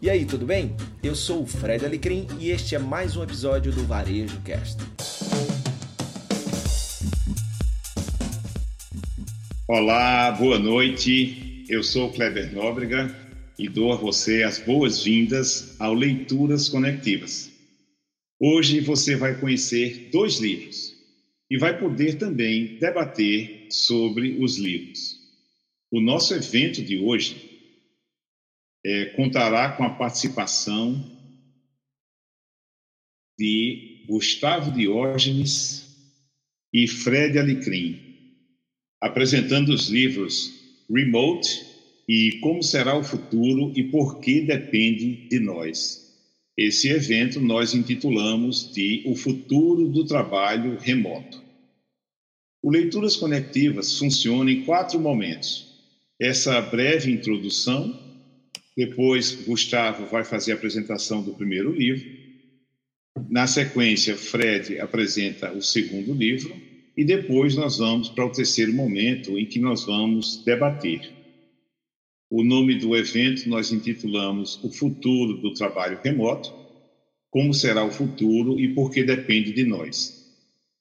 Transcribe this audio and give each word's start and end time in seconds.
E 0.00 0.10
aí, 0.10 0.26
tudo 0.26 0.44
bem? 0.44 0.76
Eu 1.02 1.14
sou 1.14 1.42
o 1.42 1.46
Fred 1.46 1.82
Alecrim 1.82 2.26
e 2.38 2.50
este 2.50 2.74
é 2.74 2.78
mais 2.78 3.16
um 3.16 3.22
episódio 3.22 3.72
do 3.72 3.82
Varejo 3.86 4.38
Cast. 4.42 4.76
Olá, 9.66 10.30
boa 10.32 10.58
noite. 10.58 11.64
Eu 11.70 11.82
sou 11.82 12.08
o 12.08 12.12
Kleber 12.12 12.54
Nóbrega 12.54 13.16
e 13.58 13.70
dou 13.70 13.90
a 13.90 13.96
você 13.96 14.42
as 14.42 14.58
boas-vindas 14.58 15.80
ao 15.80 15.94
Leituras 15.94 16.68
Conectivas. 16.68 17.50
Hoje 18.38 18.80
você 18.80 19.16
vai 19.16 19.40
conhecer 19.40 20.10
dois 20.12 20.38
livros 20.38 20.94
e 21.50 21.56
vai 21.56 21.78
poder 21.78 22.18
também 22.18 22.76
debater 22.78 23.68
sobre 23.70 24.36
os 24.40 24.58
livros. 24.58 25.16
O 25.90 26.02
nosso 26.02 26.34
evento 26.34 26.82
de 26.82 26.98
hoje 26.98 27.45
é, 28.86 29.06
contará 29.06 29.72
com 29.72 29.82
a 29.82 29.90
participação 29.90 31.04
de 33.36 34.04
Gustavo 34.06 34.70
Diógenes 34.70 35.84
e 36.72 36.86
Fred 36.86 37.36
Alecrim, 37.36 38.00
apresentando 39.00 39.70
os 39.70 39.88
livros 39.88 40.52
Remote 40.88 41.66
e 42.08 42.38
Como 42.40 42.62
Será 42.62 42.96
o 42.96 43.02
Futuro 43.02 43.72
e 43.74 43.82
Por 43.82 44.20
que 44.20 44.42
Depende 44.42 45.28
de 45.28 45.40
Nós. 45.40 46.06
Esse 46.56 46.88
evento 46.88 47.40
nós 47.40 47.74
intitulamos 47.74 48.72
de 48.72 49.02
O 49.04 49.16
Futuro 49.16 49.88
do 49.88 50.06
Trabalho 50.06 50.78
Remoto. 50.78 51.42
O 52.62 52.70
Leituras 52.70 53.16
Conectivas 53.16 53.98
funciona 53.98 54.48
em 54.48 54.64
quatro 54.64 55.00
momentos. 55.00 55.74
Essa 56.20 56.60
breve 56.60 57.10
introdução, 57.10 58.05
depois, 58.76 59.32
Gustavo 59.46 60.04
vai 60.06 60.22
fazer 60.22 60.52
a 60.52 60.54
apresentação 60.54 61.22
do 61.22 61.32
primeiro 61.32 61.72
livro. 61.72 62.04
Na 63.30 63.46
sequência, 63.46 64.14
Fred 64.14 64.78
apresenta 64.78 65.50
o 65.52 65.62
segundo 65.62 66.12
livro. 66.12 66.54
E 66.94 67.02
depois 67.02 67.56
nós 67.56 67.78
vamos 67.78 68.10
para 68.10 68.26
o 68.26 68.30
terceiro 68.30 68.74
momento, 68.74 69.38
em 69.38 69.46
que 69.46 69.58
nós 69.58 69.86
vamos 69.86 70.42
debater. 70.44 71.10
O 72.28 72.44
nome 72.44 72.78
do 72.78 72.94
evento 72.94 73.48
nós 73.48 73.72
intitulamos 73.72 74.62
O 74.62 74.70
Futuro 74.70 75.38
do 75.38 75.54
Trabalho 75.54 75.98
Remoto. 76.04 76.52
Como 77.30 77.54
será 77.54 77.82
o 77.82 77.90
futuro 77.90 78.60
e 78.60 78.74
por 78.74 78.90
que 78.90 79.02
depende 79.02 79.52
de 79.52 79.64
nós. 79.64 80.26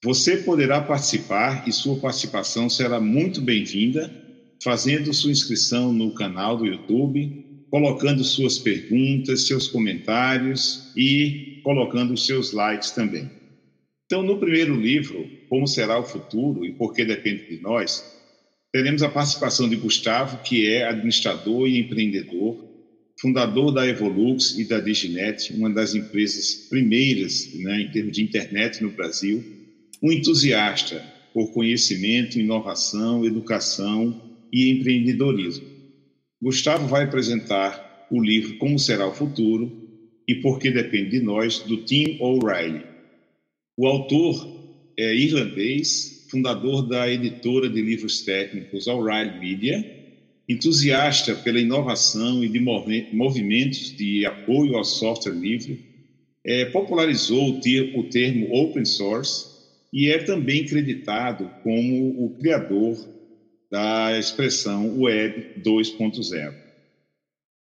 Você 0.04 0.38
poderá 0.38 0.82
participar 0.82 1.68
e 1.68 1.72
sua 1.72 1.98
participação 1.98 2.70
será 2.70 3.00
muito 3.00 3.42
bem-vinda, 3.42 4.12
fazendo 4.62 5.14
sua 5.14 5.32
inscrição 5.32 5.94
no 5.94 6.14
canal 6.14 6.58
do 6.58 6.66
YouTube 6.66 7.45
colocando 7.70 8.24
suas 8.24 8.58
perguntas, 8.58 9.48
seus 9.48 9.68
comentários 9.68 10.92
e 10.96 11.60
colocando 11.64 12.16
seus 12.16 12.52
likes 12.52 12.92
também. 12.92 13.30
Então, 14.06 14.22
no 14.22 14.38
primeiro 14.38 14.76
livro, 14.76 15.28
Como 15.50 15.68
Será 15.68 16.00
o 16.00 16.06
Futuro 16.06 16.64
e 16.66 16.72
Por 16.72 16.94
que 16.94 17.04
Depende 17.04 17.50
de 17.50 17.62
Nós, 17.62 18.04
teremos 18.72 19.02
a 19.02 19.10
participação 19.10 19.68
de 19.68 19.76
Gustavo, 19.76 20.44
que 20.44 20.68
é 20.68 20.88
administrador 20.88 21.68
e 21.68 21.80
empreendedor, 21.80 22.64
fundador 23.20 23.74
da 23.74 23.88
Evolux 23.88 24.58
e 24.60 24.66
da 24.66 24.80
Diginet, 24.80 25.54
uma 25.54 25.70
das 25.70 25.96
empresas 25.96 26.68
primeiras 26.70 27.54
né, 27.56 27.82
em 27.82 27.92
termos 27.92 28.14
de 28.16 28.24
internet 28.24 28.84
no 28.84 28.92
Brasil, 28.92 29.44
um 30.04 30.12
entusiasta 30.12 31.04
por 31.34 31.52
conhecimento, 31.52 32.40
inovação, 32.40 33.26
educação 33.26 34.22
e 34.54 34.72
empreendedorismo. 34.72 35.75
Gustavo 36.42 36.88
vai 36.88 37.04
apresentar 37.06 38.08
o 38.12 38.22
livro 38.22 38.58
Como 38.58 38.78
Será 38.78 39.08
o 39.08 39.14
Futuro 39.14 39.72
e 40.28 40.36
Por 40.36 40.60
que 40.60 40.70
Depende 40.70 41.12
de 41.12 41.22
Nós, 41.22 41.60
do 41.60 41.78
Tim 41.78 42.18
O'Reilly. 42.20 42.84
O 43.78 43.88
autor 43.88 44.36
é 44.98 45.16
irlandês, 45.16 46.28
fundador 46.30 46.88
da 46.88 47.10
editora 47.10 47.70
de 47.70 47.82
livros 47.82 48.22
técnicos 48.22 48.88
O'Reilly 48.88 49.40
Media, 49.40 49.96
entusiasta 50.48 51.34
pela 51.36 51.60
inovação 51.60 52.44
e 52.44 52.50
de 52.50 52.60
movimentos 52.60 53.96
de 53.96 54.26
apoio 54.26 54.76
ao 54.76 54.84
software 54.84 55.34
livre, 55.34 55.84
é, 56.46 56.66
popularizou 56.66 57.58
o, 57.58 58.10
termo 58.10 58.54
open 58.54 58.86
source 58.86 59.48
e 59.92 60.10
é 60.10 60.20
também 60.20 60.66
creditado 60.66 61.50
como 61.64 62.26
o 62.26 62.36
criador 62.38 63.15
da 63.72 64.18
expressão 64.18 65.00
Web 65.00 65.62
2.0. 65.62 66.66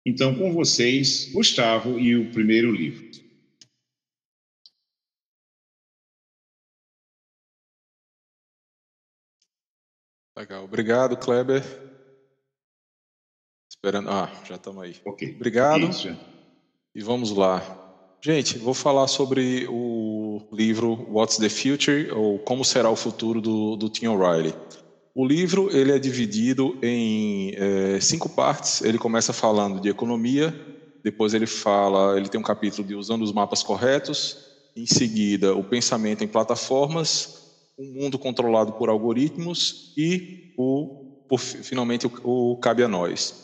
Então, 0.05 0.37
com 0.37 0.53
vocês, 0.53 1.31
Gustavo 1.33 1.99
e 1.99 2.17
o 2.17 2.33
primeiro 2.33 2.73
livro. 2.73 3.11
Legal, 10.37 10.65
obrigado, 10.65 11.17
Kleber. 11.17 11.63
Esperando. 13.71 14.11
Ah, 14.11 14.29
já 14.45 14.57
estamos 14.57 14.83
aí. 14.83 14.97
Ok. 15.05 15.35
Obrigado. 15.37 15.89
Isso. 15.89 16.09
E 16.95 17.03
vamos 17.03 17.31
lá. 17.31 17.61
Gente, 18.21 18.59
vou 18.59 18.75
falar 18.75 19.07
sobre 19.09 19.67
o 19.69 20.49
livro 20.53 21.07
What's 21.11 21.37
the 21.37 21.49
Future 21.49 22.11
ou 22.13 22.39
Como 22.39 22.65
Será 22.65 22.91
o 22.91 22.97
Futuro 22.97 23.41
do, 23.41 23.77
do 23.77 23.89
Tim 23.89 24.07
O'Reilly. 24.07 24.55
O 25.15 25.27
livro 25.27 25.69
ele 25.77 25.93
é 25.93 25.99
dividido 25.99 26.79
em 26.83 27.53
é, 27.55 28.01
cinco 28.01 28.31
partes. 28.31 28.81
Ele 28.81 28.97
começa 28.97 29.33
falando 29.33 29.79
de 29.79 29.91
economia, 29.91 30.55
depois 31.05 31.35
ele 31.35 31.47
fala, 31.47 32.17
ele 32.17 32.29
tem 32.29 32.41
um 32.41 32.45
capítulo 32.45 32.87
de 32.87 32.95
usando 32.95 33.23
os 33.23 33.33
mapas 33.33 33.63
corretos. 33.63 34.39
Em 34.75 34.87
seguida, 34.87 35.55
o 35.55 35.63
pensamento 35.63 36.25
em 36.25 36.29
plataformas, 36.29 37.43
um 37.79 37.85
mundo 37.93 38.19
controlado 38.19 38.73
por 38.73 38.89
algoritmos 38.89 39.93
e 39.99 40.55
o, 40.57 41.27
finalmente 41.37 42.07
o, 42.07 42.53
o 42.53 42.57
cabe 42.57 42.83
a 42.83 42.89
nós. 42.89 43.43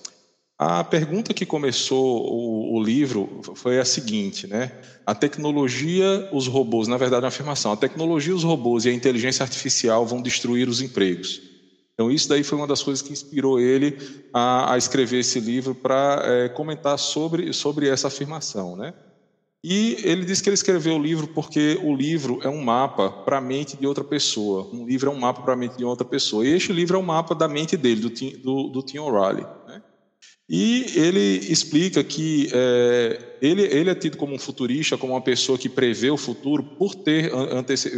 A 0.57 0.83
pergunta 0.83 1.35
que 1.35 1.45
começou 1.45 2.33
o, 2.33 2.77
o, 2.77 2.83
livro 2.83 3.43
foi 3.55 3.79
a 3.79 3.85
seguinte, 3.85 4.47
né? 4.47 4.73
A 5.07 5.15
tecnologia, 5.15 6.29
os 6.33 6.49
robôs, 6.49 6.89
na 6.89 6.97
verdade, 6.97 7.21
é 7.21 7.25
uma 7.27 7.29
afirmação. 7.29 7.73
A 7.73 7.77
tecnologia, 7.77 8.35
os 8.35 8.43
robôs 8.43 8.85
e 8.85 8.89
a 8.89 8.93
inteligência 8.93 9.45
artificial 9.45 10.05
vão 10.07 10.21
destruir 10.21 10.69
os 10.69 10.81
empregos. 10.81 11.58
Então, 11.99 12.13
isso 12.13 12.29
daí 12.29 12.45
foi 12.45 12.57
uma 12.57 12.67
das 12.69 12.81
coisas 12.81 13.03
que 13.03 13.13
inspirou 13.13 13.59
ele 13.59 13.99
a, 14.33 14.75
a 14.75 14.79
escrever 14.79 15.19
esse 15.19 15.41
livro 15.41 15.75
para 15.75 16.23
é, 16.25 16.49
comentar 16.49 16.97
sobre, 16.97 17.53
sobre 17.53 17.89
essa 17.89 18.07
afirmação. 18.07 18.77
Né? 18.77 18.95
E 19.65 19.97
ele 20.05 20.25
disse 20.25 20.41
que 20.41 20.49
ele 20.49 20.55
escreveu 20.55 20.95
o 20.95 21.03
livro 21.03 21.27
porque 21.27 21.77
o 21.83 21.93
livro 21.93 22.39
é 22.45 22.49
um 22.49 22.63
mapa 22.63 23.11
para 23.11 23.39
a 23.39 23.41
mente 23.41 23.77
de 23.77 23.85
outra 23.85 24.05
pessoa. 24.05 24.71
Um 24.73 24.87
livro 24.87 25.11
é 25.11 25.13
um 25.13 25.19
mapa 25.19 25.43
para 25.43 25.55
a 25.55 25.57
mente 25.57 25.77
de 25.77 25.85
outra 25.85 26.07
pessoa. 26.07 26.47
E 26.47 26.51
este 26.51 26.73
livro 26.73 26.97
é 26.97 27.01
um 27.01 27.05
mapa 27.05 27.35
da 27.35 27.49
mente 27.49 27.77
dele, 27.77 28.01
do 28.01 28.11
Tim, 28.11 28.37
do, 28.45 28.69
do 28.69 28.81
Tim 28.81 28.99
O'Reilly. 28.99 29.45
Né? 29.67 29.83
E 30.49 30.87
ele 30.95 31.51
explica 31.51 32.05
que 32.05 32.49
é, 32.53 33.39
ele, 33.43 33.63
ele 33.63 33.91
é 33.91 33.95
tido 33.97 34.17
como 34.17 34.33
um 34.33 34.39
futurista, 34.39 34.97
como 34.97 35.15
uma 35.15 35.21
pessoa 35.21 35.59
que 35.59 35.69
prevê 35.69 36.11
o 36.11 36.17
futuro 36.17 36.63
por 36.63 36.95
ter 36.95 37.33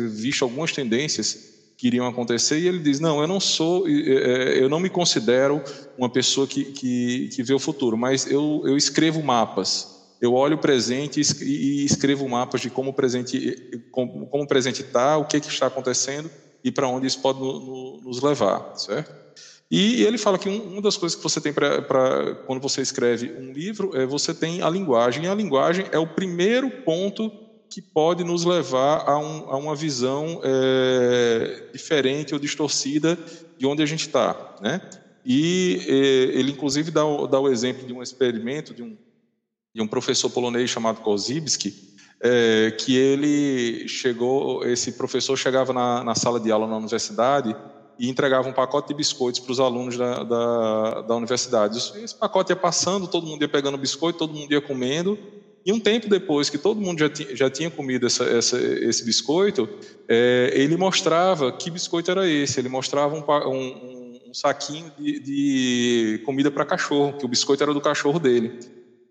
visto 0.08 0.42
algumas 0.42 0.72
tendências 0.72 1.59
que 1.80 1.86
iriam 1.86 2.06
acontecer, 2.06 2.58
e 2.58 2.68
ele 2.68 2.78
diz: 2.78 3.00
Não, 3.00 3.22
eu 3.22 3.26
não 3.26 3.40
sou, 3.40 3.88
eu 3.88 4.68
não 4.68 4.78
me 4.78 4.90
considero 4.90 5.62
uma 5.96 6.10
pessoa 6.10 6.46
que, 6.46 6.64
que, 6.64 7.28
que 7.28 7.42
vê 7.42 7.54
o 7.54 7.58
futuro, 7.58 7.96
mas 7.96 8.30
eu, 8.30 8.62
eu 8.66 8.76
escrevo 8.76 9.22
mapas. 9.22 9.98
Eu 10.20 10.34
olho 10.34 10.56
o 10.56 10.58
presente 10.58 11.22
e 11.40 11.82
escrevo 11.82 12.28
mapas 12.28 12.60
de 12.60 12.68
como 12.68 12.90
o 12.90 12.92
presente 12.92 13.80
como, 13.90 14.26
como 14.26 14.44
o 14.44 14.46
presente 14.46 14.82
está, 14.82 15.16
o 15.16 15.24
que, 15.24 15.40
que 15.40 15.48
está 15.48 15.68
acontecendo 15.68 16.30
e 16.62 16.70
para 16.70 16.86
onde 16.86 17.06
isso 17.06 17.18
pode 17.22 17.40
no, 17.40 17.58
no, 17.58 18.00
nos 18.02 18.20
levar, 18.20 18.76
certo? 18.76 19.10
E 19.70 20.02
ele 20.02 20.18
fala 20.18 20.36
que 20.36 20.50
um, 20.50 20.72
uma 20.72 20.82
das 20.82 20.98
coisas 20.98 21.16
que 21.16 21.22
você 21.22 21.40
tem 21.40 21.54
para 21.54 22.34
quando 22.46 22.60
você 22.60 22.82
escreve 22.82 23.32
um 23.32 23.52
livro 23.52 23.96
é 23.96 24.04
você 24.04 24.34
tem 24.34 24.60
a 24.60 24.68
linguagem. 24.68 25.24
E 25.24 25.28
a 25.28 25.34
linguagem 25.34 25.86
é 25.90 25.98
o 25.98 26.06
primeiro 26.06 26.68
ponto 26.84 27.32
que 27.70 27.80
pode 27.80 28.24
nos 28.24 28.44
levar 28.44 29.08
a, 29.08 29.16
um, 29.16 29.48
a 29.48 29.56
uma 29.56 29.76
visão 29.76 30.40
é, 30.42 31.68
diferente 31.72 32.34
ou 32.34 32.40
distorcida 32.40 33.16
de 33.56 33.64
onde 33.64 33.80
a 33.80 33.86
gente 33.86 34.08
está, 34.08 34.56
né? 34.60 34.80
E 35.24 35.80
é, 35.86 35.92
ele 36.38 36.50
inclusive 36.50 36.90
dá, 36.90 37.02
dá 37.30 37.38
o 37.38 37.48
exemplo 37.48 37.86
de 37.86 37.92
um 37.92 38.02
experimento 38.02 38.74
de 38.74 38.82
um, 38.82 38.96
de 39.72 39.80
um 39.80 39.86
professor 39.86 40.28
polonês 40.30 40.68
chamado 40.68 41.00
Kozibski, 41.00 41.96
é, 42.20 42.72
que 42.72 42.96
ele 42.96 43.86
chegou, 43.86 44.66
esse 44.66 44.92
professor 44.92 45.36
chegava 45.36 45.72
na, 45.72 46.02
na, 46.02 46.14
sala 46.14 46.40
de 46.40 46.50
aula 46.50 46.66
na 46.66 46.76
universidade 46.76 47.54
e 47.98 48.08
entregava 48.08 48.48
um 48.48 48.52
pacote 48.52 48.88
de 48.88 48.94
biscoitos 48.94 49.40
para 49.40 49.52
os 49.52 49.60
alunos 49.60 49.96
da, 49.96 50.24
da, 50.24 51.00
da 51.02 51.14
universidade. 51.14 51.78
Esse 52.02 52.14
pacote 52.14 52.50
ia 52.50 52.56
passando, 52.56 53.06
todo 53.06 53.26
mundo 53.26 53.42
ia 53.42 53.48
pegando 53.48 53.78
biscoito, 53.78 54.18
todo 54.18 54.34
mundo 54.34 54.50
ia 54.50 54.60
comendo, 54.60 55.18
e 55.64 55.72
um 55.72 55.80
tempo 55.80 56.08
depois 56.08 56.48
que 56.48 56.56
todo 56.56 56.80
mundo 56.80 57.00
já, 57.00 57.10
tinha, 57.10 57.36
já 57.36 57.50
tinha 57.50 57.70
comido 57.70 58.06
essa, 58.06 58.24
essa, 58.24 58.58
esse 58.58 59.04
biscoito, 59.04 59.68
é, 60.08 60.50
ele 60.54 60.76
mostrava 60.76 61.52
que 61.52 61.70
biscoito 61.70 62.10
era 62.10 62.26
esse. 62.28 62.58
Ele 62.58 62.68
mostrava 62.68 63.14
um, 63.14 63.48
um, 63.48 64.20
um 64.28 64.34
saquinho 64.34 64.90
de, 64.98 65.20
de 65.20 66.22
comida 66.24 66.50
para 66.50 66.64
cachorro, 66.64 67.12
que 67.18 67.24
o 67.24 67.28
biscoito 67.28 67.62
era 67.62 67.74
do 67.74 67.80
cachorro 67.80 68.18
dele. 68.18 68.58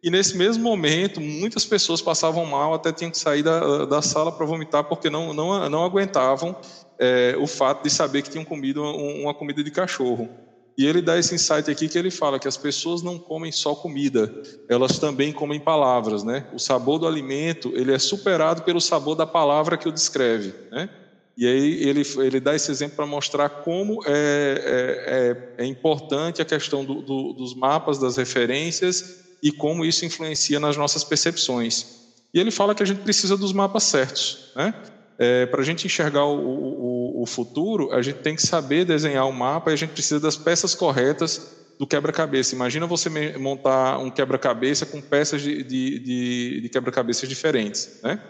E 0.02 0.10
nesse 0.10 0.36
mesmo 0.38 0.64
momento, 0.64 1.20
muitas 1.20 1.66
pessoas 1.66 2.02
passavam 2.02 2.46
mal, 2.46 2.74
até 2.74 2.92
tinham 2.92 3.12
que 3.12 3.18
sair 3.18 3.44
da, 3.44 3.86
da 3.86 4.02
sala 4.02 4.32
para 4.32 4.46
vomitar, 4.46 4.86
porque 4.86 5.10
não, 5.10 5.34
não, 5.34 5.70
não 5.70 5.84
aguentavam 5.84 6.56
é, 6.98 7.36
o 7.38 7.46
fato 7.46 7.84
de 7.84 7.90
saber 7.90 8.22
que 8.22 8.30
tinham 8.30 8.46
comido 8.46 8.82
uma, 8.82 8.94
uma 8.94 9.34
comida 9.34 9.64
de 9.64 9.70
cachorro. 9.70 10.30
E 10.80 10.88
ele 10.88 11.02
dá 11.02 11.20
esse 11.20 11.36
insight 11.36 11.70
aqui 11.70 11.90
que 11.90 11.98
ele 11.98 12.10
fala 12.10 12.40
que 12.40 12.48
as 12.48 12.56
pessoas 12.56 13.02
não 13.02 13.20
comem 13.20 13.52
só 13.52 13.76
comida, 13.76 14.34
elas 14.70 14.98
também 14.98 15.34
comem 15.34 15.60
palavras, 15.60 16.24
né? 16.24 16.48
O 16.54 16.58
sabor 16.58 17.00
do 17.00 17.06
alimento, 17.06 17.74
ele 17.76 17.94
é 17.94 18.00
superado 18.00 18.62
pelo 18.62 18.80
sabor 18.80 19.14
da 19.14 19.28
palavra 19.28 19.76
que 19.76 19.90
o 19.90 19.92
descreve, 19.92 20.54
né? 20.72 20.90
E 21.38 21.46
aí 21.46 21.84
ele, 21.84 22.04
ele 22.20 22.40
dá 22.40 22.56
esse 22.56 22.72
exemplo 22.72 22.96
para 22.96 23.06
mostrar 23.06 23.50
como 23.50 24.02
é, 24.06 25.52
é, 25.58 25.62
é, 25.62 25.66
é, 25.66 25.68
importante 25.68 26.42
a 26.42 26.46
questão 26.46 26.86
do, 26.86 27.02
do, 27.02 27.34
dos 27.34 27.54
mapas, 27.54 28.00
das 28.00 28.16
referências 28.16 29.20
e 29.44 29.52
como 29.52 29.84
isso 29.84 30.06
influencia 30.06 30.62
nas 30.62 30.78
nossas 30.78 31.04
percepções. 31.04 32.08
E 32.34 32.40
ele 32.40 32.52
fala 32.52 32.74
que 32.74 32.84
a 32.84 32.86
gente 32.86 33.02
precisa 33.02 33.36
dos 33.36 33.52
mapas 33.52 33.84
certos, 33.84 34.54
né? 34.56 34.74
É, 35.18 35.46
para 35.46 35.60
a 35.60 35.66
gente 35.66 35.86
enxergar 35.86 36.24
o, 36.24 36.40
o, 36.40 36.99
o, 37.22 37.26
futuro, 37.26 37.92
a 37.92 38.02
gente 38.02 38.20
tem 38.20 38.36
que 38.36 38.42
saber 38.42 38.86
desenhar 38.86 39.28
o 39.28 39.34
mapa 39.34 39.72
e 39.72 39.74
a 39.74 39.78
gente 39.78 39.92
precisa 39.92 40.20
das 40.20 40.38
peças 40.38 40.76
corretas 40.76 41.56
do 41.78 41.88
quebra-cabeça. 41.88 42.54
Imagina 42.54 42.86
você 42.86 43.10
montar 43.38 43.98
um 44.00 44.10
quebra-cabeça 44.10 44.86
com 44.86 45.02
peças 45.02 45.42
de, 45.42 45.64
de, 45.64 46.00
de, 46.00 46.62
de 46.62 46.70
quebra-cabeças 46.70 47.28
diferentes. 47.28 48.00
Né? 48.04 48.22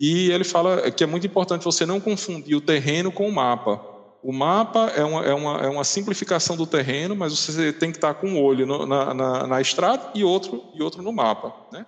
E 0.00 0.30
ele 0.30 0.44
fala 0.44 0.90
que 0.90 1.04
é 1.04 1.06
muito 1.06 1.26
importante 1.26 1.64
você 1.64 1.86
não 1.86 2.00
confundir 2.00 2.56
o 2.56 2.60
terreno 2.60 3.10
com 3.12 3.28
o 3.28 3.32
mapa. 3.32 3.80
O 4.22 4.32
mapa 4.32 4.92
é 4.96 5.04
uma, 5.04 5.24
é 5.24 5.32
uma, 5.32 5.60
é 5.62 5.68
uma 5.68 5.84
simplificação 5.84 6.56
do 6.56 6.66
terreno, 6.66 7.14
mas 7.14 7.32
você 7.32 7.72
tem 7.72 7.90
que 7.90 7.98
estar 7.98 8.14
com 8.14 8.28
um 8.28 8.42
olho 8.42 8.66
no, 8.66 8.84
na, 8.84 9.14
na, 9.14 9.46
na, 9.46 9.60
estrada 9.60 10.10
e 10.14 10.24
outro, 10.24 10.64
e 10.74 10.82
outro 10.82 11.02
no 11.02 11.12
mapa. 11.12 11.54
Né? 11.72 11.86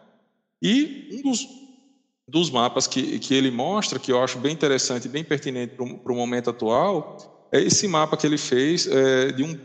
E 0.63 1.09
um 1.13 1.31
dos, 1.31 1.47
dos 2.31 2.49
mapas 2.49 2.87
que, 2.87 3.19
que 3.19 3.35
ele 3.35 3.51
mostra, 3.51 3.99
que 3.99 4.13
eu 4.13 4.23
acho 4.23 4.39
bem 4.39 4.53
interessante 4.53 5.07
e 5.07 5.09
bem 5.09 5.25
pertinente 5.25 5.75
para 5.75 6.13
o 6.13 6.17
momento 6.17 6.51
atual, 6.51 7.49
é 7.51 7.61
esse 7.61 7.89
mapa 7.89 8.17
que 8.17 8.27
ele 8.27 8.39
fez 8.39 8.87
é, 8.87 9.33
de 9.33 9.43
um, 9.43 9.59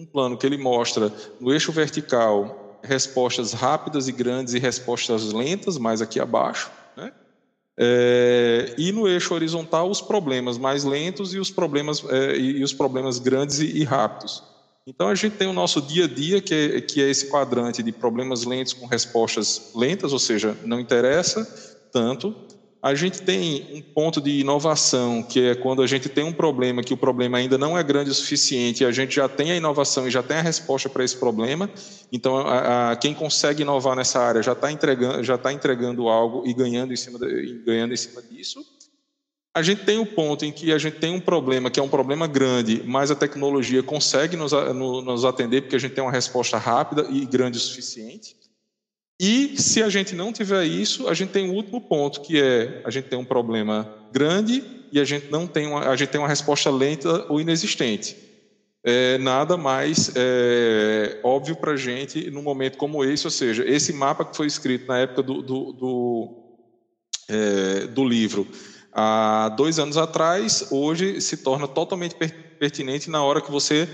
um, 0.00 0.06
plano 0.06 0.38
que 0.38 0.46
ele 0.46 0.56
mostra 0.56 1.12
no 1.40 1.52
eixo 1.52 1.72
vertical 1.72 2.78
respostas 2.82 3.52
rápidas 3.52 4.08
e 4.08 4.12
grandes 4.12 4.54
e 4.54 4.58
respostas 4.58 5.32
lentas, 5.32 5.78
mais 5.78 6.00
aqui 6.00 6.20
abaixo, 6.20 6.70
né? 6.96 7.12
É, 7.76 8.74
e 8.76 8.92
no 8.92 9.08
eixo 9.08 9.34
horizontal 9.34 9.88
os 9.88 10.00
problemas 10.00 10.58
mais 10.58 10.84
lentos 10.84 11.32
e 11.34 11.38
os 11.38 11.50
problemas 11.50 12.04
é, 12.08 12.36
e 12.36 12.62
os 12.62 12.72
problemas 12.72 13.18
grandes 13.18 13.60
e, 13.60 13.78
e, 13.78 13.84
rápidos. 13.84 14.42
Então 14.86 15.08
a 15.08 15.14
gente 15.14 15.36
tem 15.36 15.48
o 15.48 15.52
nosso 15.52 15.80
dia 15.80 16.04
a 16.04 16.08
dia 16.08 16.40
que 16.40 16.54
é, 16.54 16.80
que 16.80 17.00
é 17.00 17.08
esse 17.08 17.28
quadrante 17.28 17.82
de 17.82 17.92
problemas 17.92 18.44
lentos 18.44 18.72
com 18.72 18.86
respostas 18.86 19.72
lentas, 19.74 20.12
ou 20.12 20.18
seja, 20.18 20.56
não 20.64 20.78
interessa, 20.78 21.48
tanto. 21.92 22.34
A 22.82 22.96
gente 22.96 23.22
tem 23.22 23.68
um 23.72 23.80
ponto 23.80 24.20
de 24.20 24.40
inovação, 24.40 25.22
que 25.22 25.40
é 25.40 25.54
quando 25.54 25.82
a 25.82 25.86
gente 25.86 26.08
tem 26.08 26.24
um 26.24 26.32
problema 26.32 26.82
que 26.82 26.92
o 26.92 26.96
problema 26.96 27.38
ainda 27.38 27.56
não 27.56 27.78
é 27.78 27.82
grande 27.84 28.10
o 28.10 28.14
suficiente 28.14 28.82
e 28.82 28.86
a 28.86 28.90
gente 28.90 29.14
já 29.14 29.28
tem 29.28 29.52
a 29.52 29.56
inovação 29.56 30.08
e 30.08 30.10
já 30.10 30.20
tem 30.20 30.38
a 30.38 30.42
resposta 30.42 30.88
para 30.88 31.04
esse 31.04 31.16
problema. 31.16 31.70
Então, 32.10 32.38
a, 32.38 32.90
a, 32.90 32.96
quem 32.96 33.14
consegue 33.14 33.62
inovar 33.62 33.94
nessa 33.94 34.18
área 34.18 34.42
já 34.42 34.50
está 34.50 34.72
entregando, 34.72 35.22
já 35.22 35.38
tá 35.38 35.52
entregando 35.52 36.08
algo 36.08 36.42
e 36.44 36.52
ganhando 36.52 36.92
em, 36.92 36.96
cima 36.96 37.20
de, 37.20 37.62
ganhando 37.64 37.94
em 37.94 37.96
cima 37.96 38.20
disso. 38.20 38.60
A 39.54 39.62
gente 39.62 39.84
tem 39.84 39.98
o 39.98 40.02
um 40.02 40.06
ponto 40.06 40.44
em 40.44 40.50
que 40.50 40.72
a 40.72 40.78
gente 40.78 40.96
tem 40.96 41.14
um 41.14 41.20
problema 41.20 41.70
que 41.70 41.78
é 41.78 41.82
um 41.82 41.88
problema 41.88 42.26
grande, 42.26 42.82
mas 42.84 43.12
a 43.12 43.14
tecnologia 43.14 43.82
consegue 43.82 44.36
nos, 44.36 44.50
nos 44.50 45.24
atender 45.24 45.60
porque 45.60 45.76
a 45.76 45.78
gente 45.78 45.94
tem 45.94 46.02
uma 46.02 46.10
resposta 46.10 46.58
rápida 46.58 47.06
e 47.10 47.24
grande 47.26 47.58
o 47.58 47.60
suficiente. 47.60 48.41
E 49.20 49.60
se 49.60 49.82
a 49.82 49.88
gente 49.88 50.14
não 50.14 50.32
tiver 50.32 50.64
isso, 50.64 51.08
a 51.08 51.14
gente 51.14 51.30
tem 51.30 51.48
um 51.48 51.54
último 51.54 51.80
ponto, 51.80 52.20
que 52.20 52.40
é 52.40 52.82
a 52.84 52.90
gente 52.90 53.08
tem 53.08 53.18
um 53.18 53.24
problema 53.24 53.94
grande 54.12 54.62
e 54.90 55.00
a 55.00 55.04
gente 55.04 55.30
não 55.30 55.46
tem 55.46 55.66
uma, 55.66 55.88
a 55.88 55.96
gente 55.96 56.10
tem 56.10 56.20
uma 56.20 56.28
resposta 56.28 56.70
lenta 56.70 57.26
ou 57.28 57.40
inexistente. 57.40 58.16
É 58.84 59.16
nada 59.18 59.56
mais 59.56 60.10
é, 60.16 61.20
óbvio 61.22 61.54
para 61.54 61.72
a 61.72 61.76
gente 61.76 62.30
num 62.30 62.42
momento 62.42 62.76
como 62.76 63.04
esse, 63.04 63.26
ou 63.26 63.30
seja, 63.30 63.64
esse 63.64 63.92
mapa 63.92 64.24
que 64.24 64.36
foi 64.36 64.46
escrito 64.46 64.88
na 64.88 64.98
época 64.98 65.22
do, 65.22 65.40
do, 65.40 65.72
do, 65.72 66.28
é, 67.28 67.86
do 67.86 68.04
livro 68.04 68.46
há 68.92 69.48
dois 69.56 69.78
anos 69.78 69.96
atrás, 69.96 70.68
hoje 70.70 71.20
se 71.20 71.38
torna 71.38 71.66
totalmente 71.66 72.14
pertinente 72.58 73.08
na 73.08 73.24
hora 73.24 73.40
que 73.40 73.50
você 73.50 73.88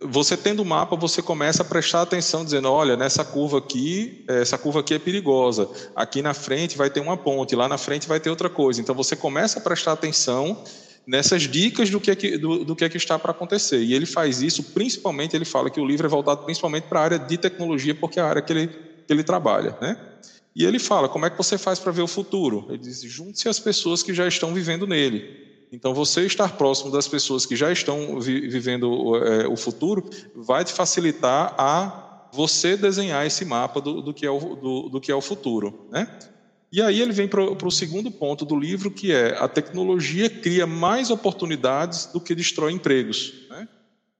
você 0.00 0.36
tendo 0.36 0.60
o 0.60 0.64
mapa, 0.64 0.94
você 0.94 1.22
começa 1.22 1.62
a 1.62 1.64
prestar 1.64 2.02
atenção, 2.02 2.44
dizendo: 2.44 2.70
olha, 2.70 2.96
nessa 2.96 3.24
curva 3.24 3.58
aqui, 3.58 4.24
essa 4.28 4.58
curva 4.58 4.80
aqui 4.80 4.94
é 4.94 4.98
perigosa. 4.98 5.68
Aqui 5.94 6.20
na 6.20 6.34
frente 6.34 6.76
vai 6.76 6.90
ter 6.90 7.00
uma 7.00 7.16
ponte, 7.16 7.56
lá 7.56 7.68
na 7.68 7.78
frente 7.78 8.06
vai 8.06 8.20
ter 8.20 8.28
outra 8.28 8.50
coisa. 8.50 8.80
Então 8.80 8.94
você 8.94 9.16
começa 9.16 9.58
a 9.58 9.62
prestar 9.62 9.92
atenção 9.92 10.62
nessas 11.06 11.42
dicas 11.42 11.88
do 11.88 12.00
que 12.00 12.10
é 12.10 12.16
que, 12.16 12.36
do, 12.36 12.64
do 12.64 12.76
que, 12.76 12.84
é 12.84 12.88
que 12.88 12.96
está 12.96 13.18
para 13.18 13.30
acontecer. 13.30 13.78
E 13.78 13.94
ele 13.94 14.06
faz 14.06 14.42
isso, 14.42 14.62
principalmente, 14.62 15.34
ele 15.34 15.44
fala 15.44 15.70
que 15.70 15.80
o 15.80 15.86
livro 15.86 16.06
é 16.06 16.10
voltado 16.10 16.44
principalmente 16.44 16.84
para 16.84 17.00
a 17.00 17.04
área 17.04 17.18
de 17.18 17.38
tecnologia, 17.38 17.94
porque 17.94 18.18
é 18.18 18.22
a 18.22 18.26
área 18.26 18.42
que 18.42 18.52
ele, 18.52 18.66
que 18.66 19.12
ele 19.12 19.22
trabalha. 19.22 19.78
Né? 19.80 19.96
E 20.54 20.64
ele 20.64 20.78
fala: 20.78 21.08
como 21.08 21.24
é 21.24 21.30
que 21.30 21.38
você 21.38 21.56
faz 21.56 21.78
para 21.78 21.92
ver 21.92 22.02
o 22.02 22.06
futuro? 22.06 22.66
Ele 22.68 22.78
diz: 22.78 23.00
junte-se 23.02 23.48
às 23.48 23.58
pessoas 23.58 24.02
que 24.02 24.12
já 24.12 24.28
estão 24.28 24.52
vivendo 24.52 24.86
nele. 24.86 25.46
Então, 25.76 25.92
você 25.92 26.24
estar 26.24 26.56
próximo 26.56 26.90
das 26.90 27.06
pessoas 27.06 27.44
que 27.44 27.54
já 27.54 27.70
estão 27.70 28.18
vi 28.18 28.48
vivendo 28.48 29.14
é, 29.16 29.46
o 29.46 29.56
futuro 29.56 30.08
vai 30.34 30.64
te 30.64 30.72
facilitar 30.72 31.54
a 31.58 32.28
você 32.32 32.78
desenhar 32.78 33.26
esse 33.26 33.44
mapa 33.44 33.78
do, 33.78 34.00
do 34.00 34.14
que, 34.14 34.24
é 34.24 34.30
o, 34.30 34.56
do, 34.56 34.88
do, 34.88 35.00
que 35.02 35.12
é 35.12 35.14
o 35.14 35.20
futuro. 35.20 35.86
Né? 35.90 36.08
E 36.72 36.80
aí 36.80 37.02
ele 37.02 37.12
vem 37.12 37.28
para 37.28 37.42
o 37.42 37.70
segundo 37.70 38.10
ponto 38.10 38.46
do 38.46 38.58
livro, 38.58 38.90
que 38.90 39.12
é 39.12 39.36
a 39.36 39.46
tecnologia 39.46 40.30
cria 40.30 40.66
mais 40.66 41.10
oportunidades 41.10 42.06
do 42.06 42.22
que 42.22 42.34
destrói 42.34 42.72
empregos. 42.72 43.34
Né? 43.50 43.68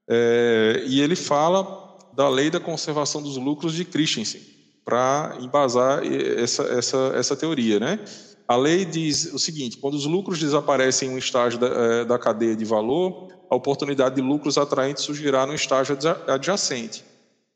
É, 0.07 0.85
e 0.87 1.01
ele 1.01 1.17
fala 1.17 1.97
da 2.15 2.29
lei 2.29 2.51
da 2.51 2.61
conservação 2.61 3.23
dos 3.23 3.39
lucros 3.39 3.73
de 3.73 3.87
Christensen, 3.87 4.43
para 4.85 5.39
embasar 5.41 6.03
essa, 6.05 6.65
essa, 6.65 7.13
essa 7.15 7.35
teoria. 7.35 7.81
Né? 7.81 7.99
A 8.49 8.57
lei 8.57 8.85
diz 8.85 9.33
o 9.33 9.39
seguinte: 9.39 9.79
quando 9.79 9.95
os 9.95 10.07
lucros 10.07 10.39
desaparecem 10.39 11.09
em 11.09 11.15
um 11.15 11.19
estágio 11.19 11.59
da, 11.59 11.67
eh, 11.67 12.05
da 12.05 12.19
cadeia 12.19 12.55
de 12.55 12.65
valor, 12.65 13.29
a 13.51 13.57
oportunidade 13.57 14.17
de 14.17 14.21
lucros 14.21 14.59
atraentes 14.59 15.05
surgirá 15.05 15.47
no 15.47 15.55
estágio 15.55 15.97
adjacente. 16.27 17.05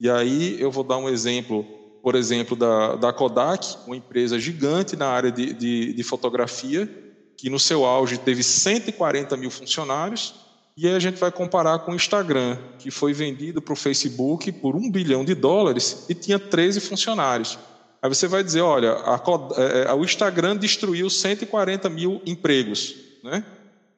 E 0.00 0.08
aí 0.08 0.60
eu 0.60 0.70
vou 0.70 0.82
dar 0.82 0.96
um 0.96 1.08
exemplo, 1.08 1.64
por 2.02 2.14
exemplo, 2.14 2.56
da, 2.56 2.96
da 2.96 3.12
Kodak, 3.12 3.76
uma 3.86 3.96
empresa 3.96 4.38
gigante 4.38 4.96
na 4.96 5.08
área 5.08 5.30
de, 5.30 5.52
de, 5.52 5.92
de 5.92 6.02
fotografia, 6.02 6.88
que 7.36 7.50
no 7.50 7.58
seu 7.58 7.84
auge 7.84 8.18
teve 8.18 8.42
140 8.42 9.36
mil 9.36 9.50
funcionários, 9.50 10.34
e 10.76 10.86
aí 10.86 10.94
a 10.94 10.98
gente 10.98 11.18
vai 11.18 11.30
comparar 11.30 11.80
com 11.80 11.92
o 11.92 11.94
Instagram, 11.94 12.56
que 12.78 12.90
foi 12.90 13.12
vendido 13.12 13.60
para 13.60 13.72
o 13.74 13.76
Facebook 13.76 14.50
por 14.52 14.74
um 14.74 14.90
bilhão 14.90 15.24
de 15.24 15.34
dólares 15.34 16.06
e 16.08 16.14
tinha 16.14 16.38
13 16.38 16.80
funcionários. 16.80 17.58
Aí 18.02 18.08
você 18.08 18.26
vai 18.26 18.42
dizer, 18.42 18.62
olha, 18.62 18.92
a, 18.92 19.20
é, 19.56 19.90
é, 19.90 19.92
o 19.92 20.02
Instagram 20.02 20.56
destruiu 20.56 21.10
140 21.10 21.88
mil 21.90 22.22
empregos, 22.24 22.94
né? 23.22 23.44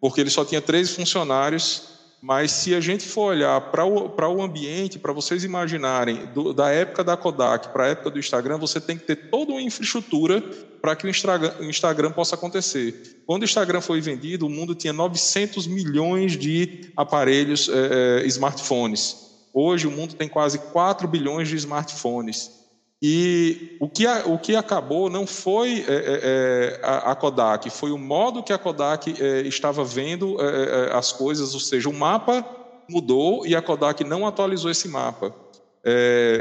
porque 0.00 0.20
ele 0.20 0.30
só 0.30 0.44
tinha 0.44 0.60
13 0.60 0.94
funcionários, 0.94 1.92
mas 2.20 2.50
se 2.50 2.74
a 2.74 2.80
gente 2.80 3.04
for 3.06 3.32
olhar 3.32 3.60
para 3.70 3.84
o, 3.84 4.08
o 4.08 4.42
ambiente, 4.42 4.98
para 4.98 5.12
vocês 5.12 5.44
imaginarem, 5.44 6.26
do, 6.34 6.52
da 6.52 6.70
época 6.70 7.04
da 7.04 7.16
Kodak 7.16 7.68
para 7.68 7.84
a 7.84 7.88
época 7.88 8.10
do 8.10 8.18
Instagram, 8.18 8.58
você 8.58 8.80
tem 8.80 8.98
que 8.98 9.04
ter 9.04 9.30
toda 9.30 9.52
uma 9.52 9.62
infraestrutura 9.62 10.40
para 10.80 10.96
que 10.96 11.06
o 11.06 11.08
Instagram, 11.08 11.52
o 11.60 11.64
Instagram 11.64 12.10
possa 12.10 12.34
acontecer. 12.34 13.22
Quando 13.24 13.42
o 13.42 13.44
Instagram 13.44 13.80
foi 13.80 14.00
vendido, 14.00 14.46
o 14.46 14.50
mundo 14.50 14.74
tinha 14.74 14.92
900 14.92 15.68
milhões 15.68 16.36
de 16.36 16.92
aparelhos 16.96 17.68
é, 17.68 18.26
smartphones. 18.26 19.30
Hoje 19.54 19.86
o 19.86 19.90
mundo 19.90 20.14
tem 20.14 20.28
quase 20.28 20.58
4 20.58 21.06
bilhões 21.06 21.48
de 21.48 21.56
smartphones. 21.56 22.61
E 23.04 23.76
o 23.80 23.88
que, 23.88 24.06
o 24.06 24.38
que 24.38 24.54
acabou 24.54 25.10
não 25.10 25.26
foi 25.26 25.84
é, 25.88 25.92
é, 25.92 26.20
é, 26.22 26.80
a, 26.84 27.10
a, 27.10 27.16
Kodak, 27.16 27.68
foi 27.68 27.90
o 27.90 27.98
modo 27.98 28.44
que 28.44 28.52
a 28.52 28.58
Kodak 28.58 29.20
é, 29.20 29.40
estava 29.40 29.84
vendo 29.84 30.40
é, 30.40 30.44
é, 30.90 30.96
as 30.96 31.10
coisas, 31.10 31.52
ou 31.52 31.58
seja, 31.58 31.88
o 31.88 31.92
mapa 31.92 32.46
mudou 32.88 33.44
e 33.44 33.56
a 33.56 33.60
Kodak 33.60 34.04
não 34.04 34.24
atualizou 34.24 34.70
esse 34.70 34.86
mapa. 34.86 35.34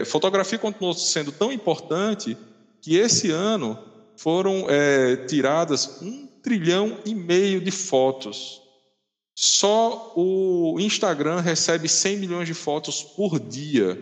fotografia 0.06 0.60
continuou 0.60 0.94
sendo 0.94 1.32
tão 1.32 1.51
importante 1.51 2.38
que 2.80 2.96
esse 2.96 3.32
ano 3.32 3.80
foram 4.15 4.68
tiradas 5.27 6.00
um 6.00 6.27
trilhão 6.44 6.98
e 7.06 7.15
meio 7.15 7.60
de 7.60 7.72
fotos. 7.72 8.62
Só 9.36 10.13
o 10.15 10.77
Instagram 10.80 11.39
recebe 11.39 11.88
100 11.88 12.18
milhões 12.18 12.48
de 12.48 12.53
fotos 12.53 13.01
por 13.01 13.39
dia. 13.39 13.98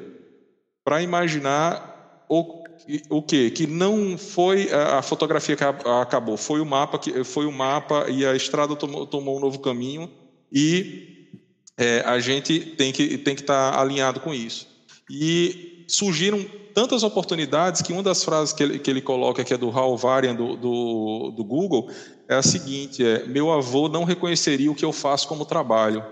Para 0.84 1.02
imaginar 1.02 1.99
o, 2.30 2.64
o 3.10 3.22
que? 3.24 3.50
Que 3.50 3.66
não 3.66 4.18
foi 4.18 4.72
a 4.72 5.02
fotografia 5.02 5.56
que 5.56 5.64
acabou, 5.64 6.38
foi 6.38 6.62
o 6.62 6.66
mapa 6.66 7.00
que 7.00 7.24
foi 7.24 7.48
o 7.48 7.52
mapa 7.52 8.06
e 8.08 8.24
a 8.26 8.36
estrada 8.36 8.76
tomou, 8.76 9.08
tomou 9.08 9.38
um 9.38 9.40
novo 9.40 9.58
caminho 9.60 10.10
e 10.52 11.28
é, 11.76 12.02
a 12.06 12.20
gente 12.20 12.60
tem 12.60 12.92
que 12.92 13.18
tem 13.18 13.36
que 13.36 13.42
estar 13.42 13.74
tá 13.74 13.82
alinhado 13.82 14.20
com 14.20 14.32
isso. 14.32 14.68
E 15.10 15.86
surgiram 15.88 16.46
tantas 16.74 17.02
oportunidades 17.02 17.82
que 17.82 17.92
uma 17.92 18.04
das 18.04 18.24
frases 18.24 18.54
que 18.54 18.62
ele, 18.62 18.78
que 18.78 18.92
ele 18.92 19.02
coloca, 19.02 19.44
que 19.44 19.54
é 19.54 19.58
do 19.58 19.72
Hal 19.72 19.98
Varian 19.98 20.36
do, 20.36 20.56
do, 20.56 21.34
do 21.36 21.44
Google, 21.44 21.90
é 22.28 22.36
a 22.36 22.44
seguinte: 22.44 23.04
é, 23.04 23.26
meu 23.26 23.52
avô 23.52 23.90
não 23.90 24.04
reconheceria 24.04 24.72
o 24.72 24.76
que 24.76 24.86
eu 24.86 24.94
faço 24.94 25.28
como 25.28 25.46
trabalho. 25.46 26.06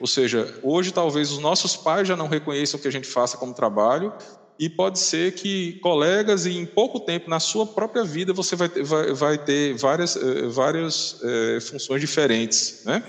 Ou 0.00 0.06
seja, 0.06 0.58
hoje 0.62 0.92
talvez 0.92 1.30
os 1.30 1.38
nossos 1.38 1.76
pais 1.76 2.08
já 2.08 2.16
não 2.16 2.26
reconheçam 2.26 2.78
o 2.78 2.82
que 2.82 2.88
a 2.88 2.92
gente 2.92 3.06
faça 3.06 3.36
como 3.36 3.54
trabalho, 3.54 4.12
e 4.58 4.68
pode 4.68 4.98
ser 4.98 5.32
que 5.34 5.74
colegas 5.74 6.46
e 6.46 6.56
em 6.56 6.64
pouco 6.64 7.00
tempo 7.00 7.28
na 7.28 7.40
sua 7.40 7.66
própria 7.66 8.04
vida 8.04 8.32
você 8.32 8.54
vai 8.54 8.68
ter, 8.68 8.84
vai, 8.84 9.12
vai 9.12 9.38
ter 9.38 9.74
várias, 9.74 10.16
eh, 10.16 10.46
várias 10.48 11.20
é, 11.22 11.60
funções 11.60 12.00
diferentes, 12.00 12.82
né? 12.84 13.02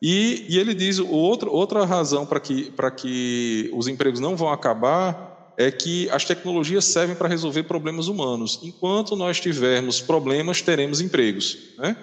E, 0.00 0.44
e 0.48 0.58
ele 0.58 0.74
diz 0.74 0.98
outro, 0.98 1.50
outra 1.50 1.84
razão 1.84 2.26
para 2.26 2.38
que, 2.38 2.72
que 2.96 3.70
os 3.72 3.88
empregos 3.88 4.20
não 4.20 4.36
vão 4.36 4.50
acabar 4.50 5.54
é 5.56 5.70
que 5.70 6.08
as 6.10 6.24
tecnologias 6.24 6.84
servem 6.84 7.16
para 7.16 7.28
resolver 7.28 7.62
problemas 7.62 8.08
humanos. 8.08 8.60
Enquanto 8.62 9.16
nós 9.16 9.40
tivermos 9.40 10.00
problemas, 10.00 10.60
teremos 10.60 11.00
empregos. 11.00 11.58
Né? 11.78 11.96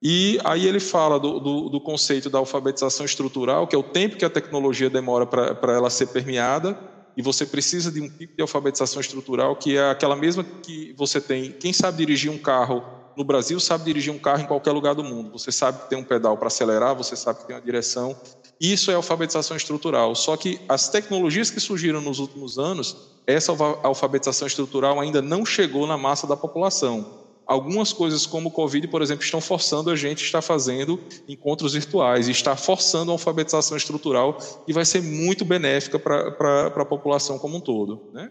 E 0.00 0.38
aí 0.44 0.66
ele 0.66 0.78
fala 0.78 1.18
do, 1.18 1.40
do, 1.40 1.68
do, 1.68 1.80
conceito 1.80 2.30
da 2.30 2.38
alfabetização 2.38 3.04
estrutural, 3.04 3.66
que 3.66 3.74
é 3.74 3.78
o 3.78 3.82
tempo 3.82 4.16
que 4.16 4.24
a 4.24 4.30
tecnologia 4.30 4.88
demora 4.88 5.26
para 5.26 5.72
ela 5.72 5.90
ser 5.90 6.06
permeada, 6.06 6.78
e 7.18 7.22
você 7.22 7.44
precisa 7.44 7.90
de 7.90 8.00
um 8.00 8.08
tipo 8.08 8.36
de 8.36 8.40
alfabetização 8.40 9.00
estrutural 9.00 9.56
que 9.56 9.76
é 9.76 9.90
aquela 9.90 10.14
mesma 10.14 10.44
que 10.44 10.94
você 10.96 11.20
tem. 11.20 11.50
Quem 11.50 11.72
sabe 11.72 11.98
dirigir 11.98 12.30
um 12.30 12.38
carro 12.38 12.84
no 13.16 13.24
Brasil 13.24 13.58
sabe 13.58 13.86
dirigir 13.86 14.12
um 14.12 14.18
carro 14.20 14.42
em 14.42 14.46
qualquer 14.46 14.70
lugar 14.70 14.94
do 14.94 15.02
mundo. 15.02 15.32
Você 15.32 15.50
sabe 15.50 15.80
que 15.82 15.90
tem 15.90 15.98
um 15.98 16.04
pedal 16.04 16.38
para 16.38 16.46
acelerar, 16.46 16.94
você 16.94 17.16
sabe 17.16 17.40
que 17.40 17.48
tem 17.48 17.56
uma 17.56 17.60
direção. 17.62 18.16
Isso 18.60 18.92
é 18.92 18.94
alfabetização 18.94 19.56
estrutural. 19.56 20.14
Só 20.14 20.36
que 20.36 20.60
as 20.68 20.88
tecnologias 20.90 21.50
que 21.50 21.58
surgiram 21.58 22.00
nos 22.00 22.20
últimos 22.20 22.56
anos, 22.56 22.96
essa 23.26 23.52
alfabetização 23.82 24.46
estrutural 24.46 25.00
ainda 25.00 25.20
não 25.20 25.44
chegou 25.44 25.88
na 25.88 25.98
massa 25.98 26.24
da 26.24 26.36
população. 26.36 27.17
Algumas 27.48 27.94
coisas, 27.94 28.26
como 28.26 28.50
o 28.50 28.52
Covid, 28.52 28.86
por 28.88 29.00
exemplo, 29.00 29.24
estão 29.24 29.40
forçando 29.40 29.88
a 29.88 29.96
gente 29.96 30.22
a 30.22 30.26
estar 30.26 30.42
fazendo 30.42 31.00
encontros 31.26 31.72
virtuais 31.72 32.28
e 32.28 32.30
está 32.30 32.54
forçando 32.54 33.10
a 33.10 33.14
alfabetização 33.14 33.74
estrutural 33.74 34.36
e 34.68 34.72
vai 34.74 34.84
ser 34.84 35.02
muito 35.02 35.46
benéfica 35.46 35.98
para 35.98 36.66
a 36.66 36.84
população 36.84 37.38
como 37.38 37.56
um 37.56 37.60
todo. 37.60 38.10
Né? 38.12 38.30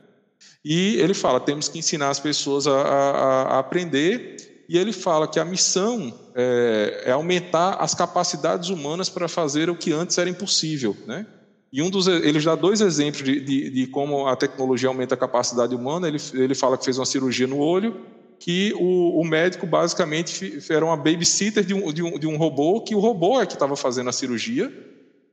E 0.63 0.97
ele 0.97 1.15
fala: 1.15 1.39
temos 1.39 1.67
que 1.67 1.79
ensinar 1.79 2.09
as 2.09 2.19
pessoas 2.19 2.67
a, 2.67 2.79
a, 2.79 3.41
a 3.55 3.59
aprender, 3.59 4.65
e 4.69 4.77
ele 4.77 4.93
fala 4.93 5.27
que 5.27 5.39
a 5.39 5.45
missão 5.45 6.13
é, 6.35 7.05
é, 7.07 7.11
aumentar 7.11 7.71
as 7.79 7.95
capacidades 7.95 8.69
humanas 8.69 9.09
para 9.09 9.27
fazer 9.27 9.67
o 9.67 9.75
que 9.75 9.91
antes 9.91 10.15
era 10.19 10.29
impossível. 10.29 10.95
Né? 11.07 11.25
E 11.73 11.81
um 11.81 11.89
dos, 11.89 12.05
ele 12.05 12.39
dá 12.39 12.53
dois 12.53 12.81
exemplos 12.81 13.23
de, 13.23 13.39
de, 13.39 13.69
de, 13.71 13.87
como 13.87 14.27
a 14.27 14.35
tecnologia 14.35 14.89
aumenta 14.89 15.15
a 15.15 15.17
capacidade 15.17 15.73
humana. 15.73 16.07
Ele, 16.07 16.19
ele 16.33 16.53
fala 16.53 16.77
que 16.77 16.85
fez 16.85 16.99
uma 16.99 17.05
cirurgia 17.05 17.47
no 17.47 17.57
olho 17.57 18.15
que 18.39 18.73
o, 18.75 19.19
o, 19.19 19.25
médico 19.25 19.65
basicamente 19.65 20.59
era 20.69 20.85
uma 20.85 20.95
babysitter 20.95 21.63
de 21.63 21.73
um, 21.73 21.91
de, 21.91 22.03
um, 22.03 22.19
de 22.19 22.27
um 22.27 22.37
robô, 22.37 22.81
que 22.81 22.95
o 22.95 22.99
robô 22.99 23.41
é 23.41 23.45
que 23.45 23.53
estava 23.53 23.75
fazendo 23.75 24.09
a 24.09 24.13
cirurgia 24.13 24.71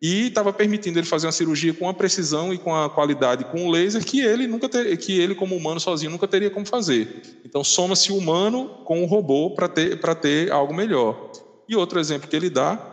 e 0.01 0.29
estava 0.29 0.53
permitindo 0.53 0.99
ele 0.99 1.07
fazer 1.07 1.27
uma 1.27 1.33
cirurgia 1.33 1.73
com 1.73 1.89
a 1.89 1.95
precisão 1.95 2.53
e 2.53 2.59
com 2.59 2.75
a 2.75 2.91
qualidade 2.91 3.45
com 3.45 3.67
o 3.67 3.71
laser 3.71 4.05
que 4.05 4.21
ele 4.21 4.47
nunca 4.47 4.69
ter, 4.69 4.97
que 4.97 5.19
ele 5.19 5.35
como 5.35 5.57
humano 5.57 5.81
sozinho 5.81 6.11
nunca 6.11 6.27
teria 6.27 6.51
como 6.51 6.67
fazer. 6.67 7.23
Então 7.45 7.63
soma-se 7.63 8.11
o 8.11 8.17
humano 8.17 8.69
com 8.85 9.03
o 9.03 9.07
robô 9.07 9.51
para 9.51 9.69
ter 9.69 10.01
para 10.01 10.15
ter 10.15 10.51
algo 10.51 10.75
melhor. 10.75 11.31
E 11.69 11.77
outro 11.77 12.01
exemplo 12.01 12.29
que 12.29 12.37
ele 12.37 12.51
dá 12.51 12.93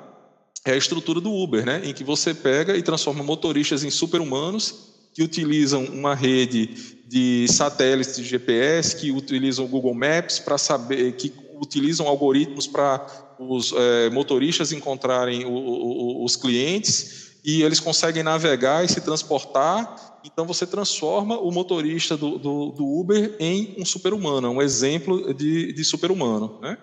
é 0.65 0.73
a 0.73 0.77
estrutura 0.77 1.19
do 1.19 1.33
Uber, 1.33 1.65
né, 1.65 1.81
em 1.83 1.93
que 1.93 2.03
você 2.03 2.33
pega 2.33 2.77
e 2.77 2.83
transforma 2.83 3.23
motoristas 3.23 3.83
em 3.83 3.89
super-humanos 3.89 4.90
que 5.13 5.23
utilizam 5.23 5.83
uma 5.85 6.15
rede 6.15 6.97
de 7.07 7.45
satélites 7.49 8.15
de 8.15 8.23
GPS, 8.23 8.95
que 8.95 9.11
utilizam 9.11 9.67
Google 9.67 9.93
Maps 9.93 10.39
para 10.39 10.57
saber, 10.57 11.11
que 11.13 11.33
utilizam 11.59 12.07
algoritmos 12.07 12.67
para 12.67 13.05
os 13.37 13.73
é, 13.73 14.09
motoristas 14.09 14.71
encontrarem 14.71 15.45
o, 15.45 15.51
o, 15.51 16.23
os 16.23 16.35
clientes 16.35 17.31
e 17.43 17.63
eles 17.63 17.79
conseguem 17.79 18.23
navegar 18.23 18.85
e 18.85 18.87
se 18.87 19.01
transportar. 19.01 20.19
Então 20.23 20.45
você 20.45 20.65
transforma 20.65 21.37
o 21.37 21.51
motorista 21.51 22.15
do, 22.15 22.37
do, 22.37 22.71
do 22.71 22.85
Uber 22.85 23.35
em 23.39 23.75
um 23.77 23.85
super-humano, 23.85 24.49
um 24.49 24.61
exemplo 24.61 25.33
de, 25.33 25.73
de 25.73 25.83
super-humano, 25.83 26.59
né? 26.61 26.77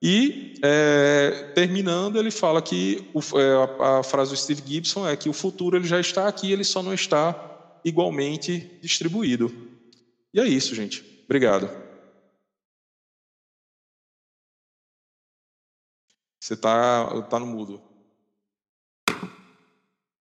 E, 0.00 0.54
é, 0.62 1.50
terminando, 1.56 2.20
ele 2.20 2.30
fala 2.30 2.62
que 2.62 3.08
o, 3.12 3.20
é, 3.36 3.82
a, 3.82 3.98
a, 3.98 4.02
frase 4.04 4.30
do 4.30 4.36
Steve 4.36 4.62
Gibson 4.64 5.08
é 5.08 5.16
que 5.16 5.28
o 5.28 5.32
futuro 5.32 5.76
ele 5.76 5.88
já 5.88 5.98
está 5.98 6.28
aqui, 6.28 6.52
ele 6.52 6.62
só 6.62 6.84
não 6.84 6.94
está 6.94 7.47
igualmente 7.84 8.78
distribuído. 8.80 9.50
E 10.32 10.40
é 10.40 10.46
isso, 10.46 10.74
gente. 10.74 11.04
Obrigado. 11.24 11.68
Você 16.40 16.54
está 16.54 17.22
tá 17.22 17.38
no 17.38 17.46
mudo. 17.46 17.82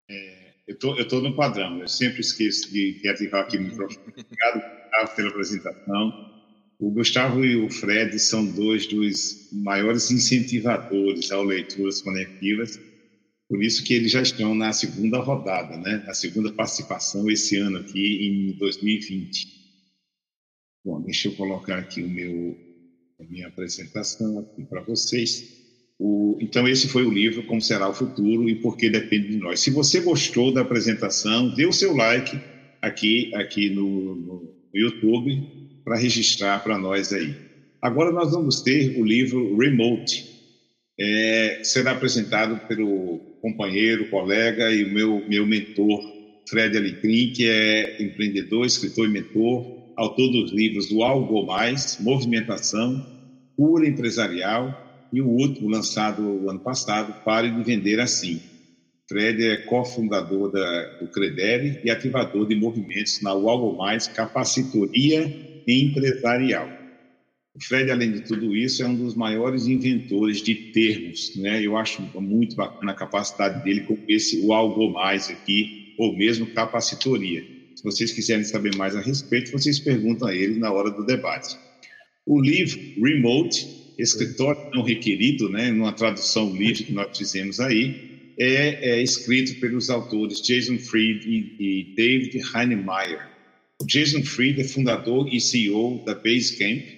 É, 0.10 0.54
eu 0.68 0.76
estou 0.76 1.22
no 1.22 1.36
padrão. 1.36 1.80
Eu 1.80 1.88
sempre 1.88 2.22
esqueço 2.22 2.72
de, 2.72 3.00
de 3.00 3.08
ativar 3.08 3.44
aqui 3.44 3.58
o 3.58 3.62
microfone. 3.62 4.14
Obrigado, 4.18 4.62
Gustavo, 4.84 5.16
pela 5.16 5.30
apresentação. 5.30 6.28
O 6.80 6.92
Gustavo 6.92 7.44
e 7.44 7.56
o 7.56 7.72
Fred 7.72 8.20
são 8.20 8.46
dois 8.46 8.86
dos 8.88 9.50
maiores 9.52 10.12
incentivadores 10.12 11.32
ao 11.32 11.44
leituras 11.44 12.02
conectivas 12.02 12.80
por 13.50 13.64
isso 13.64 13.84
que 13.84 13.94
eles 13.94 14.12
já 14.12 14.22
estão 14.22 14.54
na 14.54 14.74
segunda 14.74 15.20
rodada, 15.20 15.78
né? 15.78 16.04
Na 16.06 16.14
segunda 16.14 16.52
participação 16.52 17.30
esse 17.32 17.56
ano 17.58 17.78
aqui 17.78 18.28
em 18.28 18.58
2020. 18.58 19.48
Bom, 20.86 21.02
deixa 21.02 21.30
eu 21.30 21.36
colocar 21.36 21.78
aqui 21.78 22.02
o 22.02 22.10
meu 22.10 22.58
a 23.20 23.24
minha 23.24 23.48
apresentação 23.48 24.40
aqui 24.40 24.64
para 24.64 24.82
vocês. 24.82 25.58
O, 26.00 26.38
então 26.40 26.68
esse 26.68 26.88
foi 26.88 27.04
o 27.04 27.12
livro 27.12 27.44
Como 27.48 27.60
será 27.60 27.90
o 27.90 27.94
futuro 27.94 28.48
e 28.48 28.56
por 28.56 28.78
que 28.78 28.90
depende 28.90 29.30
de 29.30 29.38
nós. 29.38 29.62
Se 29.62 29.72
você 29.72 30.00
gostou 30.00 30.54
da 30.54 30.62
apresentação, 30.62 31.54
dê 31.56 31.66
o 31.66 31.74
seu 31.74 31.96
like 31.96 32.40
aqui 32.82 33.34
aqui 33.34 33.70
no, 33.70 34.16
no 34.16 34.56
YouTube 34.74 35.82
para 35.84 35.98
registrar 35.98 36.64
para 36.64 36.78
nós 36.78 37.12
aí. 37.14 37.36
Agora 37.82 38.12
nós 38.12 38.32
vamos 38.32 38.62
ter 38.62 39.00
o 39.00 39.06
livro 39.06 39.58
Remote. 39.58 40.26
É, 41.00 41.62
será 41.64 41.92
apresentado 41.92 42.68
pelo 42.68 43.27
companheiro, 43.42 44.10
colega 44.10 44.72
e 44.72 44.86
meu, 44.86 45.24
meu 45.28 45.46
mentor, 45.46 46.02
Fred 46.50 46.78
Alecrim, 46.78 47.32
que 47.34 47.48
é 47.48 48.02
empreendedor, 48.02 48.66
escritor 48.66 49.06
e 49.06 49.12
mentor, 49.12 49.66
autor 49.96 50.30
dos 50.32 50.52
livros 50.52 50.88
do 50.90 51.04
Algo 51.04 51.46
Mais, 51.46 51.98
Movimentação, 52.00 53.04
Cura 53.56 53.88
Empresarial 53.88 54.74
e 55.12 55.22
o 55.22 55.28
último, 55.28 55.70
lançado 55.70 56.50
ano 56.50 56.60
passado, 56.60 57.14
Pare 57.24 57.50
de 57.50 57.64
Vender 57.64 58.00
Assim. 58.00 58.40
Fred 59.10 59.44
é 59.44 59.58
cofundador 59.58 60.52
da, 60.52 60.84
do 61.00 61.08
Credere 61.08 61.80
e 61.84 61.90
ativador 61.90 62.48
de 62.48 62.56
movimentos 62.56 63.22
na 63.22 63.32
Algo 63.32 63.78
Mais 63.78 64.08
Capacitoria 64.08 65.34
Empresarial. 65.68 66.77
O 67.58 67.64
Fred, 67.66 67.90
além 67.90 68.12
de 68.12 68.22
tudo 68.22 68.56
isso, 68.56 68.84
é 68.84 68.88
um 68.88 68.96
dos 68.96 69.16
maiores 69.16 69.66
inventores 69.66 70.44
de 70.44 70.54
termos, 70.54 71.36
né? 71.36 71.60
Eu 71.60 71.76
acho 71.76 72.04
muito 72.22 72.56
bacana 72.56 72.92
a 72.92 72.96
capacidade 72.96 73.64
dele 73.64 73.82
com 73.82 73.98
esse 74.08 74.40
o 74.42 74.54
algo 74.54 74.94
mais 74.94 75.28
aqui, 75.28 75.96
ou 75.98 76.16
mesmo 76.16 76.46
capacitoria. 76.54 77.44
Se 77.76 77.84
vocês 77.84 78.12
quiserem 78.12 78.44
saber 78.44 78.76
mais 78.76 78.96
a 78.96 79.02
respeito, 79.02 79.52
vocês 79.52 79.80
perguntam 79.80 80.28
a 80.28 80.36
ele 80.36 80.60
na 80.60 80.72
hora 80.72 80.92
do 80.92 81.04
debate. 81.04 81.58
O 82.28 82.40
livro 82.40 82.80
Remote, 83.04 83.66
Escritório 83.98 84.70
Não 84.72 84.84
Requerido, 84.84 85.50
né, 85.50 85.72
numa 85.72 85.94
tradução 85.94 86.56
livre 86.56 86.84
que 86.84 86.94
nós 86.94 87.18
fizemos 87.18 87.60
aí, 87.60 88.36
é, 88.40 88.92
é 88.92 89.02
escrito 89.02 89.60
pelos 89.60 89.90
autores 89.90 90.42
Jason 90.42 90.78
Fried 90.78 91.28
e, 91.28 91.56
e 91.60 91.96
David 91.96 92.40
Heinemeier. 92.54 93.28
Jason 93.84 94.22
Fried 94.22 94.62
é 94.62 94.64
fundador 94.64 95.28
e 95.34 95.42
CEO 95.42 96.04
da 96.06 96.14
Basecamp, 96.14 96.97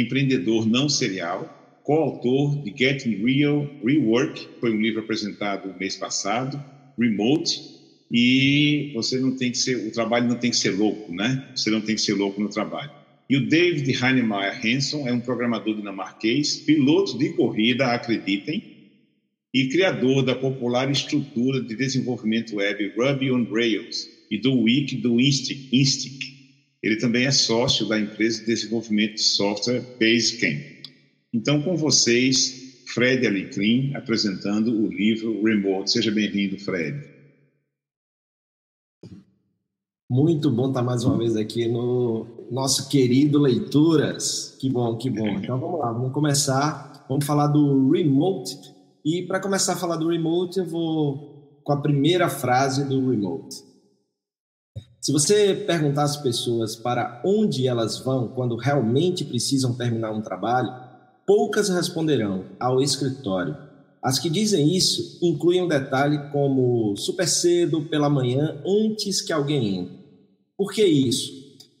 empreendedor 0.00 0.66
não 0.66 0.88
serial, 0.88 1.80
coautor 1.84 2.62
de 2.62 2.74
Getting 2.76 3.24
Real 3.24 3.68
Rework, 3.84 4.48
foi 4.60 4.72
um 4.72 4.80
livro 4.80 5.00
apresentado 5.00 5.74
mês 5.78 5.96
passado, 5.96 6.62
Remote, 6.98 7.60
e 8.10 8.92
você 8.94 9.18
não 9.18 9.36
tem 9.36 9.50
que 9.50 9.58
ser, 9.58 9.76
o 9.86 9.92
trabalho 9.92 10.28
não 10.28 10.36
tem 10.36 10.50
que 10.50 10.56
ser 10.56 10.70
louco, 10.70 11.12
né? 11.12 11.48
Você 11.54 11.70
não 11.70 11.80
tem 11.80 11.94
que 11.94 12.00
ser 12.00 12.14
louco 12.14 12.40
no 12.40 12.48
trabalho. 12.48 12.90
E 13.28 13.36
o 13.36 13.48
David 13.48 13.88
Heinemeier 13.90 14.60
Hanson 14.64 15.06
é 15.06 15.12
um 15.12 15.20
programador 15.20 15.74
dinamarquês, 15.74 16.58
piloto 16.58 17.18
de 17.18 17.30
corrida, 17.30 17.86
acreditem, 17.86 18.76
e 19.52 19.68
criador 19.68 20.22
da 20.22 20.34
popular 20.34 20.90
estrutura 20.90 21.60
de 21.60 21.74
desenvolvimento 21.74 22.56
web 22.56 22.92
Ruby 22.96 23.30
on 23.32 23.44
Rails 23.44 24.08
e 24.30 24.38
do 24.38 24.52
wiki 24.60 24.96
do 24.96 25.20
Instic 25.20 26.35
ele 26.86 26.96
também 26.96 27.26
é 27.26 27.32
sócio 27.32 27.88
da 27.88 27.98
empresa 27.98 28.38
de 28.40 28.46
desenvolvimento 28.46 29.14
de 29.14 29.22
software 29.22 29.82
Basecamp. 29.98 30.86
Então, 31.34 31.60
com 31.60 31.76
vocês, 31.76 32.84
Fred 32.94 33.26
Alecrim, 33.26 33.92
apresentando 33.96 34.70
o 34.70 34.86
livro 34.86 35.42
Remote. 35.42 35.90
Seja 35.90 36.12
bem-vindo, 36.12 36.56
Fred. 36.60 36.96
Muito 40.08 40.48
bom 40.48 40.68
estar 40.68 40.84
mais 40.84 41.02
uma 41.02 41.18
vez 41.18 41.34
aqui 41.34 41.66
no 41.66 42.46
nosso 42.52 42.88
querido 42.88 43.40
Leituras. 43.40 44.56
Que 44.60 44.70
bom, 44.70 44.96
que 44.96 45.10
bom. 45.10 45.26
Então 45.42 45.58
vamos 45.58 45.80
lá, 45.80 45.90
vamos 45.90 46.12
começar. 46.12 47.04
Vamos 47.08 47.26
falar 47.26 47.48
do 47.48 47.90
remote. 47.90 48.56
E 49.04 49.22
para 49.22 49.40
começar 49.40 49.72
a 49.72 49.76
falar 49.76 49.96
do 49.96 50.08
remote, 50.08 50.60
eu 50.60 50.66
vou 50.66 51.60
com 51.64 51.72
a 51.72 51.80
primeira 51.80 52.28
frase 52.28 52.84
do 52.84 53.10
remote. 53.10 53.65
Se 55.06 55.12
você 55.12 55.54
perguntar 55.54 56.02
às 56.02 56.16
pessoas 56.16 56.74
para 56.74 57.22
onde 57.24 57.68
elas 57.68 57.96
vão 57.96 58.26
quando 58.26 58.56
realmente 58.56 59.24
precisam 59.24 59.72
terminar 59.72 60.10
um 60.10 60.20
trabalho, 60.20 60.68
poucas 61.24 61.68
responderão 61.68 62.46
ao 62.58 62.82
escritório. 62.82 63.56
As 64.02 64.18
que 64.18 64.28
dizem 64.28 64.76
isso 64.76 65.20
incluem 65.22 65.62
um 65.62 65.68
detalhe 65.68 66.18
como 66.32 66.96
super 66.96 67.28
cedo, 67.28 67.82
pela 67.82 68.10
manhã, 68.10 68.60
antes 68.66 69.22
que 69.22 69.32
alguém 69.32 69.76
entre. 69.76 69.96
Por 70.58 70.72
que 70.72 70.84
isso? 70.84 71.30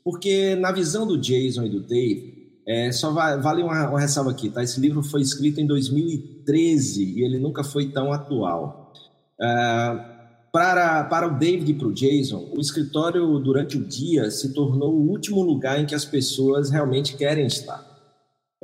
Porque 0.04 0.54
na 0.54 0.70
visão 0.70 1.04
do 1.04 1.18
Jason 1.18 1.64
e 1.64 1.68
do 1.68 1.80
Dave, 1.80 2.52
é, 2.64 2.92
só 2.92 3.10
vai, 3.10 3.40
vale 3.40 3.60
uma, 3.60 3.88
uma, 3.88 3.98
ressalva 3.98 4.30
aqui, 4.30 4.50
tá? 4.50 4.62
Esse 4.62 4.78
livro 4.78 5.02
foi 5.02 5.20
escrito 5.20 5.60
em 5.60 5.66
2013 5.66 7.18
e 7.18 7.24
ele 7.24 7.40
nunca 7.40 7.64
foi 7.64 7.90
tão 7.90 8.12
atual. 8.12 8.92
Uh, 9.40 10.15
para, 10.56 11.04
para 11.04 11.26
o 11.26 11.38
David 11.38 11.70
e 11.70 11.74
para 11.74 11.88
o 11.88 11.92
Jason, 11.92 12.50
o 12.56 12.58
escritório 12.58 13.38
durante 13.38 13.76
o 13.76 13.84
dia 13.84 14.30
se 14.30 14.54
tornou 14.54 14.90
o 14.90 15.10
último 15.10 15.42
lugar 15.42 15.78
em 15.78 15.84
que 15.84 15.94
as 15.94 16.06
pessoas 16.06 16.70
realmente 16.70 17.14
querem 17.14 17.46
estar. 17.46 17.84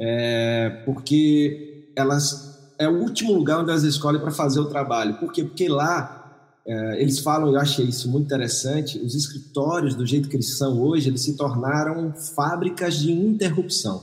É, 0.00 0.70
porque 0.86 1.92
elas 1.94 2.72
é 2.78 2.88
o 2.88 2.98
último 2.98 3.34
lugar 3.34 3.60
onde 3.60 3.68
elas 3.68 3.82
escolhem 3.82 4.22
para 4.22 4.30
fazer 4.30 4.58
o 4.58 4.70
trabalho. 4.70 5.18
Por 5.18 5.30
quê? 5.34 5.44
Porque 5.44 5.68
lá 5.68 6.56
é, 6.66 7.02
eles 7.02 7.18
falam, 7.18 7.52
eu 7.52 7.60
achei 7.60 7.84
isso 7.84 8.10
muito 8.10 8.24
interessante, 8.24 8.98
os 8.98 9.14
escritórios, 9.14 9.94
do 9.94 10.06
jeito 10.06 10.30
que 10.30 10.36
eles 10.36 10.56
são 10.56 10.80
hoje, 10.80 11.10
eles 11.10 11.20
se 11.20 11.36
tornaram 11.36 12.14
fábricas 12.34 13.00
de 13.00 13.12
interrupção. 13.12 14.02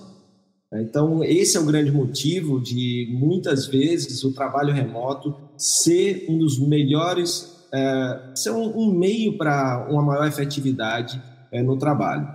Então, 0.75 1.23
esse 1.23 1.57
é 1.57 1.59
o 1.59 1.65
grande 1.65 1.91
motivo 1.91 2.61
de, 2.61 3.09
muitas 3.19 3.65
vezes, 3.65 4.23
o 4.23 4.31
trabalho 4.31 4.71
remoto 4.71 5.35
ser 5.57 6.27
um 6.29 6.37
dos 6.37 6.59
melhores 6.59 7.57
é, 7.71 8.31
ser 8.35 8.51
um, 8.51 8.77
um 8.77 8.93
meio 8.93 9.37
para 9.37 9.87
uma 9.89 10.01
maior 10.01 10.27
efetividade 10.27 11.21
é, 11.51 11.61
no 11.61 11.77
trabalho. 11.77 12.27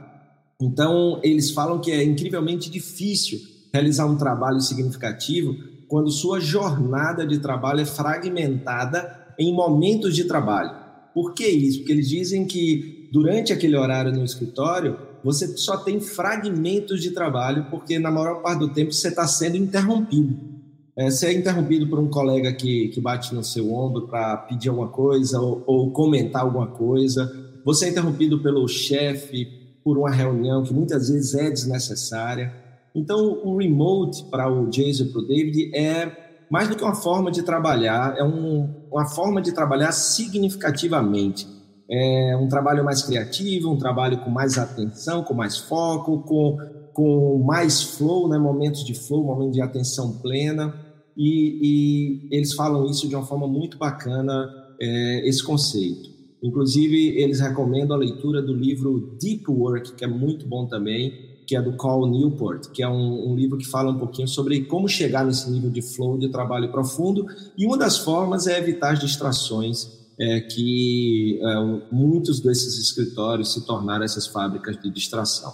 Então, 0.61 1.21
eles 1.23 1.51
falam 1.51 1.81
que 1.81 1.91
é 1.91 2.03
incrivelmente 2.03 2.71
difícil 2.71 3.39
realizar 3.73 4.07
um 4.07 4.17
trabalho 4.17 4.61
significativo 4.61 5.57
quando 5.89 6.11
sua 6.11 6.41
jornada 6.41 7.27
de 7.27 7.39
trabalho 7.39 7.81
é 7.81 7.85
fragmentada 7.85 9.35
em 9.39 9.53
momentos 9.53 10.15
de 10.15 10.25
trabalho. 10.25 10.85
Por 11.13 11.35
que 11.35 11.47
isso? 11.47 11.79
Porque 11.79 11.93
eles 11.93 12.09
dizem 12.09 12.47
que 12.47 13.09
durante 13.13 13.53
aquele 13.53 13.77
horário 13.77 14.13
no 14.13 14.25
escritório, 14.25 14.99
você 15.23 15.57
só 15.57 15.77
tem 15.77 16.01
fragmentos 16.01 17.01
de 17.01 17.11
trabalho, 17.11 17.67
porque 17.71 17.99
na 17.99 18.11
maior 18.11 18.43
parte 18.43 18.61
do 18.61 18.73
tempo 18.73 18.93
você 18.93 19.09
está 19.09 19.27
sendo 19.27 19.57
interrompido 19.57 20.54
é, 20.97 21.11
ser 21.11 21.37
interrompido 21.37 21.89
por 21.89 21.99
um 21.99 22.09
colega 22.09 22.53
que, 22.53 22.89
que 22.89 23.01
bate 23.01 23.35
no 23.35 23.43
seu 23.43 23.75
ombro 23.75 24.07
para 24.07 24.37
pedir 24.37 24.69
alguma 24.69 24.89
coisa 24.89 25.41
ou, 25.41 25.63
ou, 25.67 25.91
comentar 25.91 26.43
alguma 26.43 26.69
coisa, 26.69 27.33
você 27.65 27.87
é 27.87 27.89
interrompido 27.91 28.41
pelo 28.41 28.67
chefe 28.69 29.47
por 29.83 29.99
uma 29.99 30.11
reunião 30.11 30.63
que 30.63 30.73
muitas 30.73 31.09
vezes 31.09 31.35
é 31.35 31.51
desnecessária. 31.51 32.55
Então, 32.95 33.41
o 33.43 33.57
remote 33.59 34.25
para 34.31 34.49
o 34.49 34.69
Jason 34.71 35.05
e 35.05 35.09
para 35.09 35.21
o 35.21 35.27
David 35.27 35.77
é 35.77 36.47
mais 36.49 36.69
do 36.69 36.77
que 36.77 36.85
uma 36.85 36.95
forma 36.95 37.31
de 37.33 37.43
trabalhar, 37.43 38.17
é 38.17 38.23
um, 38.23 38.71
uma 38.91 39.07
forma 39.07 39.43
de 39.43 39.53
trabalhar 39.53 39.91
significativamente. 39.91 41.49
É 41.91 42.37
um 42.37 42.49
trabalho 42.49 42.85
mais 42.85 43.03
criativo, 43.03 43.71
um 43.71 43.77
trabalho 43.77 44.19
com 44.19 44.31
mais 44.31 44.57
atenção, 44.57 45.25
com 45.25 45.35
mais 45.35 45.59
foco, 45.59 46.23
com, 46.23 46.57
com 46.93 47.43
mais 47.45 47.83
flow, 47.83 48.29
né? 48.29 48.39
momentos 48.39 48.85
de 48.85 48.95
flow, 48.95 49.25
momentos 49.25 49.55
de 49.55 49.61
atenção 49.61 50.13
plena 50.19 50.84
e, 51.17 52.29
e 52.31 52.37
eles 52.37 52.55
falam 52.55 52.87
isso 52.87 53.09
de 53.09 53.15
uma 53.15 53.25
forma 53.25 53.47
muito 53.47 53.79
bacana, 53.79 54.51
é, 54.81 55.29
esse 55.29 55.43
conceito. 55.43 56.11
Inclusive, 56.43 57.17
eles 57.17 57.41
recomendam 57.41 57.97
a 57.97 57.99
leitura 57.99 58.43
do 58.43 58.53
livro 58.53 59.17
Deep 59.21 59.51
Work, 59.51 59.95
que 59.95 60.05
é 60.05 60.09
muito 60.09 60.47
bom 60.47 60.67
também, 60.67 61.35
que 61.47 61.57
é 61.57 61.63
do 61.63 61.77
Carl 61.77 62.07
Newport, 62.07 62.71
que 62.71 62.83
é 62.83 62.89
um, 62.89 63.31
um, 63.31 63.37
livro 63.37 63.57
que 63.57 63.67
fala 63.67 63.91
um 63.91 63.99
pouquinho 63.99 64.29
sobre 64.29 64.63
como 64.65 64.89
chegar 64.89 65.25
nesse 65.25 65.51
nível 65.51 65.71
de 65.71 65.83
flow 65.83 66.19
de 66.19 66.29
trabalho 66.29 66.71
profundo. 66.71 67.27
E 67.57 67.67
uma 67.67 67.77
das 67.77 67.99
formas 67.99 68.47
é 68.47 68.59
evitar 68.59 68.93
as 68.93 69.01
distrações 69.01 70.05
é, 70.19 70.41
que 70.41 71.41
é, 71.43 71.55
muitos 71.91 72.41
desses 72.41 72.79
escritórios 72.79 73.53
se 73.53 73.67
tornaram 73.67 74.05
essas 74.05 74.27
fábricas 74.27 74.81
de 74.81 74.91
distração. 74.91 75.53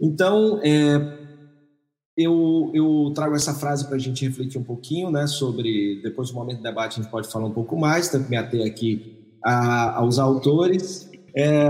Então, 0.00 0.60
é, 0.62 1.27
eu, 2.18 2.72
eu 2.74 3.12
trago 3.14 3.36
essa 3.36 3.54
frase 3.54 3.86
para 3.86 3.94
a 3.94 3.98
gente 3.98 4.26
refletir 4.26 4.58
um 4.58 4.64
pouquinho, 4.64 5.08
né, 5.08 5.28
sobre, 5.28 6.00
depois 6.02 6.30
do 6.30 6.34
momento 6.34 6.56
do 6.56 6.62
debate 6.64 6.98
a 6.98 7.02
gente 7.02 7.10
pode 7.12 7.28
falar 7.28 7.46
um 7.46 7.52
pouco 7.52 7.78
mais, 7.78 8.08
tanto 8.08 8.28
me 8.28 8.36
ater 8.36 8.66
aqui 8.66 9.16
a, 9.44 9.98
aos 9.98 10.18
autores. 10.18 11.08
É, 11.36 11.68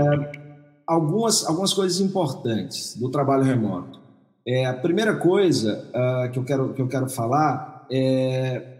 algumas, 0.87 1.45
algumas 1.45 1.71
coisas 1.71 1.99
importantes 1.99 2.97
do 2.97 3.11
trabalho 3.11 3.43
remoto. 3.43 3.99
É, 4.47 4.65
a 4.65 4.73
primeira 4.73 5.15
coisa 5.17 5.87
uh, 5.89 6.31
que, 6.31 6.39
eu 6.39 6.43
quero, 6.43 6.73
que 6.73 6.81
eu 6.81 6.87
quero 6.87 7.07
falar 7.07 7.85
é 7.91 8.77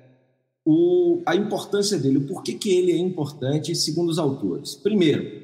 o, 0.66 1.22
a 1.28 1.36
importância 1.36 2.00
dele, 2.00 2.18
o 2.18 2.26
porquê 2.26 2.54
que 2.54 2.76
ele 2.76 2.92
é 2.92 2.98
importante 2.98 3.76
segundo 3.76 4.10
os 4.10 4.18
autores. 4.18 4.74
Primeiro, 4.74 5.39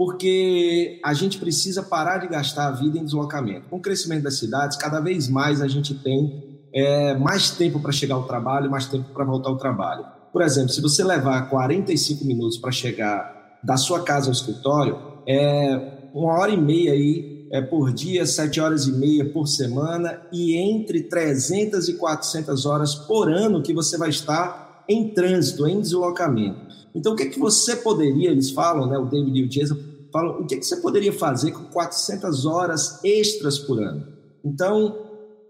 porque 0.00 0.98
a 1.04 1.12
gente 1.12 1.36
precisa 1.36 1.82
parar 1.82 2.16
de 2.16 2.26
gastar 2.26 2.68
a 2.68 2.70
vida 2.70 2.96
em 2.96 3.04
deslocamento. 3.04 3.68
Com 3.68 3.76
o 3.76 3.80
crescimento 3.82 4.22
das 4.22 4.38
cidades, 4.38 4.78
cada 4.78 4.98
vez 4.98 5.28
mais 5.28 5.60
a 5.60 5.68
gente 5.68 5.92
tem 5.92 6.58
é, 6.74 7.14
mais 7.18 7.50
tempo 7.50 7.78
para 7.78 7.92
chegar 7.92 8.14
ao 8.14 8.22
trabalho, 8.22 8.70
mais 8.70 8.86
tempo 8.86 9.10
para 9.12 9.26
voltar 9.26 9.50
ao 9.50 9.58
trabalho. 9.58 10.06
Por 10.32 10.40
exemplo, 10.40 10.70
se 10.70 10.80
você 10.80 11.04
levar 11.04 11.50
45 11.50 12.24
minutos 12.24 12.56
para 12.56 12.72
chegar 12.72 13.58
da 13.62 13.76
sua 13.76 14.02
casa 14.02 14.28
ao 14.28 14.32
escritório, 14.32 14.96
é 15.28 16.08
uma 16.14 16.32
hora 16.32 16.50
e 16.50 16.56
meia 16.56 16.92
aí 16.92 17.46
é, 17.52 17.60
por 17.60 17.92
dia, 17.92 18.24
sete 18.24 18.58
horas 18.58 18.86
e 18.86 18.92
meia 18.92 19.30
por 19.30 19.48
semana 19.48 20.22
e 20.32 20.56
entre 20.56 21.02
300 21.02 21.90
e 21.90 21.92
400 21.98 22.64
horas 22.64 22.94
por 22.94 23.30
ano 23.30 23.62
que 23.62 23.74
você 23.74 23.98
vai 23.98 24.08
estar 24.08 24.82
em 24.88 25.10
trânsito, 25.10 25.66
em 25.66 25.78
deslocamento. 25.78 26.70
Então, 26.94 27.12
o 27.12 27.16
que, 27.16 27.24
é 27.24 27.26
que 27.26 27.38
você 27.38 27.76
poderia, 27.76 28.30
eles 28.30 28.50
falam, 28.50 28.86
né, 28.86 28.98
o 28.98 29.04
David 29.04 29.38
e 29.38 29.44
o 29.44 29.48
Jason, 29.48 29.89
falam 30.12 30.40
o 30.40 30.46
que, 30.46 30.54
é 30.54 30.58
que 30.58 30.64
você 30.66 30.76
poderia 30.76 31.12
fazer 31.12 31.52
com 31.52 31.64
400 31.64 32.46
horas 32.46 33.02
extras 33.04 33.58
por 33.58 33.82
ano. 33.82 34.06
Então, 34.44 34.96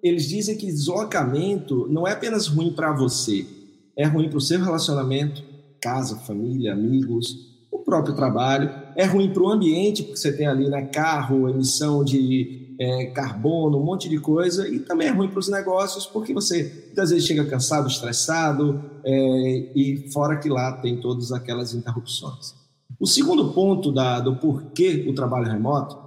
eles 0.02 0.28
dizem 0.28 0.56
que 0.56 0.66
deslocamento 0.66 1.86
não 1.88 2.06
é 2.06 2.12
apenas 2.12 2.46
ruim 2.46 2.72
para 2.72 2.92
você, 2.92 3.46
é 3.96 4.06
ruim 4.06 4.28
para 4.28 4.38
o 4.38 4.40
seu 4.40 4.60
relacionamento, 4.60 5.42
casa, 5.80 6.16
família, 6.16 6.72
amigos, 6.72 7.50
o 7.70 7.78
próprio 7.78 8.14
trabalho, 8.14 8.70
é 8.96 9.04
ruim 9.04 9.32
para 9.32 9.42
o 9.42 9.48
ambiente, 9.48 10.02
porque 10.02 10.18
você 10.18 10.32
tem 10.32 10.46
ali 10.46 10.68
né, 10.68 10.86
carro, 10.86 11.48
emissão 11.48 12.04
de 12.04 12.74
é, 12.78 13.06
carbono, 13.06 13.78
um 13.78 13.84
monte 13.84 14.08
de 14.08 14.18
coisa, 14.18 14.68
e 14.68 14.80
também 14.80 15.08
é 15.08 15.10
ruim 15.10 15.28
para 15.28 15.38
os 15.38 15.48
negócios, 15.48 16.06
porque 16.06 16.32
você 16.32 16.84
muitas 16.86 17.10
vezes 17.10 17.26
chega 17.26 17.44
cansado, 17.44 17.86
estressado, 17.88 18.82
é, 19.04 19.72
e 19.74 20.08
fora 20.12 20.38
que 20.38 20.48
lá 20.48 20.72
tem 20.72 20.98
todas 20.98 21.30
aquelas 21.30 21.74
interrupções. 21.74 22.59
O 23.00 23.06
segundo 23.06 23.52
ponto 23.52 23.90
da, 23.90 24.20
do 24.20 24.36
porquê 24.36 25.06
o 25.08 25.14
trabalho 25.14 25.50
remoto 25.50 25.98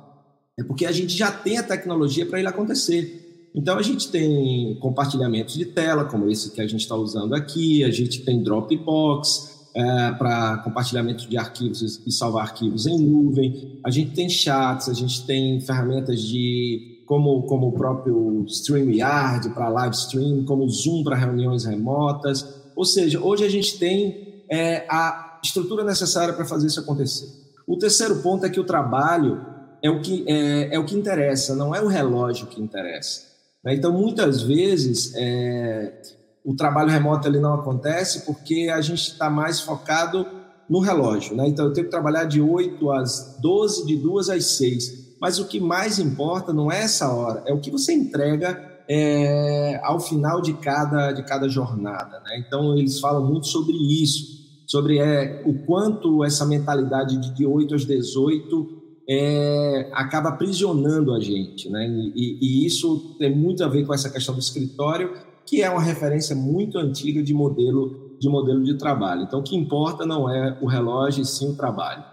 é 0.58 0.64
porque 0.64 0.86
a 0.86 0.92
gente 0.92 1.18
já 1.18 1.32
tem 1.32 1.58
a 1.58 1.64
tecnologia 1.64 2.26
para 2.26 2.38
ele 2.38 2.48
acontecer. 2.48 3.50
Então, 3.56 3.78
a 3.78 3.82
gente 3.82 4.10
tem 4.10 4.78
compartilhamentos 4.80 5.56
de 5.56 5.66
tela, 5.66 6.06
como 6.06 6.30
esse 6.30 6.52
que 6.52 6.62
a 6.62 6.68
gente 6.68 6.82
está 6.82 6.96
usando 6.96 7.34
aqui, 7.34 7.84
a 7.84 7.92
gente 7.92 8.24
tem 8.24 8.44
Dropbox 8.44 9.70
é, 9.76 10.12
para 10.12 10.58
compartilhamento 10.58 11.28
de 11.28 11.38
arquivos 11.38 12.02
e 12.06 12.12
salvar 12.12 12.44
arquivos 12.44 12.86
em 12.86 12.98
nuvem, 12.98 13.80
a 13.84 13.90
gente 13.90 14.12
tem 14.12 14.30
chats, 14.30 14.88
a 14.88 14.94
gente 14.94 15.26
tem 15.26 15.60
ferramentas 15.62 16.22
de 16.22 17.04
como, 17.08 17.44
como 17.44 17.68
o 17.68 17.72
próprio 17.74 18.46
StreamYard 18.48 19.50
para 19.50 19.70
live 19.70 19.96
stream, 19.96 20.46
como 20.46 20.64
o 20.64 20.70
Zoom 20.70 21.04
para 21.04 21.16
reuniões 21.16 21.66
remotas. 21.66 22.46
Ou 22.76 22.86
seja, 22.86 23.20
hoje 23.20 23.44
a 23.44 23.50
gente 23.50 23.78
tem 23.78 24.44
é, 24.50 24.86
a 24.90 25.33
estrutura 25.44 25.84
necessária 25.84 26.34
para 26.34 26.46
fazer 26.46 26.68
isso 26.68 26.80
acontecer. 26.80 27.28
O 27.68 27.78
terceiro 27.78 28.22
ponto 28.22 28.46
é 28.46 28.50
que 28.50 28.60
o 28.60 28.64
trabalho 28.64 29.46
é 29.82 29.90
o 29.90 30.02
que, 30.02 30.24
é, 30.28 30.76
é 30.76 30.80
o 30.80 30.86
que 30.86 30.96
interessa, 30.96 31.56
não 31.56 31.76
é 31.76 31.82
o 31.82 31.88
relógio 31.88 32.48
que 32.48 32.62
interessa. 32.62 33.22
Né? 33.64 33.76
Então, 33.76 33.92
muitas 33.92 34.42
vezes, 34.42 35.14
é, 35.16 36.02
o 36.44 36.56
trabalho 36.56 36.90
remoto 36.90 37.28
ele 37.28 37.40
não 37.40 37.54
acontece 37.54 38.26
porque 38.26 38.70
a 38.74 38.80
gente 38.82 39.12
está 39.12 39.30
mais 39.30 39.60
focado 39.60 40.26
no 40.70 40.80
relógio. 40.80 41.36
Né? 41.36 41.48
Então, 41.48 41.66
eu 41.66 41.74
tenho 41.74 41.86
que 41.86 41.92
trabalhar 41.92 42.24
de 42.24 42.42
8 42.42 42.92
às 42.92 43.38
12, 43.42 43.86
de 43.86 43.98
2 43.98 44.30
às 44.30 44.46
6. 44.58 45.18
Mas 45.20 45.40
o 45.40 45.48
que 45.48 45.60
mais 45.60 46.00
importa 46.00 46.54
não 46.54 46.72
é 46.72 46.84
essa 46.84 47.14
hora, 47.14 47.44
é 47.46 47.54
o 47.54 47.60
que 47.60 47.72
você 47.72 47.94
entrega 47.94 48.72
é, 48.88 49.80
ao 49.84 50.00
final 50.00 50.42
de 50.42 50.54
cada, 50.54 51.12
de 51.12 51.24
cada 51.24 51.48
jornada. 51.48 52.22
Né? 52.22 52.44
Então, 52.46 52.78
eles 52.78 53.00
falam 53.00 53.26
muito 53.26 53.48
sobre 53.48 53.74
isso 53.74 54.43
sobre 54.66 55.00
é, 55.00 55.44
o 55.46 55.66
quanto 55.66 56.24
essa 56.24 56.46
mentalidade 56.46 57.18
de, 57.18 57.34
de 57.34 57.46
8 57.46 57.76
às 57.76 57.86
18 57.86 58.84
é, 59.08 59.92
acaba 59.94 60.30
aprisionando 60.30 61.14
a 61.14 61.20
gente, 61.20 61.70
né? 61.70 61.86
E, 62.16 62.40
e, 62.42 62.66
isso 62.66 63.16
tem 63.20 63.36
muito 63.36 63.64
a 63.64 63.68
ver 63.68 63.86
com 63.86 63.94
essa 63.94 64.10
questão 64.10 64.34
do 64.34 64.40
escritório, 64.40 65.14
que 65.46 65.62
é 65.62 65.70
uma 65.70 65.82
referência 65.82 66.36
muito 66.36 66.78
antiga 66.78 67.22
de 67.22 67.34
modelo 67.34 68.02
de 68.20 68.30
modelo 68.30 68.64
de 68.64 68.78
trabalho. 68.78 69.24
Então, 69.24 69.42
o 69.42 69.44
que 69.44 69.56
importa 69.56 70.06
não 70.06 70.30
é 70.30 70.58
o 70.62 70.66
relógio, 70.66 71.22
e 71.22 71.26
sim 71.26 71.52
o 71.52 71.56
trabalho. 71.58 72.04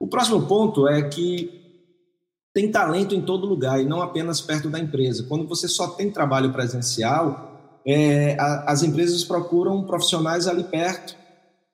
O 0.00 0.06
próximo 0.06 0.46
ponto 0.46 0.88
é 0.88 1.02
que 1.02 1.50
tem 2.54 2.70
talento 2.70 3.14
em 3.14 3.20
todo 3.20 3.46
lugar 3.46 3.78
e 3.78 3.84
não 3.84 4.00
apenas 4.00 4.40
perto 4.40 4.70
da 4.70 4.78
empresa. 4.78 5.26
Quando 5.28 5.46
você 5.46 5.68
só 5.68 5.88
tem 5.88 6.10
trabalho 6.10 6.52
presencial, 6.52 7.80
é, 7.86 8.34
a, 8.40 8.72
as 8.72 8.82
empresas 8.82 9.22
procuram 9.24 9.84
profissionais 9.84 10.48
ali 10.48 10.64
perto 10.64 11.14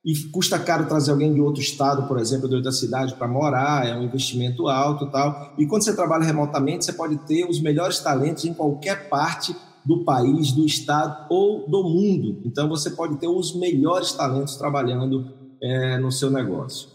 e 0.05 0.15
custa 0.25 0.59
caro 0.59 0.87
trazer 0.87 1.13
alguém 1.13 1.33
de 1.33 1.41
outro 1.41 1.63
estado, 1.63 2.07
por 2.07 2.19
exemplo, 2.19 2.47
de 2.47 2.55
outra 2.55 2.71
cidade 2.71 3.15
para 3.15 3.27
morar, 3.27 3.87
é 3.89 3.97
um 3.97 4.03
investimento 4.03 4.69
alto 4.69 5.11
tal. 5.11 5.55
E 5.57 5.67
quando 5.67 5.83
você 5.83 5.97
trabalha 5.97 6.25
remotamente, 6.25 6.85
você 6.85 6.93
pode 6.93 7.17
ter 7.19 7.49
os 7.49 7.59
melhores 7.59 8.01
talentos 8.01 8.45
em 8.45 8.53
qualquer 8.53 9.09
parte 9.09 9.57
do 9.83 10.05
país, 10.05 10.53
do 10.53 10.67
estado 10.67 11.27
ou 11.31 11.67
do 11.67 11.83
mundo. 11.83 12.43
Então 12.45 12.69
você 12.69 12.91
pode 12.91 13.17
ter 13.17 13.29
os 13.29 13.55
melhores 13.57 14.13
talentos 14.13 14.57
trabalhando 14.57 15.33
é, 15.63 15.97
no 15.97 16.13
seu 16.13 16.31
negócio. 16.31 16.89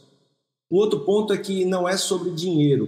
O 0.69 0.77
outro 0.77 0.99
ponto 0.99 1.33
é 1.33 1.37
que 1.37 1.65
não 1.65 1.89
é 1.89 1.97
sobre 1.97 2.29
dinheiro, 2.29 2.87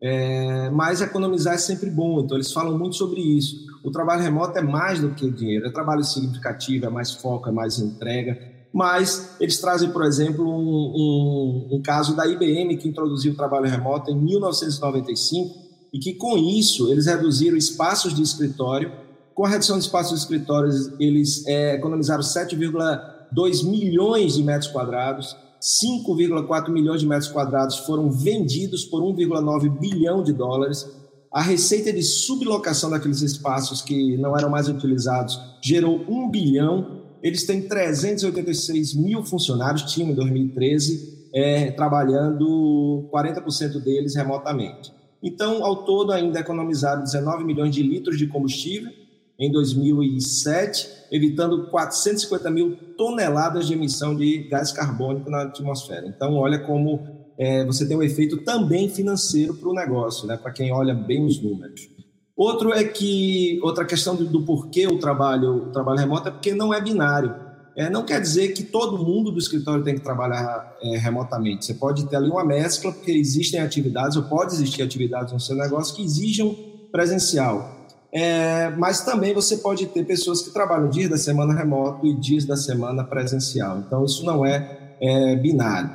é, 0.00 0.70
mas 0.70 1.00
economizar 1.00 1.54
é 1.54 1.58
sempre 1.58 1.90
bom. 1.90 2.20
Então 2.20 2.36
eles 2.36 2.52
falam 2.52 2.78
muito 2.78 2.94
sobre 2.94 3.20
isso. 3.20 3.66
O 3.82 3.90
trabalho 3.90 4.22
remoto 4.22 4.56
é 4.56 4.62
mais 4.62 5.00
do 5.00 5.10
que 5.10 5.28
dinheiro, 5.28 5.66
é 5.66 5.70
trabalho 5.72 6.04
significativo, 6.04 6.86
é 6.86 6.88
mais 6.88 7.14
foco, 7.14 7.48
é 7.48 7.52
mais 7.52 7.80
entrega 7.80 8.54
mas 8.76 9.36
eles 9.40 9.58
trazem, 9.58 9.88
por 9.88 10.04
exemplo, 10.04 10.46
um, 10.46 10.92
um, 10.94 11.76
um 11.76 11.82
caso 11.82 12.14
da 12.14 12.26
IBM 12.26 12.76
que 12.76 12.86
introduziu 12.86 13.32
o 13.32 13.34
trabalho 13.34 13.64
remoto 13.64 14.10
em 14.10 14.14
1995 14.14 15.56
e 15.94 15.98
que 15.98 16.12
com 16.12 16.36
isso 16.36 16.92
eles 16.92 17.06
reduziram 17.06 17.56
espaços 17.56 18.12
de 18.12 18.20
escritório. 18.20 18.92
Com 19.34 19.46
a 19.46 19.48
redução 19.48 19.78
de 19.78 19.84
espaços 19.86 20.12
de 20.12 20.18
escritórios, 20.18 20.92
eles 21.00 21.42
é, 21.46 21.76
economizaram 21.76 22.22
7,2 22.22 23.64
milhões 23.66 24.34
de 24.34 24.42
metros 24.42 24.70
quadrados, 24.70 25.34
5,4 25.58 26.68
milhões 26.68 27.00
de 27.00 27.06
metros 27.06 27.30
quadrados 27.30 27.78
foram 27.78 28.10
vendidos 28.10 28.84
por 28.84 29.02
1,9 29.02 29.70
bilhão 29.80 30.22
de 30.22 30.34
dólares. 30.34 30.86
A 31.32 31.40
receita 31.40 31.90
de 31.90 32.02
sublocação 32.02 32.90
daqueles 32.90 33.22
espaços 33.22 33.80
que 33.80 34.18
não 34.18 34.36
eram 34.36 34.50
mais 34.50 34.68
utilizados 34.68 35.40
gerou 35.62 36.04
1 36.06 36.30
bilhão 36.30 37.05
eles 37.26 37.44
têm 37.44 37.62
386 37.62 38.94
mil 38.94 39.24
funcionários, 39.24 39.82
tinham 39.82 40.10
em 40.10 40.14
2013, 40.14 41.28
é, 41.34 41.70
trabalhando 41.72 43.08
40% 43.12 43.82
deles 43.82 44.14
remotamente. 44.14 44.92
Então, 45.20 45.64
ao 45.64 45.84
todo, 45.84 46.12
ainda 46.12 46.38
economizaram 46.38 47.02
19 47.02 47.44
milhões 47.44 47.74
de 47.74 47.82
litros 47.82 48.16
de 48.16 48.28
combustível 48.28 48.92
em 49.38 49.50
2007, 49.50 50.88
evitando 51.10 51.68
450 51.68 52.50
mil 52.50 52.76
toneladas 52.96 53.66
de 53.66 53.74
emissão 53.74 54.14
de 54.14 54.48
gás 54.48 54.70
carbônico 54.70 55.28
na 55.28 55.42
atmosfera. 55.42 56.06
Então, 56.06 56.34
olha 56.34 56.60
como 56.60 57.00
é, 57.36 57.64
você 57.64 57.88
tem 57.88 57.96
um 57.96 58.02
efeito 58.04 58.38
também 58.44 58.88
financeiro 58.88 59.54
para 59.54 59.68
o 59.68 59.74
negócio, 59.74 60.28
né, 60.28 60.36
para 60.36 60.52
quem 60.52 60.72
olha 60.72 60.94
bem 60.94 61.24
os 61.24 61.42
números. 61.42 61.95
Outro 62.36 62.72
é 62.72 62.84
que 62.84 63.58
outra 63.62 63.84
questão 63.84 64.14
do, 64.14 64.26
do 64.26 64.42
porquê 64.42 64.86
o 64.86 64.98
trabalho, 64.98 65.68
o 65.68 65.72
trabalho 65.72 65.98
remoto 65.98 66.28
é 66.28 66.30
porque 66.30 66.52
não 66.52 66.74
é 66.74 66.80
binário. 66.80 67.34
É, 67.74 67.90
não 67.90 68.04
quer 68.04 68.20
dizer 68.20 68.48
que 68.48 68.62
todo 68.62 68.98
mundo 68.98 69.30
do 69.30 69.38
escritório 69.38 69.84
tem 69.84 69.94
que 69.94 70.00
trabalhar 70.00 70.76
é, 70.82 70.96
remotamente. 70.96 71.64
Você 71.64 71.74
pode 71.74 72.06
ter 72.06 72.16
ali 72.16 72.30
uma 72.30 72.44
mescla, 72.44 72.92
porque 72.92 73.12
existem 73.12 73.60
atividades, 73.60 74.16
ou 74.16 74.22
pode 74.22 74.54
existir 74.54 74.82
atividades 74.82 75.32
no 75.32 75.40
seu 75.40 75.56
negócio 75.56 75.94
que 75.94 76.02
exijam 76.02 76.56
presencial. 76.90 77.74
É, 78.12 78.70
mas 78.70 79.04
também 79.04 79.34
você 79.34 79.58
pode 79.58 79.86
ter 79.86 80.06
pessoas 80.06 80.40
que 80.40 80.50
trabalham 80.50 80.88
dias 80.88 81.10
da 81.10 81.18
semana 81.18 81.52
remoto 81.52 82.06
e 82.06 82.14
dias 82.14 82.46
da 82.46 82.56
semana 82.56 83.04
presencial. 83.04 83.78
Então, 83.78 84.04
isso 84.06 84.24
não 84.24 84.44
é, 84.44 84.96
é 85.00 85.36
binário. 85.36 85.90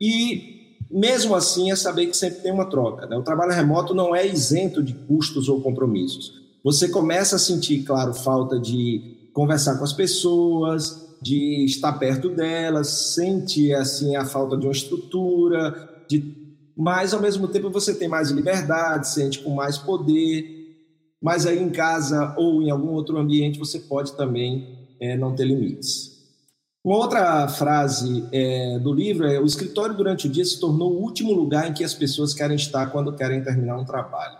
E 0.00 0.59
mesmo 0.90 1.34
assim, 1.34 1.70
é 1.70 1.76
saber 1.76 2.06
que 2.06 2.16
sempre 2.16 2.40
tem 2.40 2.52
uma 2.52 2.68
troca. 2.68 3.06
Né? 3.06 3.16
O 3.16 3.22
trabalho 3.22 3.52
remoto 3.52 3.94
não 3.94 4.14
é 4.14 4.26
isento 4.26 4.82
de 4.82 4.92
custos 4.92 5.48
ou 5.48 5.60
compromissos. 5.60 6.40
Você 6.64 6.88
começa 6.88 7.36
a 7.36 7.38
sentir, 7.38 7.84
claro, 7.84 8.12
falta 8.12 8.58
de 8.58 9.30
conversar 9.32 9.78
com 9.78 9.84
as 9.84 9.92
pessoas, 9.92 11.16
de 11.22 11.64
estar 11.64 11.92
perto 11.92 12.28
delas, 12.28 13.14
sente 13.14 13.72
assim 13.72 14.16
a 14.16 14.24
falta 14.24 14.56
de 14.56 14.66
uma 14.66 14.72
estrutura, 14.72 16.04
de... 16.08 16.34
mas 16.76 17.14
ao 17.14 17.20
mesmo 17.20 17.46
tempo 17.46 17.70
você 17.70 17.94
tem 17.94 18.08
mais 18.08 18.30
liberdade, 18.30 19.08
sente 19.08 19.38
com 19.38 19.50
mais 19.50 19.78
poder. 19.78 20.58
Mas 21.22 21.46
aí 21.46 21.62
em 21.62 21.70
casa 21.70 22.34
ou 22.38 22.62
em 22.62 22.70
algum 22.70 22.92
outro 22.92 23.18
ambiente 23.18 23.58
você 23.58 23.78
pode 23.78 24.16
também 24.16 24.88
é, 25.00 25.16
não 25.16 25.34
ter 25.34 25.44
limites. 25.44 26.09
Uma 26.82 26.96
outra 26.96 27.46
frase 27.48 28.26
é, 28.32 28.78
do 28.78 28.92
livro 28.92 29.26
é: 29.26 29.38
o 29.38 29.44
escritório 29.44 29.94
durante 29.94 30.26
o 30.26 30.30
dia 30.30 30.44
se 30.44 30.58
tornou 30.58 30.92
o 30.92 31.02
último 31.02 31.32
lugar 31.32 31.68
em 31.68 31.74
que 31.74 31.84
as 31.84 31.94
pessoas 31.94 32.32
querem 32.32 32.56
estar 32.56 32.86
quando 32.86 33.12
querem 33.12 33.42
terminar 33.42 33.76
um 33.76 33.84
trabalho. 33.84 34.38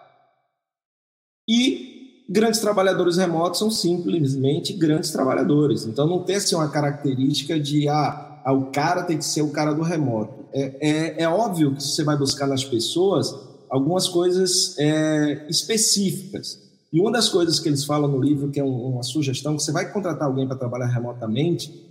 E 1.46 2.24
grandes 2.30 2.60
trabalhadores 2.60 3.16
remotos 3.16 3.58
são 3.58 3.70
simplesmente 3.70 4.72
grandes 4.72 5.10
trabalhadores. 5.10 5.84
Então 5.84 6.06
não 6.06 6.22
tem 6.22 6.36
assim, 6.36 6.54
uma 6.54 6.70
característica 6.70 7.58
de 7.60 7.88
ah, 7.88 8.40
ah, 8.44 8.52
o 8.52 8.70
cara 8.70 9.02
tem 9.02 9.18
que 9.18 9.24
ser 9.24 9.42
o 9.42 9.50
cara 9.50 9.74
do 9.74 9.82
remoto. 9.82 10.46
É, 10.52 10.76
é, 10.80 11.22
é 11.24 11.28
óbvio 11.28 11.74
que 11.74 11.82
você 11.82 12.02
vai 12.02 12.16
buscar 12.16 12.46
nas 12.46 12.64
pessoas 12.64 13.34
algumas 13.68 14.08
coisas 14.08 14.76
é, 14.78 15.46
específicas. 15.48 16.58
E 16.92 17.00
uma 17.00 17.12
das 17.12 17.28
coisas 17.28 17.60
que 17.60 17.68
eles 17.68 17.84
falam 17.84 18.10
no 18.10 18.20
livro, 18.20 18.50
que 18.50 18.58
é 18.58 18.64
uma 18.64 19.02
sugestão, 19.02 19.56
que 19.56 19.62
você 19.62 19.70
vai 19.70 19.92
contratar 19.92 20.26
alguém 20.26 20.46
para 20.46 20.56
trabalhar 20.56 20.86
remotamente, 20.86 21.89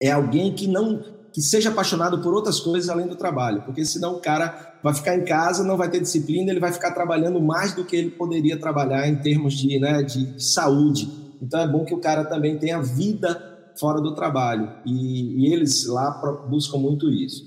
é 0.00 0.10
alguém 0.10 0.54
que 0.54 0.66
não 0.66 1.16
que 1.32 1.42
seja 1.42 1.68
apaixonado 1.68 2.22
por 2.22 2.32
outras 2.32 2.58
coisas 2.58 2.88
além 2.88 3.06
do 3.06 3.14
trabalho, 3.14 3.60
porque 3.60 3.84
senão 3.84 4.14
o 4.14 4.20
cara 4.20 4.78
vai 4.82 4.94
ficar 4.94 5.14
em 5.14 5.24
casa, 5.24 5.62
não 5.62 5.76
vai 5.76 5.90
ter 5.90 6.00
disciplina, 6.00 6.50
ele 6.50 6.60
vai 6.60 6.72
ficar 6.72 6.92
trabalhando 6.92 7.38
mais 7.42 7.74
do 7.74 7.84
que 7.84 7.94
ele 7.94 8.10
poderia 8.10 8.58
trabalhar 8.58 9.06
em 9.06 9.16
termos 9.16 9.52
de, 9.52 9.78
né, 9.78 10.02
de 10.02 10.42
saúde. 10.42 11.10
Então 11.42 11.60
é 11.60 11.68
bom 11.68 11.84
que 11.84 11.92
o 11.92 12.00
cara 12.00 12.24
também 12.24 12.56
tenha 12.56 12.80
vida 12.80 13.72
fora 13.78 14.00
do 14.00 14.14
trabalho 14.14 14.72
e, 14.86 15.44
e 15.44 15.52
eles 15.52 15.86
lá 15.86 16.10
buscam 16.48 16.78
muito 16.78 17.10
isso. 17.10 17.44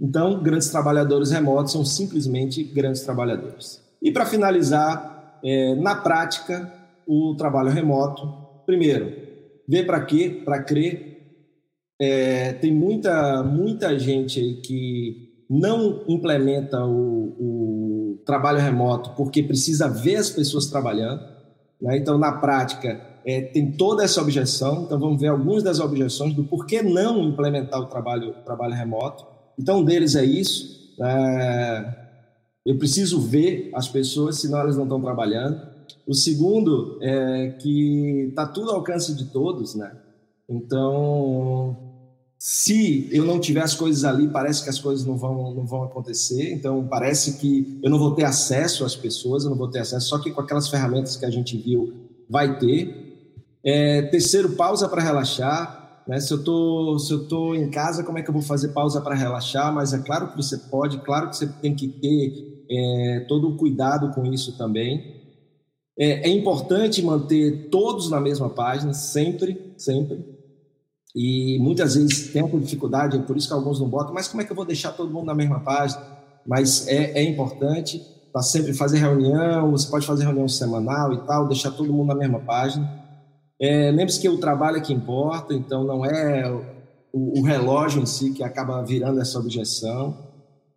Então, 0.00 0.42
grandes 0.42 0.68
trabalhadores 0.70 1.30
remotos 1.30 1.72
são 1.72 1.84
simplesmente 1.84 2.64
grandes 2.64 3.02
trabalhadores. 3.02 3.80
E 4.02 4.10
para 4.10 4.26
finalizar, 4.26 5.38
é, 5.42 5.74
na 5.76 5.94
prática, 5.94 6.72
o 7.06 7.34
trabalho 7.36 7.70
remoto, 7.70 8.26
primeiro, 8.66 9.23
Ver 9.68 9.84
para 9.84 10.04
quê? 10.04 10.42
Para 10.44 10.62
crer. 10.62 11.14
É, 12.00 12.52
tem 12.54 12.72
muita, 12.72 13.42
muita 13.42 13.98
gente 13.98 14.60
que 14.64 15.44
não 15.48 16.02
implementa 16.08 16.84
o, 16.84 17.36
o 17.38 18.22
trabalho 18.26 18.58
remoto 18.58 19.10
porque 19.10 19.42
precisa 19.42 19.88
ver 19.88 20.16
as 20.16 20.30
pessoas 20.30 20.66
trabalhando. 20.66 21.22
Né? 21.80 21.96
Então, 21.98 22.18
na 22.18 22.32
prática, 22.32 23.00
é, 23.24 23.40
tem 23.40 23.72
toda 23.72 24.04
essa 24.04 24.20
objeção. 24.20 24.84
Então, 24.84 24.98
vamos 24.98 25.20
ver 25.20 25.28
algumas 25.28 25.62
das 25.62 25.80
objeções 25.80 26.34
do 26.34 26.44
porquê 26.44 26.82
não 26.82 27.22
implementar 27.22 27.80
o 27.80 27.86
trabalho, 27.86 28.34
trabalho 28.44 28.74
remoto. 28.74 29.24
Então, 29.58 29.80
um 29.80 29.84
deles 29.84 30.14
é 30.14 30.24
isso. 30.24 30.94
É, 31.02 32.04
eu 32.66 32.78
preciso 32.78 33.20
ver 33.20 33.70
as 33.74 33.88
pessoas, 33.88 34.40
senão 34.40 34.60
elas 34.60 34.76
não 34.76 34.84
estão 34.84 35.00
trabalhando. 35.00 35.73
O 36.06 36.14
segundo 36.14 36.98
é 37.00 37.56
que 37.60 38.26
está 38.28 38.46
tudo 38.46 38.70
ao 38.70 38.76
alcance 38.76 39.14
de 39.14 39.26
todos, 39.26 39.74
né? 39.74 39.96
Então, 40.48 41.76
se 42.38 43.08
eu 43.10 43.24
não 43.24 43.40
tiver 43.40 43.62
as 43.62 43.74
coisas 43.74 44.04
ali, 44.04 44.28
parece 44.28 44.62
que 44.62 44.68
as 44.68 44.78
coisas 44.78 45.06
não 45.06 45.16
vão, 45.16 45.54
não 45.54 45.66
vão 45.66 45.82
acontecer. 45.82 46.52
Então, 46.52 46.86
parece 46.86 47.38
que 47.38 47.80
eu 47.82 47.90
não 47.90 47.98
vou 47.98 48.14
ter 48.14 48.24
acesso 48.24 48.84
às 48.84 48.94
pessoas, 48.94 49.44
eu 49.44 49.50
não 49.50 49.56
vou 49.56 49.70
ter 49.70 49.78
acesso, 49.78 50.08
só 50.08 50.18
que 50.18 50.30
com 50.30 50.42
aquelas 50.42 50.68
ferramentas 50.68 51.16
que 51.16 51.24
a 51.24 51.30
gente 51.30 51.56
viu, 51.56 51.94
vai 52.28 52.58
ter. 52.58 53.02
É, 53.64 54.02
terceiro, 54.02 54.50
pausa 54.50 54.88
para 54.88 55.02
relaxar. 55.02 56.02
Né? 56.06 56.20
Se 56.20 56.34
eu 56.34 56.44
tô, 56.44 56.98
tô 57.30 57.54
em 57.54 57.70
casa, 57.70 58.04
como 58.04 58.18
é 58.18 58.22
que 58.22 58.28
eu 58.28 58.34
vou 58.34 58.42
fazer 58.42 58.68
pausa 58.68 59.00
para 59.00 59.14
relaxar? 59.14 59.72
Mas 59.72 59.94
é 59.94 59.98
claro 60.00 60.28
que 60.28 60.36
você 60.36 60.58
pode, 60.58 60.98
claro 60.98 61.30
que 61.30 61.36
você 61.38 61.46
tem 61.46 61.74
que 61.74 61.88
ter 61.88 62.66
é, 62.70 63.20
todo 63.26 63.48
o 63.48 63.56
cuidado 63.56 64.12
com 64.12 64.26
isso 64.26 64.58
também. 64.58 65.23
É, 65.98 66.28
é, 66.28 66.32
importante 66.32 67.02
manter 67.02 67.68
todos 67.70 68.10
na 68.10 68.20
mesma 68.20 68.50
página, 68.50 68.92
sempre, 68.92 69.74
sempre. 69.76 70.24
E 71.14 71.58
muitas 71.60 71.94
vezes 71.94 72.32
tem 72.32 72.42
uma 72.42 72.58
dificuldade, 72.58 73.16
é 73.16 73.20
por 73.20 73.36
isso 73.36 73.46
que 73.46 73.54
alguns 73.54 73.78
não 73.78 73.88
botam, 73.88 74.12
mas 74.12 74.26
como 74.26 74.42
é 74.42 74.44
que 74.44 74.50
eu 74.50 74.56
vou 74.56 74.64
deixar 74.64 74.92
todo 74.92 75.12
mundo 75.12 75.26
na 75.26 75.34
mesma 75.34 75.60
página? 75.60 76.02
Mas 76.44 76.88
é, 76.88 77.20
é 77.20 77.22
importante 77.22 78.02
tá 78.34 78.42
sempre 78.42 78.74
fazer 78.74 78.98
reunião, 78.98 79.70
você 79.70 79.88
pode 79.88 80.04
fazer 80.04 80.24
reunião 80.24 80.48
semanal 80.48 81.12
e 81.12 81.18
tal, 81.18 81.46
deixar 81.46 81.70
todo 81.70 81.92
mundo 81.92 82.08
na 82.08 82.16
mesma 82.16 82.40
página. 82.40 82.90
É, 83.60 83.92
Lembre-se 83.92 84.20
que 84.20 84.28
o 84.28 84.38
trabalho 84.38 84.78
é 84.78 84.80
que 84.80 84.92
importa, 84.92 85.54
então 85.54 85.84
não 85.84 86.04
é 86.04 86.50
o, 87.12 87.38
o 87.38 87.42
relógio 87.42 88.02
em 88.02 88.06
si 88.06 88.32
que 88.32 88.42
acaba 88.42 88.82
virando 88.82 89.20
essa 89.20 89.38
objeção. 89.38 90.18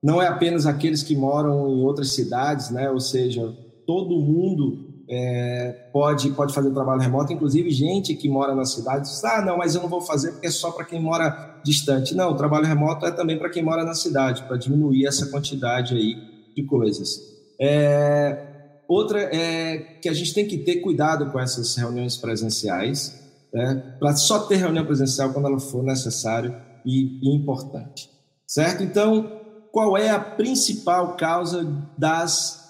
não 0.03 0.21
é 0.21 0.27
apenas 0.27 0.67
aqueles 0.67 1.01
que 1.01 1.15
moram 1.15 1.67
em 1.67 1.84
outras 1.84 2.12
cidades, 2.12 2.69
né? 2.69 2.91
Ou 2.91 2.99
seja, 2.99 3.51
todo 3.88 4.21
mundo 4.21 4.87
é, 5.10 5.88
pode, 5.93 6.30
pode 6.32 6.54
fazer 6.54 6.72
trabalho 6.72 7.02
remoto, 7.02 7.32
inclusive 7.32 7.72
gente 7.72 8.13
que 8.13 8.28
mora 8.28 8.54
na 8.54 8.65
cidade 8.65 9.10
diz, 9.10 9.24
ah, 9.24 9.41
não, 9.41 9.58
mas 9.58 9.74
eu 9.74 9.82
não 9.82 9.89
vou 9.89 10.02
fazer 10.02 10.32
porque 10.32 10.48
é 10.48 10.52
só 10.52 10.72
para 10.72 10.84
quem 10.84 11.02
mora 11.02 11.62
distante. 11.63 12.13
Não, 12.13 12.32
o 12.32 12.36
trabalho 12.36 12.65
remoto 12.65 13.06
é 13.06 13.12
também 13.12 13.38
para 13.38 13.50
quem 13.50 13.63
mora 13.63 13.84
na 13.86 13.93
cidade, 13.93 14.43
para 14.43 14.58
diminuir 14.58 15.06
essa 15.08 15.28
quantidade 15.28 15.96
aí 15.96 16.15
de 16.56 16.63
coisas. 16.63 17.22
É, 17.60 18.82
outra 18.88 19.22
é 19.34 19.78
que 20.02 20.10
a 20.10 20.13
gente 20.13 20.34
tem 20.34 20.46
que 20.46 20.58
ter 20.58 20.78
cuidado 20.78 21.32
com 21.32 21.39
essas 21.39 21.76
reuniões 21.76 22.17
presenciais, 22.17 23.17
né, 23.54 23.96
para 24.00 24.13
só 24.15 24.39
ter 24.39 24.58
reunião 24.58 24.86
presencial 24.86 25.32
quando 25.32 25.48
ela 25.48 25.60
for 25.60 25.84
necessário 25.84 26.54
e, 26.86 27.20
e 27.22 27.34
importante, 27.34 28.10
certo? 28.46 28.84
Então, 28.84 29.32
qual 29.72 29.98
é 29.98 30.10
a 30.10 30.20
principal 30.20 31.15
causa 31.15 31.65
das 31.98 32.66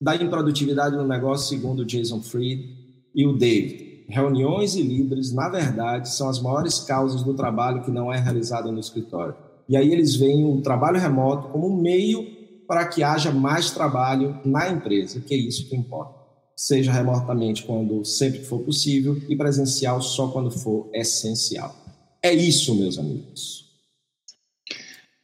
da 0.00 0.16
improdutividade 0.16 0.96
no 0.96 1.06
negócio, 1.06 1.48
segundo 1.48 1.84
Jason 1.84 2.20
Fried 2.22 2.76
e 3.14 3.26
o 3.26 3.32
David. 3.32 4.04
Reuniões 4.08 4.74
e 4.74 4.82
líderes, 4.82 5.32
na 5.32 5.48
verdade, 5.48 6.14
são 6.14 6.28
as 6.28 6.40
maiores 6.40 6.80
causas 6.80 7.22
do 7.22 7.34
trabalho 7.34 7.82
que 7.82 7.90
não 7.90 8.12
é 8.12 8.18
realizado 8.18 8.70
no 8.70 8.78
escritório. 8.78 9.34
E 9.68 9.76
aí 9.76 9.90
eles 9.90 10.14
veem 10.14 10.44
o 10.44 10.60
trabalho 10.60 11.00
remoto 11.00 11.48
como 11.48 11.68
um 11.68 11.80
meio 11.80 12.26
para 12.66 12.86
que 12.86 13.02
haja 13.02 13.30
mais 13.30 13.70
trabalho 13.70 14.38
na 14.44 14.68
empresa, 14.68 15.20
que 15.20 15.34
é 15.34 15.38
isso 15.38 15.68
que 15.68 15.76
importa. 15.76 16.22
Seja 16.56 16.92
remotamente 16.92 17.64
quando 17.64 18.04
sempre 18.04 18.44
for 18.44 18.60
possível 18.60 19.20
e 19.28 19.36
presencial 19.36 20.00
só 20.00 20.28
quando 20.28 20.50
for 20.50 20.88
essencial. 20.92 21.74
É 22.22 22.32
isso, 22.32 22.74
meus 22.74 22.98
amigos. 22.98 23.64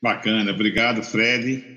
Bacana, 0.03 0.51
obrigado, 0.51 1.03
Fred. 1.03 1.70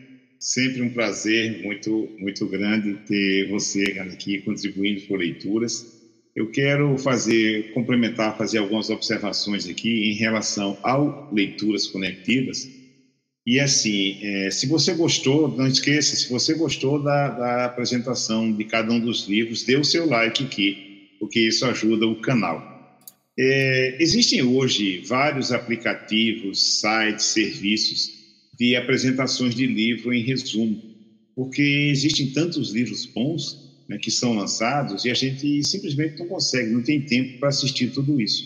Sempre 0.44 0.82
um 0.82 0.90
prazer 0.90 1.64
muito, 1.64 2.10
muito 2.20 2.46
grande 2.46 2.96
ter 3.08 3.48
você 3.48 3.98
aqui 3.98 4.42
contribuindo 4.42 5.00
por 5.04 5.18
leituras. 5.18 6.04
Eu 6.36 6.52
quero 6.52 6.98
fazer, 6.98 7.72
complementar, 7.72 8.38
fazer 8.38 8.58
algumas 8.58 8.90
observações 8.90 9.70
aqui 9.70 10.12
em 10.12 10.16
relação 10.16 10.78
ao 10.84 11.34
Leituras 11.34 11.88
Conectivas. 11.88 12.68
E 13.48 13.58
assim, 13.58 14.20
é, 14.22 14.52
se 14.52 14.68
você 14.68 14.94
gostou, 14.94 15.48
não 15.48 15.66
esqueça, 15.66 16.14
se 16.14 16.30
você 16.30 16.54
gostou 16.56 17.02
da, 17.02 17.30
da 17.30 17.66
apresentação 17.66 18.52
de 18.52 18.66
cada 18.66 18.92
um 18.92 19.00
dos 19.00 19.26
livros, 19.30 19.64
dê 19.64 19.78
o 19.78 19.86
seu 19.86 20.06
like 20.06 20.44
aqui, 20.44 21.08
porque 21.22 21.40
isso 21.40 21.66
ajuda 21.66 22.06
o 22.06 22.20
canal. 22.20 22.62
É, 23.40 23.96
existem 23.98 24.44
hoje 24.44 25.06
vários 25.08 25.54
aplicativos, 25.54 26.82
sites, 26.82 27.28
serviços 27.28 28.23
de 28.64 28.78
apresentações 28.78 29.54
de 29.54 29.68
livro 29.68 30.14
em 30.14 30.24
resumo, 30.24 30.82
porque 31.36 31.90
existem 31.92 32.28
tantos 32.28 32.72
livros 32.72 33.06
bons 33.06 33.60
né, 33.90 33.98
que 33.98 34.10
são 34.10 34.34
lançados 34.34 35.04
e 35.04 35.10
a 35.10 35.14
gente 35.14 35.62
simplesmente 35.68 36.18
não 36.18 36.28
consegue, 36.28 36.72
não 36.72 36.82
tem 36.82 37.02
tempo 37.02 37.40
para 37.40 37.50
assistir 37.50 37.88
tudo 37.88 38.22
isso. 38.22 38.46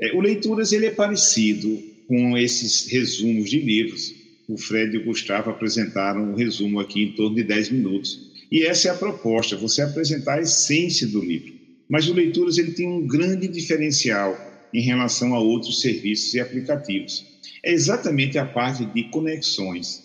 É, 0.00 0.12
o 0.12 0.20
Leituras 0.20 0.72
ele 0.72 0.86
é 0.86 0.90
parecido 0.90 1.80
com 2.08 2.36
esses 2.36 2.88
resumos 2.88 3.48
de 3.48 3.60
livros. 3.60 4.12
O 4.48 4.58
Fred 4.58 4.96
e 4.96 4.98
o 4.98 5.04
Gustavo 5.04 5.50
apresentaram 5.50 6.32
um 6.32 6.34
resumo 6.34 6.80
aqui 6.80 7.04
em 7.04 7.12
torno 7.12 7.36
de 7.36 7.44
10 7.44 7.70
minutos. 7.70 8.32
E 8.50 8.64
essa 8.64 8.88
é 8.88 8.90
a 8.90 8.96
proposta, 8.96 9.56
você 9.56 9.82
apresentar 9.82 10.38
a 10.38 10.42
essência 10.42 11.06
do 11.06 11.24
livro. 11.24 11.54
Mas 11.88 12.08
o 12.08 12.12
Leituras 12.12 12.58
ele 12.58 12.72
tem 12.72 12.88
um 12.88 13.06
grande 13.06 13.46
diferencial 13.46 14.36
em 14.74 14.80
relação 14.80 15.32
a 15.32 15.38
outros 15.38 15.80
serviços 15.80 16.34
e 16.34 16.40
aplicativos 16.40 17.33
é 17.62 17.72
exatamente 17.72 18.38
a 18.38 18.44
parte 18.44 18.84
de 18.84 19.04
conexões. 19.04 20.02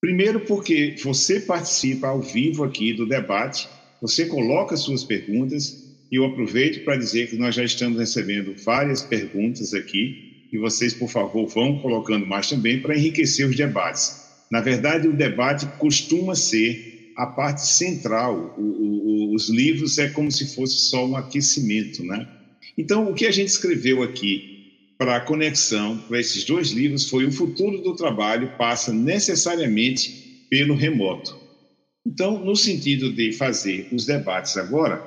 Primeiro, 0.00 0.40
porque 0.40 0.96
você 1.02 1.40
participa 1.40 2.08
ao 2.08 2.20
vivo 2.20 2.62
aqui 2.62 2.92
do 2.92 3.06
debate, 3.06 3.66
você 4.02 4.26
coloca 4.26 4.76
suas 4.76 5.02
perguntas, 5.02 5.82
e 6.12 6.16
eu 6.16 6.26
aproveito 6.26 6.84
para 6.84 6.96
dizer 6.96 7.30
que 7.30 7.36
nós 7.36 7.54
já 7.54 7.64
estamos 7.64 7.98
recebendo 7.98 8.54
várias 8.62 9.00
perguntas 9.00 9.72
aqui, 9.72 10.46
e 10.52 10.58
vocês, 10.58 10.92
por 10.92 11.08
favor, 11.08 11.48
vão 11.48 11.78
colocando 11.78 12.26
mais 12.26 12.48
também 12.48 12.80
para 12.80 12.96
enriquecer 12.96 13.48
os 13.48 13.56
debates. 13.56 14.24
Na 14.50 14.60
verdade, 14.60 15.08
o 15.08 15.16
debate 15.16 15.66
costuma 15.78 16.34
ser 16.34 17.12
a 17.16 17.26
parte 17.26 17.66
central. 17.66 18.54
O, 18.58 18.62
o, 18.62 19.34
os 19.34 19.48
livros 19.48 19.98
é 19.98 20.08
como 20.08 20.30
se 20.30 20.54
fosse 20.54 20.90
só 20.90 21.06
um 21.06 21.16
aquecimento, 21.16 22.04
né? 22.04 22.28
Então, 22.76 23.10
o 23.10 23.14
que 23.14 23.26
a 23.26 23.30
gente 23.30 23.48
escreveu 23.48 24.02
aqui 24.02 24.53
para 24.98 25.16
a 25.16 25.20
conexão 25.20 25.98
para 25.98 26.20
esses 26.20 26.44
dois 26.44 26.70
livros 26.70 27.08
foi 27.08 27.24
O 27.26 27.32
Futuro 27.32 27.82
do 27.82 27.96
Trabalho 27.96 28.56
passa 28.56 28.92
necessariamente 28.92 30.46
pelo 30.48 30.74
remoto. 30.74 31.36
Então, 32.06 32.44
no 32.44 32.54
sentido 32.54 33.12
de 33.12 33.32
fazer 33.32 33.88
os 33.92 34.06
debates 34.06 34.56
agora, 34.56 35.02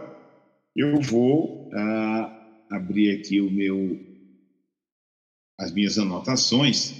eu 0.75 0.99
vou 0.99 1.69
ah, 1.73 2.65
abrir 2.71 3.17
aqui 3.17 3.39
o 3.39 3.49
meu, 3.49 3.99
as 5.59 5.71
minhas 5.71 5.97
anotações 5.97 6.93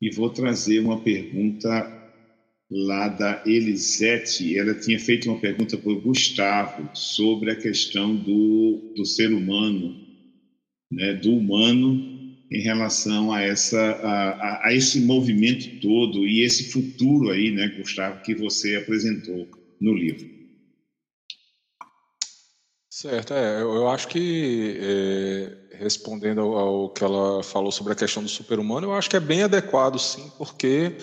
e 0.00 0.10
vou 0.10 0.30
trazer 0.30 0.80
uma 0.80 1.00
pergunta 1.00 2.02
lá 2.70 3.08
da 3.08 3.42
Elisete. 3.46 4.56
Ela 4.58 4.74
tinha 4.74 4.98
feito 4.98 5.30
uma 5.30 5.40
pergunta 5.40 5.76
para 5.76 5.92
o 5.92 6.00
Gustavo 6.00 6.88
sobre 6.94 7.50
a 7.50 7.56
questão 7.56 8.14
do, 8.14 8.92
do 8.94 9.04
ser 9.04 9.32
humano, 9.32 9.96
né, 10.90 11.14
do 11.14 11.34
humano 11.34 12.11
em 12.52 12.60
relação 12.60 13.32
a, 13.32 13.42
essa, 13.42 13.80
a, 13.80 14.68
a, 14.68 14.74
esse 14.74 15.00
movimento 15.00 15.80
todo 15.80 16.26
e 16.26 16.44
esse 16.44 16.70
futuro 16.70 17.30
aí, 17.30 17.50
né, 17.50 17.68
Gustavo, 17.78 18.22
que 18.22 18.34
você 18.34 18.76
apresentou 18.76 19.48
no 19.80 19.94
livro. 19.94 20.30
Certo, 22.90 23.32
é, 23.32 23.62
eu, 23.62 23.88
acho 23.88 24.06
que 24.06 24.76
é, 24.78 25.76
respondendo 25.78 26.42
ao, 26.42 26.56
ao, 26.56 26.90
que 26.90 27.02
ela 27.02 27.42
falou 27.42 27.72
sobre 27.72 27.94
a 27.94 27.96
questão 27.96 28.22
do 28.22 28.28
super-humano, 28.28 28.88
eu 28.88 28.92
acho 28.92 29.08
que 29.08 29.16
é 29.16 29.20
bem 29.20 29.42
adequado, 29.42 29.98
sim, 29.98 30.30
porque 30.36 30.94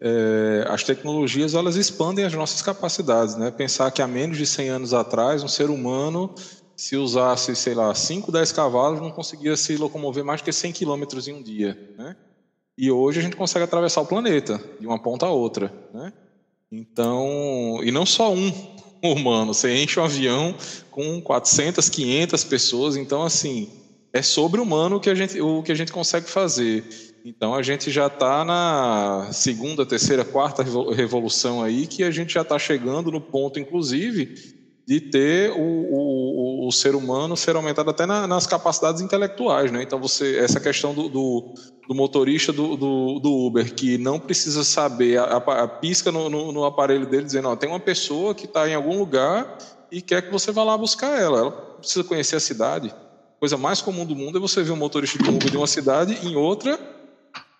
é, 0.00 0.66
as 0.68 0.82
tecnologias 0.82 1.54
elas 1.54 1.76
expandem 1.76 2.24
as 2.24 2.34
nossas 2.34 2.60
capacidades, 2.60 3.36
né? 3.36 3.50
Pensar 3.50 3.90
que 3.92 4.02
há 4.02 4.08
menos 4.08 4.36
de 4.36 4.44
100 4.44 4.68
anos 4.68 4.92
atrás 4.92 5.42
um 5.42 5.48
ser 5.48 5.70
humano 5.70 6.34
se 6.76 6.94
usasse, 6.94 7.56
sei 7.56 7.74
lá, 7.74 7.94
5, 7.94 8.30
10 8.30 8.52
cavalos, 8.52 9.00
não 9.00 9.10
conseguia 9.10 9.56
se 9.56 9.76
locomover 9.76 10.22
mais 10.22 10.42
que 10.42 10.52
100 10.52 10.72
quilômetros 10.72 11.26
em 11.26 11.32
um 11.32 11.42
dia. 11.42 11.94
Né? 11.96 12.14
E 12.76 12.90
hoje 12.90 13.18
a 13.18 13.22
gente 13.22 13.34
consegue 13.34 13.64
atravessar 13.64 14.02
o 14.02 14.06
planeta, 14.06 14.62
de 14.78 14.86
uma 14.86 14.98
ponta 14.98 15.24
a 15.24 15.30
outra. 15.30 15.72
Né? 15.94 16.12
Então, 16.70 17.80
e 17.82 17.90
não 17.90 18.04
só 18.04 18.32
um 18.32 18.52
humano, 19.02 19.54
você 19.54 19.82
enche 19.82 19.98
um 19.98 20.04
avião 20.04 20.54
com 20.90 21.20
400, 21.22 21.88
500 21.88 22.44
pessoas, 22.44 22.96
então, 22.96 23.22
assim, 23.22 23.70
é 24.12 24.20
sobre-humano 24.20 24.96
o 24.96 25.00
que 25.00 25.08
a 25.08 25.14
gente, 25.14 25.40
o 25.40 25.62
que 25.62 25.72
a 25.72 25.74
gente 25.74 25.92
consegue 25.92 26.28
fazer. 26.28 26.84
Então, 27.24 27.54
a 27.54 27.62
gente 27.62 27.90
já 27.90 28.06
está 28.06 28.44
na 28.44 29.30
segunda, 29.32 29.86
terceira, 29.86 30.24
quarta 30.24 30.62
revolução 30.94 31.62
aí, 31.62 31.86
que 31.86 32.04
a 32.04 32.10
gente 32.10 32.34
já 32.34 32.42
está 32.42 32.58
chegando 32.58 33.10
no 33.10 33.20
ponto, 33.20 33.58
inclusive, 33.58 34.55
de 34.86 35.00
ter 35.00 35.50
o, 35.50 35.58
o, 35.58 36.68
o, 36.68 36.72
ser 36.72 36.94
humano 36.94 37.36
ser 37.36 37.56
aumentado 37.56 37.90
até 37.90 38.06
na, 38.06 38.26
nas 38.26 38.46
capacidades 38.46 39.02
intelectuais, 39.02 39.72
né? 39.72 39.82
Então 39.82 39.98
você 39.98 40.38
essa 40.38 40.60
questão 40.60 40.94
do, 40.94 41.08
do, 41.08 41.54
do 41.88 41.94
motorista 41.94 42.52
do, 42.52 42.76
do, 42.76 43.18
do, 43.18 43.46
Uber 43.46 43.74
que 43.74 43.98
não 43.98 44.20
precisa 44.20 44.62
saber 44.62 45.18
a, 45.18 45.38
a, 45.38 45.66
pisca 45.66 46.12
no, 46.12 46.30
no, 46.30 46.52
no, 46.52 46.64
aparelho 46.64 47.04
dele 47.04 47.24
dizendo, 47.24 47.48
ó, 47.48 47.56
tem 47.56 47.68
uma 47.68 47.80
pessoa 47.80 48.32
que 48.32 48.44
está 48.44 48.68
em 48.68 48.74
algum 48.74 48.96
lugar 48.96 49.58
e 49.90 50.00
quer 50.00 50.22
que 50.22 50.30
você 50.30 50.52
vá 50.52 50.62
lá 50.62 50.78
buscar 50.78 51.20
ela. 51.20 51.38
Ela 51.40 51.50
precisa 51.50 52.04
conhecer 52.04 52.36
a 52.36 52.40
cidade. 52.40 52.88
A 52.88 53.40
coisa 53.40 53.56
mais 53.56 53.82
comum 53.82 54.06
do 54.06 54.14
mundo 54.14 54.38
é 54.38 54.40
você 54.40 54.62
ver 54.62 54.70
um 54.70 54.76
motorista 54.76 55.20
de 55.20 55.28
Uber 55.28 55.50
de 55.50 55.56
uma 55.56 55.66
cidade 55.66 56.16
em 56.24 56.36
outra 56.36 56.78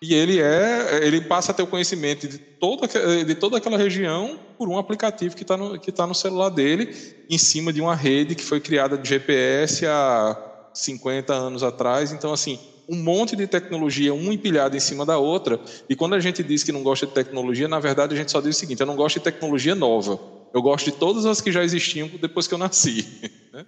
e 0.01 0.13
ele 0.13 0.39
é, 0.39 0.99
ele 1.01 1.21
passa 1.21 1.51
a 1.51 1.55
ter 1.55 1.63
o 1.63 1.67
conhecimento 1.67 2.27
de 2.27 2.37
toda, 2.37 2.87
de 3.23 3.35
toda 3.35 3.57
aquela 3.57 3.77
região 3.77 4.39
por 4.57 4.69
um 4.69 4.77
aplicativo 4.77 5.35
que 5.35 5.41
está 5.41 5.57
no, 5.57 5.79
que 5.79 5.91
tá 5.91 6.05
no 6.05 6.13
celular 6.13 6.49
dele, 6.49 6.95
em 7.29 7.37
cima 7.37 7.73
de 7.73 7.81
uma 7.81 7.95
rede 7.95 8.35
que 8.35 8.43
foi 8.43 8.59
criada 8.59 8.97
de 8.97 9.09
GPS 9.09 9.85
há 9.85 10.37
50 10.73 11.33
anos 11.33 11.63
atrás. 11.63 12.11
Então, 12.11 12.31
assim, 12.31 12.59
um 12.87 12.95
monte 12.95 13.35
de 13.35 13.47
tecnologia, 13.47 14.13
uma 14.13 14.33
empilhada 14.33 14.77
em 14.77 14.79
cima 14.79 15.05
da 15.05 15.17
outra. 15.17 15.59
E 15.89 15.95
quando 15.95 16.13
a 16.13 16.19
gente 16.19 16.43
diz 16.43 16.63
que 16.63 16.71
não 16.71 16.83
gosta 16.83 17.05
de 17.05 17.13
tecnologia, 17.13 17.67
na 17.67 17.79
verdade 17.79 18.13
a 18.13 18.17
gente 18.17 18.31
só 18.31 18.39
diz 18.39 18.55
o 18.55 18.59
seguinte: 18.59 18.79
eu 18.79 18.87
não 18.87 18.95
gosto 18.95 19.17
de 19.17 19.23
tecnologia 19.23 19.75
nova. 19.75 20.19
Eu 20.53 20.61
gosto 20.61 20.85
de 20.85 20.97
todas 20.97 21.25
as 21.25 21.41
que 21.41 21.51
já 21.51 21.63
existiam 21.63 22.07
depois 22.21 22.47
que 22.47 22.53
eu 22.53 22.57
nasci. 22.57 23.05
Né? 23.53 23.65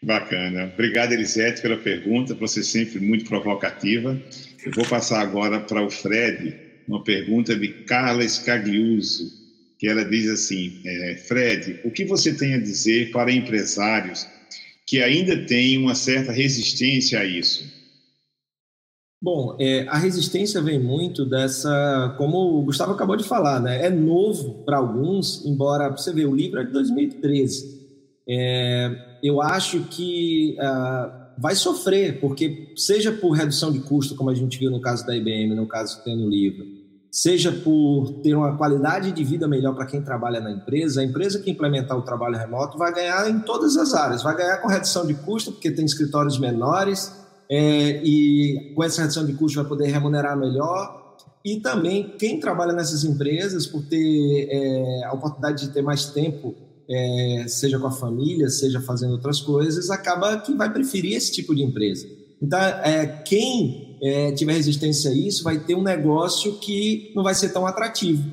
Bacana. 0.00 0.70
Obrigado, 0.72 1.12
Elisete, 1.12 1.60
pela 1.60 1.76
pergunta. 1.76 2.32
Você 2.34 2.62
sempre 2.62 3.00
muito 3.00 3.24
provocativa. 3.24 4.16
Eu 4.68 4.74
vou 4.74 4.84
passar 4.84 5.22
agora 5.22 5.60
para 5.60 5.82
o 5.82 5.88
Fred 5.88 6.54
uma 6.86 7.02
pergunta 7.02 7.56
de 7.56 7.68
Carla 7.84 8.22
Scagliuso, 8.28 9.32
que 9.78 9.88
ela 9.88 10.04
diz 10.04 10.28
assim: 10.28 10.82
é, 10.84 11.14
Fred, 11.16 11.80
o 11.84 11.90
que 11.90 12.04
você 12.04 12.34
tem 12.34 12.52
a 12.52 12.58
dizer 12.58 13.10
para 13.10 13.32
empresários 13.32 14.26
que 14.86 15.02
ainda 15.02 15.46
têm 15.46 15.78
uma 15.78 15.94
certa 15.94 16.32
resistência 16.32 17.18
a 17.18 17.24
isso? 17.24 17.64
Bom, 19.22 19.56
é, 19.58 19.86
a 19.88 19.96
resistência 19.96 20.60
vem 20.60 20.78
muito 20.78 21.24
dessa, 21.24 22.14
como 22.18 22.58
o 22.58 22.62
Gustavo 22.62 22.92
acabou 22.92 23.16
de 23.16 23.24
falar, 23.24 23.60
né? 23.60 23.86
É 23.86 23.90
novo 23.90 24.64
para 24.64 24.76
alguns, 24.76 25.46
embora 25.46 25.88
você 25.88 26.12
vê 26.12 26.26
o 26.26 26.36
livro 26.36 26.60
é 26.60 26.64
de 26.64 26.72
2013. 26.72 27.78
É, 28.28 29.18
eu 29.22 29.40
acho 29.40 29.84
que 29.84 30.56
uh, 30.60 31.17
vai 31.38 31.54
sofrer, 31.54 32.20
porque 32.20 32.72
seja 32.76 33.12
por 33.12 33.30
redução 33.30 33.70
de 33.70 33.78
custo, 33.80 34.16
como 34.16 34.30
a 34.30 34.34
gente 34.34 34.58
viu 34.58 34.70
no 34.70 34.80
caso 34.80 35.06
da 35.06 35.16
IBM, 35.16 35.54
no 35.54 35.66
caso 35.66 36.02
tem 36.02 36.16
no 36.16 36.28
livro, 36.28 36.64
seja 37.10 37.52
por 37.52 38.20
ter 38.22 38.34
uma 38.34 38.56
qualidade 38.56 39.12
de 39.12 39.24
vida 39.24 39.46
melhor 39.46 39.74
para 39.74 39.86
quem 39.86 40.02
trabalha 40.02 40.40
na 40.40 40.50
empresa, 40.50 41.00
a 41.00 41.04
empresa 41.04 41.38
que 41.38 41.50
implementar 41.50 41.96
o 41.96 42.02
trabalho 42.02 42.36
remoto 42.36 42.76
vai 42.76 42.92
ganhar 42.92 43.30
em 43.30 43.40
todas 43.40 43.76
as 43.76 43.94
áreas, 43.94 44.22
vai 44.22 44.36
ganhar 44.36 44.58
com 44.58 44.68
redução 44.68 45.06
de 45.06 45.14
custo, 45.14 45.52
porque 45.52 45.70
tem 45.70 45.84
escritórios 45.84 46.38
menores 46.38 47.12
é, 47.48 48.02
e 48.04 48.72
com 48.74 48.82
essa 48.84 49.00
redução 49.00 49.24
de 49.24 49.32
custo 49.32 49.60
vai 49.60 49.68
poder 49.68 49.86
remunerar 49.86 50.36
melhor. 50.36 51.16
E 51.44 51.60
também 51.60 52.14
quem 52.18 52.40
trabalha 52.40 52.72
nessas 52.72 53.04
empresas, 53.04 53.66
por 53.66 53.82
ter 53.82 54.48
é, 54.50 55.04
a 55.04 55.12
oportunidade 55.14 55.66
de 55.66 55.72
ter 55.72 55.82
mais 55.82 56.06
tempo, 56.06 56.54
é, 56.90 57.44
seja 57.48 57.78
com 57.78 57.86
a 57.86 57.92
família, 57.92 58.48
seja 58.48 58.80
fazendo 58.80 59.12
outras 59.12 59.40
coisas, 59.40 59.90
acaba 59.90 60.38
que 60.38 60.54
vai 60.54 60.72
preferir 60.72 61.16
esse 61.16 61.32
tipo 61.32 61.54
de 61.54 61.62
empresa. 61.62 62.06
Então, 62.40 62.58
é, 62.58 63.06
quem 63.26 63.98
é, 64.02 64.32
tiver 64.32 64.54
resistência 64.54 65.10
a 65.10 65.14
isso 65.14 65.42
vai 65.42 65.58
ter 65.58 65.74
um 65.74 65.82
negócio 65.82 66.58
que 66.58 67.12
não 67.14 67.22
vai 67.22 67.34
ser 67.34 67.50
tão 67.50 67.66
atrativo. 67.66 68.24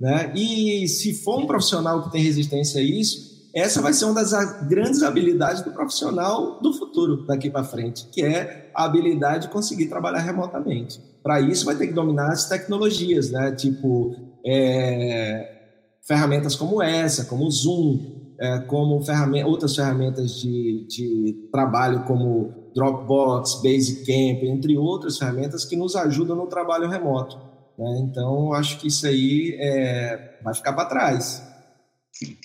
Né? 0.00 0.32
E 0.34 0.88
se 0.88 1.14
for 1.14 1.38
um 1.38 1.46
profissional 1.46 2.02
que 2.02 2.10
tem 2.10 2.22
resistência 2.22 2.80
a 2.80 2.84
isso, 2.84 3.32
essa 3.54 3.80
vai 3.80 3.92
ser 3.92 4.06
uma 4.06 4.14
das 4.14 4.32
grandes 4.66 5.02
habilidades 5.02 5.62
do 5.62 5.70
profissional 5.70 6.60
do 6.60 6.72
futuro, 6.72 7.26
daqui 7.26 7.50
para 7.50 7.62
frente, 7.62 8.06
que 8.10 8.22
é 8.22 8.70
a 8.74 8.84
habilidade 8.84 9.46
de 9.46 9.52
conseguir 9.52 9.86
trabalhar 9.86 10.20
remotamente. 10.20 11.00
Para 11.22 11.40
isso, 11.40 11.64
vai 11.64 11.76
ter 11.76 11.86
que 11.86 11.92
dominar 11.92 12.32
as 12.32 12.48
tecnologias, 12.48 13.30
né? 13.30 13.52
tipo 13.52 14.16
é, 14.44 15.61
ferramentas 16.06 16.54
como 16.56 16.82
essa, 16.82 17.24
como 17.24 17.46
o 17.46 17.50
Zoom, 17.50 18.34
é, 18.40 18.58
como 18.60 19.00
ferramenta, 19.02 19.46
outras 19.46 19.76
ferramentas 19.76 20.32
de, 20.40 20.86
de 20.88 21.48
trabalho 21.52 22.04
como 22.04 22.70
Dropbox, 22.74 23.62
Basecamp, 23.62 24.42
entre 24.42 24.76
outras 24.76 25.18
ferramentas 25.18 25.64
que 25.64 25.76
nos 25.76 25.94
ajudam 25.94 26.36
no 26.36 26.46
trabalho 26.46 26.88
remoto. 26.88 27.36
Né? 27.78 28.06
Então, 28.08 28.52
acho 28.52 28.78
que 28.78 28.88
isso 28.88 29.06
aí 29.06 29.56
é, 29.60 30.38
vai 30.42 30.54
ficar 30.54 30.72
para 30.72 30.86
trás. 30.86 31.42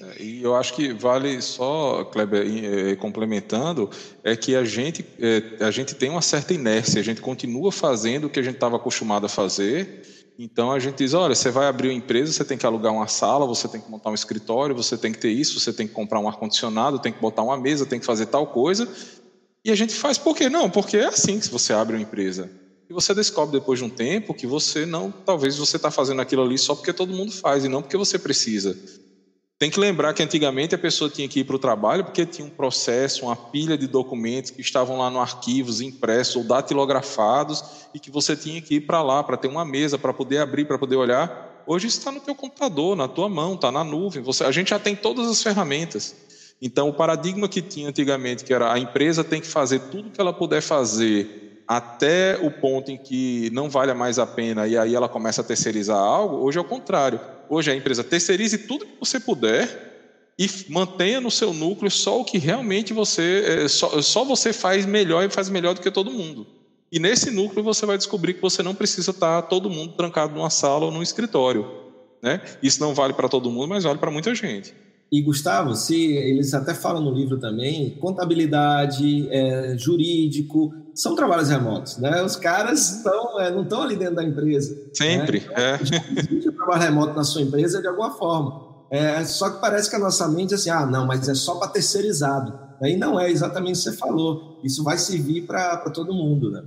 É, 0.02 0.24
e 0.24 0.42
eu 0.42 0.56
acho 0.56 0.74
que 0.74 0.94
vale 0.94 1.42
só, 1.42 2.04
Kleber, 2.06 2.46
é, 2.46 2.96
complementando, 2.96 3.90
é 4.24 4.36
que 4.36 4.56
a 4.56 4.64
gente, 4.64 5.06
é, 5.20 5.64
a 5.64 5.72
gente 5.72 5.96
tem 5.96 6.10
uma 6.10 6.22
certa 6.22 6.54
inércia, 6.54 7.02
a 7.02 7.04
gente 7.04 7.22
continua 7.22 7.72
fazendo 7.72 8.26
o 8.26 8.30
que 8.30 8.40
a 8.40 8.44
gente 8.44 8.56
estava 8.56 8.78
acostumado 8.78 9.26
a 9.26 9.30
fazer. 9.30 10.17
Então 10.38 10.72
a 10.72 10.80
gente 10.80 10.98
diz: 10.98 11.14
olha, 11.14 11.34
você 11.34 11.50
vai 11.50 11.68
abrir 11.68 11.88
uma 11.88 11.94
empresa, 11.94 12.32
você 12.32 12.46
tem 12.46 12.58
que 12.58 12.66
alugar 12.66 12.94
uma 12.94 13.08
sala, 13.08 13.46
você 13.46 13.68
tem 13.68 13.82
que 13.82 13.90
montar 13.90 14.12
um 14.12 14.14
escritório, 14.14 14.76
você 14.76 14.98
tem 14.98 15.12
que 15.12 15.18
ter 15.18 15.32
isso, 15.32 15.60
você 15.60 15.74
tem 15.74 15.88
que 15.88 15.94
comprar 15.94 16.20
um 16.20 16.28
ar-condicionado, 16.28 17.00
tem 17.00 17.12
que 17.12 17.20
botar 17.20 17.42
uma 17.42 17.58
mesa, 17.58 17.86
tem 17.86 18.00
que 18.00 18.06
fazer 18.06 18.28
tal 18.28 18.48
coisa. 18.48 18.88
E 19.66 19.72
a 19.72 19.76
gente 19.76 19.94
faz 19.96 20.18
por 20.18 20.36
quê? 20.36 20.50
Não, 20.50 20.70
porque 20.70 20.98
é 20.98 21.08
assim 21.08 21.40
que 21.40 21.50
você 21.50 21.74
abre 21.74 21.96
uma 21.96 22.02
empresa. 22.02 22.50
E 22.90 22.94
você 22.94 23.14
descobre 23.14 23.60
depois 23.60 23.80
de 23.80 23.86
um 23.86 23.90
tempo 23.90 24.34
que 24.34 24.48
você 24.48 24.86
não, 24.86 25.12
talvez 25.12 25.58
você 25.58 25.76
está 25.76 25.92
fazendo 25.92 26.22
aquilo 26.22 26.44
ali 26.44 26.58
só 26.58 26.74
porque 26.74 26.94
todo 26.94 27.14
mundo 27.14 27.32
faz 27.34 27.66
e 27.66 27.68
não 27.68 27.82
porque 27.82 27.98
você 27.98 28.18
precisa. 28.18 28.78
Tem 29.60 29.72
que 29.72 29.80
lembrar 29.80 30.14
que 30.14 30.22
antigamente 30.22 30.76
a 30.76 30.78
pessoa 30.78 31.10
tinha 31.10 31.28
que 31.28 31.40
ir 31.40 31.44
para 31.44 31.56
o 31.56 31.60
trabalho 31.60 32.04
porque 32.04 32.28
tinha 32.28 32.46
um 32.46 32.50
processo, 32.50 33.26
uma 33.26 33.36
pilha 33.36 33.76
de 33.76 33.88
documentos 33.88 34.52
que 34.52 34.62
estavam 34.62 35.00
lá 35.00 35.10
no 35.10 35.20
arquivos, 35.20 35.82
impressos 35.82 36.36
ou 36.36 36.44
datilografados 36.44 37.64
e 37.92 38.00
que 38.00 38.12
você 38.12 38.36
tinha 38.36 38.62
que 38.62 38.76
ir 38.76 38.82
para 38.82 39.02
lá 39.02 39.24
para 39.24 39.36
ter 39.36 39.48
uma 39.48 39.66
mesa 39.66 39.98
para 39.98 40.14
poder 40.14 40.38
abrir, 40.38 40.66
para 40.66 40.78
poder 40.78 40.96
olhar. 40.96 41.64
Hoje 41.66 41.88
está 41.88 42.12
no 42.12 42.20
teu 42.20 42.36
computador, 42.36 42.96
na 42.96 43.08
tua 43.08 43.28
mão, 43.28 43.56
está 43.56 43.72
na 43.72 43.84
nuvem. 43.84 44.22
Você, 44.22 44.44
a 44.44 44.52
gente 44.52 44.70
já 44.70 44.78
tem 44.78 44.96
todas 44.96 45.28
as 45.28 45.42
ferramentas. 45.42 46.16
Então, 46.62 46.90
o 46.90 46.94
paradigma 46.94 47.50
que 47.50 47.62
tinha 47.62 47.90
antigamente, 47.90 48.44
que 48.44 48.54
era 48.54 48.72
a 48.72 48.78
empresa 48.78 49.24
tem 49.24 49.42
que 49.42 49.48
fazer 49.48 49.80
tudo 49.92 50.12
que 50.12 50.22
ela 50.22 50.34
puder 50.34 50.62
fazer 50.62 51.64
até 51.68 52.38
o 52.44 52.52
ponto 52.52 52.92
em 52.92 52.98
que 52.98 53.50
não 53.52 53.72
valha 53.72 53.96
mais 53.96 54.20
a 54.20 54.26
pena 54.28 54.68
e 54.68 54.78
aí 54.78 54.94
ela 54.94 55.10
começa 55.10 55.42
a 55.42 55.44
terceirizar 55.44 55.98
algo, 55.98 56.38
hoje 56.38 56.58
é 56.58 56.62
o 56.62 56.64
contrário 56.64 57.20
hoje 57.50 57.72
a 57.72 57.76
empresa 57.76 58.04
terceirize 58.04 58.60
tudo 58.60 58.86
que 58.86 59.00
você 59.00 59.20
puder 59.20 59.88
e 60.38 60.48
mantenha 60.70 61.20
no 61.20 61.32
seu 61.32 61.54
núcleo 61.54 61.90
só 61.90 62.22
o 62.22 62.26
que 62.26 62.38
realmente 62.38 62.94
você 62.94 63.44
é, 63.46 63.68
só, 63.68 64.02
só 64.02 64.24
você 64.24 64.54
faz 64.54 64.86
melhor 64.86 65.24
e 65.24 65.30
faz 65.30 65.50
melhor 65.50 65.74
do 65.74 65.82
que 65.82 65.90
todo 65.90 66.12
mundo. 66.12 66.46
E 66.92 67.00
nesse 67.00 67.32
núcleo 67.32 67.64
você 67.64 67.86
vai 67.86 67.98
descobrir 67.98 68.36
que 68.36 68.42
você 68.42 68.64
não 68.64 68.76
precisa 68.76 69.12
estar 69.12 69.42
todo 69.44 69.70
mundo 69.70 69.94
trancado 69.94 70.34
numa 70.36 70.50
sala 70.50 70.86
ou 70.86 70.92
num 70.92 71.02
escritório. 71.02 71.70
Né? 72.22 72.42
Isso 72.62 72.80
não 72.80 72.94
vale 72.94 73.14
para 73.14 73.28
todo 73.28 73.52
mundo, 73.52 73.68
mas 73.68 73.84
vale 73.84 74.00
para 74.00 74.12
muita 74.12 74.34
gente. 74.34 74.74
E 75.12 75.22
Gustavo, 75.22 75.74
se 75.74 76.14
eles 76.14 76.54
até 76.54 76.74
falam 76.74 77.02
no 77.02 77.14
livro 77.14 77.40
também, 77.40 77.92
contabilidade, 77.92 79.28
é, 79.30 79.78
jurídico, 79.78 80.74
são 80.94 81.16
trabalhos 81.16 81.50
remotos, 81.50 81.98
né? 81.98 82.22
Os 82.24 82.36
caras 82.36 82.98
estão, 82.98 83.40
é, 83.40 83.52
não 83.52 83.64
estão 83.64 83.84
ali 83.84 83.96
dentro 83.96 84.16
da 84.16 84.24
empresa. 84.24 84.76
Né? 84.76 84.90
Sempre, 84.94 85.40
né? 85.40 85.54
é. 85.56 85.80
Existe 86.20 86.52
trabalho 86.52 86.82
remoto 86.82 87.14
na 87.14 87.24
sua 87.24 87.42
empresa 87.42 87.80
de 87.80 87.88
alguma 87.88 88.12
forma. 88.18 88.68
É, 88.90 89.24
só 89.24 89.50
que 89.50 89.62
parece 89.62 89.90
que 89.90 89.96
a 89.96 90.00
nossa 90.00 90.28
mente 90.28 90.54
é 90.54 90.56
assim, 90.56 90.70
ah, 90.70 90.86
não, 90.86 91.06
mas 91.06 91.28
é 91.30 91.36
só 91.36 91.56
para 91.56 91.70
terceirizado. 91.70 92.68
Aí 92.82 92.96
não 92.98 93.20
é 93.20 93.30
exatamente 93.30 93.76
o 93.76 93.78
que 93.78 93.90
você 93.90 93.98
falou. 93.98 94.60
Isso 94.64 94.84
vai 94.84 94.98
servir 94.98 95.46
para 95.46 95.78
todo 95.92 96.14
mundo, 96.14 96.52
né? 96.52 96.64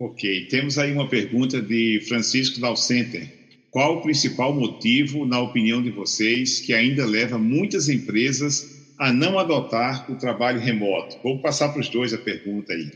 Ok, 0.00 0.48
temos 0.48 0.78
aí 0.78 0.92
uma 0.92 1.08
pergunta 1.08 1.62
de 1.62 2.04
Francisco 2.08 2.60
Dalcenter. 2.60 3.43
Qual 3.74 3.96
o 3.96 4.02
principal 4.02 4.54
motivo, 4.54 5.26
na 5.26 5.40
opinião 5.40 5.82
de 5.82 5.90
vocês, 5.90 6.60
que 6.60 6.72
ainda 6.72 7.04
leva 7.04 7.36
muitas 7.36 7.88
empresas 7.88 8.84
a 8.96 9.12
não 9.12 9.36
adotar 9.36 10.08
o 10.08 10.14
trabalho 10.14 10.60
remoto? 10.60 11.16
Vou 11.24 11.42
passar 11.42 11.70
para 11.70 11.80
os 11.80 11.88
dois 11.88 12.14
a 12.14 12.18
pergunta 12.18 12.72
aí. 12.72 12.88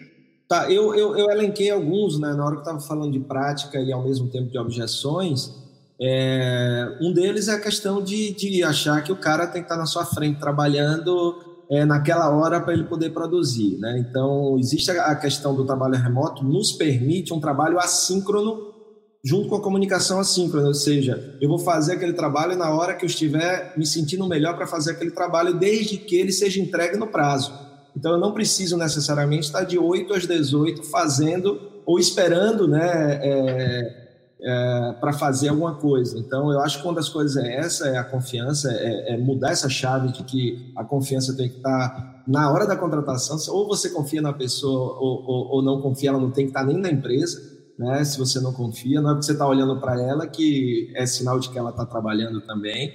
Tá, 0.48 0.70
eu, 0.70 0.94
eu, 0.94 1.16
eu 1.16 1.28
elenquei 1.32 1.68
alguns, 1.68 2.20
né, 2.20 2.32
na 2.32 2.46
hora 2.46 2.54
que 2.54 2.60
estava 2.60 2.78
falando 2.78 3.10
de 3.10 3.18
prática 3.18 3.76
e 3.80 3.92
ao 3.92 4.04
mesmo 4.04 4.28
tempo 4.28 4.52
de 4.52 4.56
objeções. 4.56 5.52
É, 6.00 6.96
um 7.00 7.12
deles 7.12 7.48
é 7.48 7.54
a 7.54 7.60
questão 7.60 8.00
de, 8.00 8.32
de 8.34 8.62
achar 8.62 9.02
que 9.02 9.10
o 9.10 9.16
cara 9.16 9.48
tem 9.48 9.62
que 9.62 9.66
estar 9.66 9.76
na 9.76 9.84
sua 9.84 10.04
frente 10.04 10.38
trabalhando 10.38 11.42
é, 11.68 11.84
naquela 11.84 12.30
hora 12.30 12.60
para 12.60 12.72
ele 12.72 12.84
poder 12.84 13.10
produzir. 13.10 13.76
Né? 13.78 13.98
Então, 14.08 14.56
existe 14.56 14.92
a 14.92 15.16
questão 15.16 15.56
do 15.56 15.66
trabalho 15.66 15.96
remoto, 15.96 16.44
nos 16.44 16.70
permite 16.70 17.34
um 17.34 17.40
trabalho 17.40 17.80
assíncrono 17.80 18.77
junto 19.24 19.48
com 19.48 19.56
a 19.56 19.60
comunicação 19.60 20.20
assíncrona, 20.20 20.68
ou 20.68 20.74
seja, 20.74 21.36
eu 21.40 21.48
vou 21.48 21.58
fazer 21.58 21.94
aquele 21.94 22.12
trabalho 22.12 22.56
na 22.56 22.70
hora 22.70 22.94
que 22.94 23.04
eu 23.04 23.08
estiver 23.08 23.72
me 23.76 23.84
sentindo 23.84 24.26
melhor 24.26 24.56
para 24.56 24.66
fazer 24.66 24.92
aquele 24.92 25.10
trabalho, 25.10 25.58
desde 25.58 25.98
que 25.98 26.16
ele 26.16 26.32
seja 26.32 26.60
entregue 26.60 26.96
no 26.96 27.08
prazo. 27.08 27.52
Então, 27.96 28.12
eu 28.12 28.18
não 28.18 28.32
preciso 28.32 28.76
necessariamente 28.76 29.46
estar 29.46 29.64
de 29.64 29.76
8 29.76 30.14
às 30.14 30.26
18 30.26 30.84
fazendo 30.84 31.60
ou 31.84 31.98
esperando 31.98 32.68
né, 32.68 33.18
é, 33.20 34.08
é, 34.40 34.92
para 35.00 35.12
fazer 35.12 35.48
alguma 35.48 35.74
coisa. 35.74 36.16
Então, 36.16 36.52
eu 36.52 36.60
acho 36.60 36.80
que 36.80 36.86
uma 36.86 36.94
das 36.94 37.08
coisas 37.08 37.36
é 37.36 37.56
essa, 37.56 37.88
é 37.88 37.98
a 37.98 38.04
confiança, 38.04 38.70
é, 38.72 39.14
é 39.14 39.16
mudar 39.16 39.50
essa 39.50 39.68
chave 39.68 40.12
de 40.12 40.22
que 40.22 40.72
a 40.76 40.84
confiança 40.84 41.36
tem 41.36 41.48
que 41.48 41.56
estar 41.56 42.22
na 42.28 42.52
hora 42.52 42.66
da 42.66 42.76
contratação, 42.76 43.36
ou 43.52 43.66
você 43.66 43.88
confia 43.88 44.22
na 44.22 44.32
pessoa 44.32 44.96
ou, 45.00 45.24
ou, 45.26 45.48
ou 45.54 45.62
não 45.62 45.80
confia, 45.80 46.10
ela 46.10 46.20
não 46.20 46.30
tem 46.30 46.44
que 46.44 46.50
estar 46.50 46.62
nem 46.62 46.76
na 46.76 46.90
empresa 46.90 47.57
né? 47.78 48.04
Se 48.04 48.18
você 48.18 48.40
não 48.40 48.52
confia, 48.52 49.00
não 49.00 49.10
é 49.10 49.12
porque 49.14 49.26
você 49.26 49.32
está 49.32 49.46
olhando 49.46 49.80
para 49.80 50.00
ela 50.02 50.26
que 50.26 50.90
é 50.94 51.06
sinal 51.06 51.38
de 51.38 51.48
que 51.48 51.58
ela 51.58 51.70
está 51.70 51.86
trabalhando 51.86 52.40
também. 52.40 52.92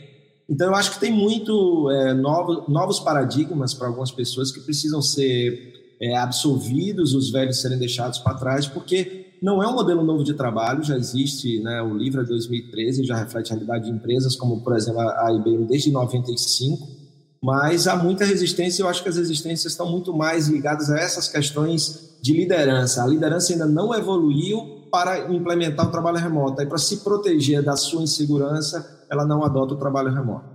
Então, 0.50 0.68
eu 0.68 0.76
acho 0.76 0.92
que 0.92 1.00
tem 1.00 1.12
muito 1.12 1.90
é, 1.90 2.14
novo, 2.14 2.70
novos 2.70 3.00
paradigmas 3.00 3.74
para 3.74 3.88
algumas 3.88 4.12
pessoas 4.12 4.52
que 4.52 4.60
precisam 4.60 5.02
ser 5.02 5.96
é, 6.02 6.18
absolvidos, 6.18 7.14
os 7.14 7.32
velhos 7.32 7.62
serem 7.62 7.78
deixados 7.78 8.20
para 8.20 8.34
trás, 8.34 8.68
porque 8.68 9.38
não 9.42 9.64
é 9.64 9.68
um 9.68 9.74
modelo 9.74 10.04
novo 10.04 10.24
de 10.24 10.34
trabalho, 10.34 10.84
já 10.84 10.98
existe, 10.98 11.60
né, 11.62 11.82
o 11.82 11.94
livro 11.94 12.22
é 12.22 12.26
2013, 12.26 13.06
já 13.06 13.16
reflete 13.16 13.52
a 13.52 13.56
realidade 13.56 13.86
de 13.86 13.92
empresas, 13.92 14.36
como, 14.36 14.62
por 14.62 14.76
exemplo, 14.76 15.00
a 15.00 15.34
IBM 15.34 15.66
desde 15.66 15.92
95, 15.92 16.88
mas 17.42 17.88
há 17.88 17.96
muita 17.96 18.24
resistência 18.24 18.84
eu 18.84 18.88
acho 18.88 19.04
que 19.04 19.10
as 19.10 19.18
resistências 19.18 19.74
estão 19.74 19.90
muito 19.90 20.14
mais 20.14 20.48
ligadas 20.48 20.90
a 20.90 20.98
essas 20.98 21.28
questões 21.28 22.13
de 22.24 22.32
liderança. 22.32 23.04
A 23.04 23.08
liderança 23.08 23.52
ainda 23.52 23.66
não 23.66 23.94
evoluiu 23.94 24.88
para 24.90 25.30
implementar 25.30 25.86
o 25.86 25.92
trabalho 25.92 26.18
remoto. 26.18 26.62
Aí, 26.62 26.66
para 26.66 26.78
se 26.78 27.04
proteger 27.04 27.62
da 27.62 27.76
sua 27.76 28.02
insegurança, 28.02 29.06
ela 29.12 29.26
não 29.26 29.44
adota 29.44 29.74
o 29.74 29.78
trabalho 29.78 30.10
remoto. 30.10 30.46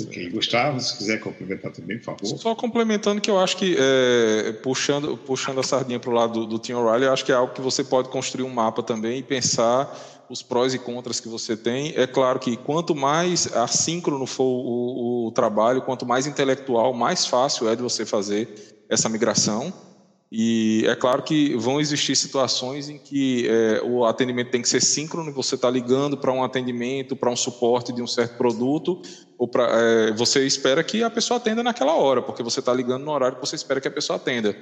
Ok, 0.00 0.30
Gustavo, 0.30 0.78
se 0.78 0.96
quiser 0.96 1.18
complementar 1.18 1.72
também, 1.72 1.98
por 1.98 2.04
favor. 2.04 2.38
Só 2.38 2.54
complementando 2.54 3.20
que 3.20 3.28
eu 3.28 3.40
acho 3.40 3.56
que, 3.56 3.76
é, 3.76 4.52
puxando, 4.62 5.16
puxando 5.16 5.58
a 5.58 5.64
sardinha 5.64 5.98
para 5.98 6.10
o 6.10 6.12
lado 6.12 6.40
do, 6.40 6.46
do 6.46 6.58
Tim 6.60 6.74
O'Reilly, 6.74 7.06
eu 7.06 7.12
acho 7.12 7.24
que 7.24 7.32
é 7.32 7.34
algo 7.34 7.52
que 7.52 7.60
você 7.60 7.82
pode 7.82 8.08
construir 8.08 8.44
um 8.44 8.52
mapa 8.52 8.84
também 8.84 9.18
e 9.18 9.22
pensar 9.24 9.92
os 10.30 10.40
prós 10.40 10.72
e 10.72 10.78
contras 10.78 11.18
que 11.18 11.28
você 11.28 11.56
tem. 11.56 11.94
É 11.96 12.06
claro 12.06 12.38
que 12.38 12.56
quanto 12.56 12.94
mais 12.94 13.52
assíncrono 13.56 14.26
for 14.26 14.44
o, 14.44 15.24
o, 15.24 15.26
o 15.28 15.32
trabalho, 15.32 15.82
quanto 15.82 16.06
mais 16.06 16.28
intelectual, 16.28 16.92
mais 16.92 17.26
fácil 17.26 17.68
é 17.68 17.74
de 17.74 17.82
você 17.82 18.06
fazer 18.06 18.76
essa 18.88 19.08
migração. 19.08 19.72
E 20.38 20.84
é 20.86 20.94
claro 20.94 21.22
que 21.22 21.56
vão 21.56 21.80
existir 21.80 22.14
situações 22.14 22.90
em 22.90 22.98
que 22.98 23.48
é, 23.48 23.80
o 23.82 24.04
atendimento 24.04 24.50
tem 24.50 24.60
que 24.60 24.68
ser 24.68 24.82
síncrono, 24.82 25.32
você 25.32 25.54
está 25.54 25.70
ligando 25.70 26.14
para 26.14 26.30
um 26.30 26.44
atendimento, 26.44 27.16
para 27.16 27.30
um 27.30 27.36
suporte 27.36 27.90
de 27.90 28.02
um 28.02 28.06
certo 28.06 28.36
produto, 28.36 29.00
ou 29.38 29.48
pra, 29.48 29.66
é, 29.72 30.12
você 30.12 30.46
espera 30.46 30.84
que 30.84 31.02
a 31.02 31.08
pessoa 31.08 31.38
atenda 31.38 31.62
naquela 31.62 31.94
hora, 31.94 32.20
porque 32.20 32.42
você 32.42 32.60
está 32.60 32.74
ligando 32.74 33.02
no 33.02 33.12
horário 33.12 33.38
que 33.38 33.46
você 33.46 33.56
espera 33.56 33.80
que 33.80 33.88
a 33.88 33.90
pessoa 33.90 34.18
atenda. 34.18 34.54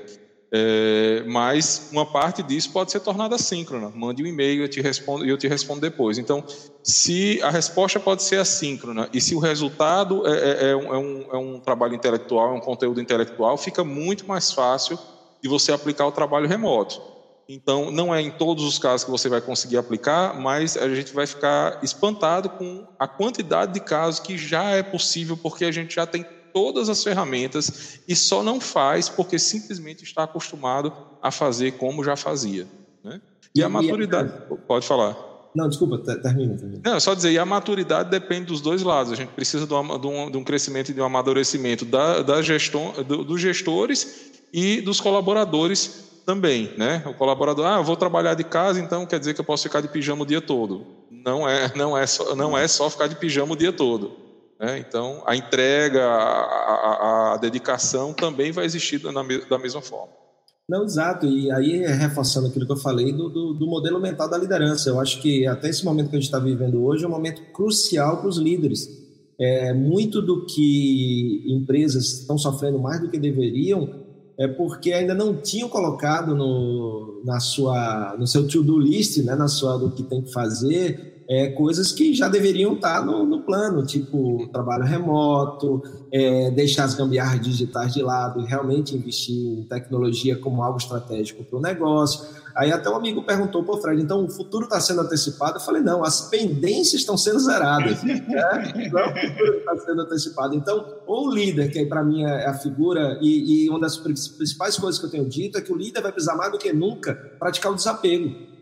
É, 0.52 1.24
mas 1.26 1.88
uma 1.90 2.06
parte 2.06 2.40
disso 2.40 2.70
pode 2.70 2.92
ser 2.92 3.00
tornada 3.00 3.36
síncrona. 3.36 3.90
Mande 3.92 4.22
um 4.22 4.26
e-mail 4.26 4.60
e 4.60 4.62
eu 4.62 4.68
te 4.68 4.80
respondo, 4.80 5.26
eu 5.26 5.36
te 5.36 5.48
respondo 5.48 5.80
depois. 5.80 6.18
Então, 6.18 6.44
se 6.84 7.42
a 7.42 7.50
resposta 7.50 7.98
pode 7.98 8.22
ser 8.22 8.36
assíncrona 8.36 9.08
e 9.12 9.20
se 9.20 9.34
o 9.34 9.40
resultado 9.40 10.24
é, 10.24 10.38
é, 10.38 10.70
é, 10.70 10.76
um, 10.76 10.94
é, 10.94 10.98
um, 10.98 11.26
é 11.32 11.36
um 11.36 11.58
trabalho 11.58 11.96
intelectual, 11.96 12.54
é 12.54 12.58
um 12.58 12.60
conteúdo 12.60 13.00
intelectual, 13.00 13.58
fica 13.58 13.82
muito 13.82 14.24
mais 14.28 14.52
fácil 14.52 14.96
de 15.44 15.48
você 15.50 15.72
aplicar 15.72 16.06
o 16.06 16.10
trabalho 16.10 16.48
remoto. 16.48 17.02
Então, 17.46 17.90
não 17.90 18.14
é 18.14 18.22
em 18.22 18.30
todos 18.30 18.64
os 18.64 18.78
casos 18.78 19.04
que 19.04 19.10
você 19.10 19.28
vai 19.28 19.42
conseguir 19.42 19.76
aplicar, 19.76 20.40
mas 20.40 20.74
a 20.74 20.88
gente 20.94 21.12
vai 21.12 21.26
ficar 21.26 21.84
espantado 21.84 22.48
com 22.48 22.86
a 22.98 23.06
quantidade 23.06 23.74
de 23.74 23.80
casos 23.80 24.20
que 24.20 24.38
já 24.38 24.70
é 24.70 24.82
possível, 24.82 25.36
porque 25.36 25.66
a 25.66 25.70
gente 25.70 25.96
já 25.96 26.06
tem 26.06 26.24
todas 26.54 26.88
as 26.88 27.04
ferramentas 27.04 28.00
e 28.08 28.16
só 28.16 28.42
não 28.42 28.58
faz 28.58 29.10
porque 29.10 29.38
simplesmente 29.38 30.02
está 30.02 30.22
acostumado 30.22 30.90
a 31.20 31.30
fazer 31.30 31.72
como 31.72 32.02
já 32.02 32.16
fazia. 32.16 32.66
Né? 33.04 33.20
E, 33.54 33.60
e 33.60 33.62
a 33.62 33.68
maturidade. 33.68 34.32
E 34.50 34.54
a... 34.54 34.56
Pode 34.56 34.86
falar. 34.86 35.14
Não, 35.54 35.68
desculpa, 35.68 35.98
termina, 35.98 36.56
termina. 36.56 36.80
Não, 36.82 36.98
só 36.98 37.12
dizer, 37.12 37.32
e 37.32 37.38
a 37.38 37.44
maturidade 37.44 38.08
depende 38.08 38.46
dos 38.46 38.62
dois 38.62 38.82
lados. 38.82 39.12
A 39.12 39.16
gente 39.16 39.28
precisa 39.28 39.66
de 39.66 39.74
um, 39.74 40.30
de 40.30 40.38
um 40.38 40.42
crescimento 40.42 40.88
e 40.88 40.94
de 40.94 41.02
um 41.02 41.04
amadurecimento 41.04 41.84
da, 41.84 42.22
da 42.22 42.40
gestão, 42.40 42.94
do, 43.06 43.22
dos 43.22 43.42
gestores 43.42 44.32
e 44.54 44.80
dos 44.80 45.00
colaboradores 45.00 46.22
também, 46.24 46.72
né? 46.78 47.02
O 47.06 47.14
colaborador, 47.14 47.66
ah, 47.66 47.78
eu 47.78 47.84
vou 47.84 47.96
trabalhar 47.96 48.34
de 48.34 48.44
casa, 48.44 48.78
então 48.78 49.04
quer 49.04 49.18
dizer 49.18 49.34
que 49.34 49.40
eu 49.40 49.44
posso 49.44 49.64
ficar 49.64 49.80
de 49.80 49.88
pijama 49.88 50.22
o 50.22 50.26
dia 50.26 50.40
todo. 50.40 50.86
Não 51.10 51.48
é, 51.48 51.72
não 51.74 51.98
é 51.98 52.06
só, 52.06 52.36
não 52.36 52.56
é 52.56 52.68
só 52.68 52.88
ficar 52.88 53.08
de 53.08 53.16
pijama 53.16 53.54
o 53.54 53.56
dia 53.56 53.72
todo. 53.72 54.12
Né? 54.60 54.78
Então, 54.78 55.24
a 55.26 55.34
entrega, 55.34 56.04
a, 56.04 56.12
a, 56.12 57.34
a, 57.34 57.36
dedicação 57.38 58.12
também 58.14 58.52
vai 58.52 58.64
existir 58.64 58.98
da, 58.98 59.10
da 59.10 59.58
mesma 59.58 59.82
forma. 59.82 60.12
Não, 60.68 60.84
exato. 60.84 61.26
E 61.26 61.50
aí, 61.50 61.84
reforçando 61.86 62.46
aquilo 62.46 62.64
que 62.64 62.72
eu 62.72 62.76
falei 62.76 63.12
do, 63.12 63.28
do, 63.28 63.54
do, 63.54 63.66
modelo 63.66 64.00
mental 64.00 64.30
da 64.30 64.38
liderança, 64.38 64.88
eu 64.88 65.00
acho 65.00 65.20
que 65.20 65.48
até 65.48 65.68
esse 65.68 65.84
momento 65.84 66.10
que 66.10 66.16
a 66.16 66.20
gente 66.20 66.28
está 66.28 66.38
vivendo 66.38 66.84
hoje 66.84 67.04
é 67.04 67.08
um 67.08 67.10
momento 67.10 67.42
crucial 67.52 68.18
para 68.18 68.28
os 68.28 68.38
líderes. 68.38 68.88
É, 69.36 69.72
muito 69.74 70.22
do 70.22 70.46
que 70.46 71.44
empresas 71.48 72.20
estão 72.20 72.38
sofrendo 72.38 72.78
mais 72.78 73.00
do 73.00 73.10
que 73.10 73.18
deveriam 73.18 74.03
é 74.38 74.48
porque 74.48 74.92
ainda 74.92 75.14
não 75.14 75.36
tinham 75.36 75.68
colocado 75.68 76.34
no, 76.34 77.22
na 77.24 77.38
sua, 77.40 78.16
no 78.18 78.26
seu 78.26 78.46
to-do 78.46 78.78
list, 78.78 79.18
né, 79.22 79.34
na 79.34 79.48
sua 79.48 79.78
do 79.78 79.90
que 79.90 80.02
tem 80.02 80.22
que 80.22 80.32
fazer, 80.32 81.14
é, 81.28 81.48
coisas 81.50 81.90
que 81.92 82.12
já 82.12 82.28
deveriam 82.28 82.74
estar 82.74 83.04
no, 83.04 83.24
no 83.24 83.42
plano, 83.42 83.84
tipo 83.84 84.46
trabalho 84.52 84.84
remoto, 84.84 85.82
é, 86.12 86.50
deixar 86.50 86.84
as 86.84 86.94
gambiarras 86.94 87.40
digitais 87.40 87.94
de 87.94 88.02
lado 88.02 88.40
e 88.40 88.44
realmente 88.44 88.94
investir 88.94 89.58
em 89.58 89.64
tecnologia 89.64 90.36
como 90.36 90.62
algo 90.62 90.78
estratégico 90.78 91.44
para 91.44 91.58
o 91.58 91.62
negócio. 91.62 92.43
Aí 92.56 92.70
até 92.70 92.88
um 92.88 92.96
amigo 92.96 93.22
perguntou, 93.24 93.64
pô, 93.64 93.76
Fred, 93.78 94.00
então 94.00 94.24
o 94.24 94.30
futuro 94.30 94.64
está 94.64 94.80
sendo 94.80 95.00
antecipado? 95.00 95.56
Eu 95.56 95.60
falei, 95.60 95.82
não, 95.82 96.04
as 96.04 96.28
pendências 96.28 97.00
estão 97.00 97.16
sendo 97.16 97.40
zeradas. 97.40 98.02
né? 98.02 98.18
Não 98.92 99.00
é 99.00 99.08
o 99.08 99.28
futuro 99.28 99.58
está 99.58 99.76
sendo 99.78 100.02
antecipado. 100.02 100.54
Então, 100.54 100.98
ou 101.06 101.28
o 101.28 101.34
líder, 101.34 101.70
que 101.70 101.84
para 101.86 102.04
mim 102.04 102.22
é 102.22 102.46
a 102.46 102.54
figura, 102.54 103.18
e, 103.20 103.64
e 103.64 103.70
uma 103.70 103.80
das 103.80 103.96
principais 103.96 104.76
coisas 104.76 105.00
que 105.00 105.06
eu 105.06 105.10
tenho 105.10 105.28
dito 105.28 105.58
é 105.58 105.60
que 105.60 105.72
o 105.72 105.76
líder 105.76 106.00
vai 106.00 106.12
precisar 106.12 106.36
mais 106.36 106.52
do 106.52 106.58
que 106.58 106.72
nunca 106.72 107.14
praticar 107.38 107.72
o 107.72 107.74
desapego 107.74 108.54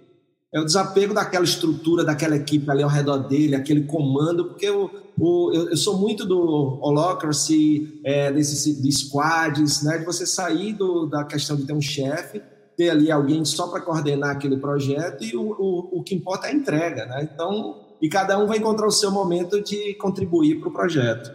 é 0.53 0.61
o 0.61 0.65
desapego 0.67 1.15
daquela 1.15 1.45
estrutura, 1.45 2.05
daquela 2.05 2.37
equipe 2.37 2.71
ali 2.71 2.83
ao 2.83 2.91
redor 2.91 3.27
dele, 3.27 3.55
aquele 3.55 3.85
comando, 3.85 4.49
porque 4.49 4.67
eu, 4.67 4.91
eu, 5.19 5.71
eu 5.71 5.77
sou 5.79 5.97
muito 5.97 6.27
do 6.27 6.79
holocracy, 6.83 8.01
é, 8.05 8.31
desses 8.31 8.83
de 8.83 8.93
squads, 8.93 9.83
né, 9.83 9.97
de 9.97 10.05
você 10.05 10.27
sair 10.27 10.75
do, 10.75 11.07
da 11.07 11.25
questão 11.25 11.57
de 11.57 11.65
ter 11.65 11.73
um 11.73 11.81
chefe, 11.81 12.43
ter 12.77 12.91
ali 12.91 13.11
alguém 13.11 13.45
só 13.45 13.69
para 13.69 13.81
coordenar 13.81 14.31
aquele 14.31 14.57
projeto 14.57 15.25
e 15.25 15.37
o, 15.37 15.43
o, 15.43 15.99
o 15.99 16.03
que 16.03 16.15
importa 16.15 16.47
é 16.47 16.51
a 16.51 16.55
entrega. 16.55 17.07
Né? 17.07 17.29
Então, 17.33 17.97
e 18.01 18.09
cada 18.09 18.39
um 18.39 18.47
vai 18.47 18.59
encontrar 18.59 18.87
o 18.87 18.91
seu 18.91 19.11
momento 19.11 19.63
de 19.63 19.95
contribuir 19.95 20.61
para 20.61 20.69
o 20.69 20.73
projeto. 20.73 21.31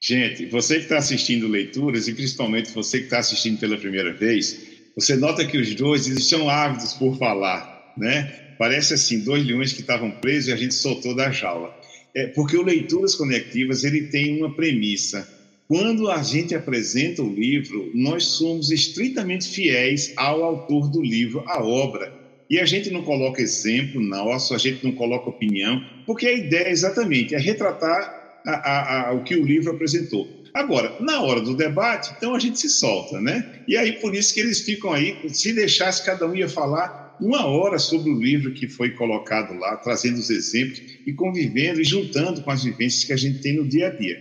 Gente, 0.00 0.46
você 0.46 0.76
que 0.76 0.82
está 0.82 0.98
assistindo 0.98 1.46
leituras 1.46 2.08
e 2.08 2.14
principalmente 2.14 2.72
você 2.72 2.98
que 2.98 3.04
está 3.04 3.18
assistindo 3.18 3.60
pela 3.60 3.76
primeira 3.76 4.12
vez, 4.12 4.60
você 4.96 5.14
nota 5.14 5.44
que 5.44 5.56
os 5.56 5.74
dois 5.74 6.06
estão 6.06 6.50
ávidos 6.50 6.94
por 6.94 7.16
falar 7.16 7.72
né? 7.96 8.54
Parece 8.58 8.94
assim, 8.94 9.20
dois 9.20 9.44
leões 9.44 9.72
que 9.72 9.80
estavam 9.80 10.10
presos 10.10 10.48
e 10.48 10.52
a 10.52 10.56
gente 10.56 10.74
soltou 10.74 11.14
da 11.14 11.30
jaula. 11.30 11.74
É, 12.14 12.26
porque 12.28 12.56
o 12.56 12.62
Leituras 12.62 13.14
Conectivas 13.14 13.84
ele 13.84 14.08
tem 14.08 14.38
uma 14.38 14.54
premissa. 14.54 15.28
Quando 15.68 16.10
a 16.10 16.22
gente 16.22 16.54
apresenta 16.54 17.22
o 17.22 17.32
livro, 17.32 17.90
nós 17.94 18.26
somos 18.26 18.70
estritamente 18.70 19.48
fiéis 19.48 20.12
ao 20.16 20.42
autor 20.42 20.90
do 20.90 21.00
livro, 21.00 21.42
à 21.46 21.62
obra. 21.62 22.12
E 22.50 22.58
a 22.58 22.66
gente 22.66 22.90
não 22.90 23.02
coloca 23.02 23.40
exemplo 23.40 24.00
nosso, 24.00 24.54
a 24.54 24.58
gente 24.58 24.82
não 24.82 24.92
coloca 24.92 25.30
opinião, 25.30 25.82
porque 26.04 26.26
a 26.26 26.32
ideia 26.32 26.68
exatamente 26.68 27.34
é 27.34 27.38
retratar 27.38 28.12
a, 28.44 28.50
a, 28.52 29.08
a, 29.08 29.12
o 29.14 29.22
que 29.22 29.34
o 29.34 29.44
livro 29.44 29.70
apresentou. 29.70 30.30
Agora, 30.52 30.94
na 31.00 31.22
hora 31.22 31.40
do 31.40 31.54
debate, 31.54 32.12
então 32.14 32.34
a 32.34 32.38
gente 32.38 32.58
se 32.58 32.68
solta, 32.68 33.18
né? 33.20 33.42
E 33.66 33.74
aí 33.76 33.92
por 33.98 34.14
isso 34.14 34.34
que 34.34 34.40
eles 34.40 34.60
ficam 34.60 34.92
aí, 34.92 35.18
se 35.28 35.52
deixasse 35.54 36.04
cada 36.04 36.28
um 36.28 36.34
ia 36.34 36.48
falar, 36.48 37.14
uma 37.18 37.46
hora 37.46 37.78
sobre 37.78 38.10
o 38.10 38.18
livro 38.20 38.52
que 38.52 38.68
foi 38.68 38.90
colocado 38.90 39.54
lá, 39.54 39.76
trazendo 39.76 40.18
os 40.18 40.28
exemplos 40.28 40.82
e 41.06 41.12
convivendo 41.14 41.80
e 41.80 41.84
juntando 41.84 42.42
com 42.42 42.50
as 42.50 42.62
vivências 42.64 43.04
que 43.04 43.12
a 43.12 43.16
gente 43.16 43.40
tem 43.40 43.54
no 43.56 43.66
dia 43.66 43.86
a 43.86 43.90
dia. 43.90 44.20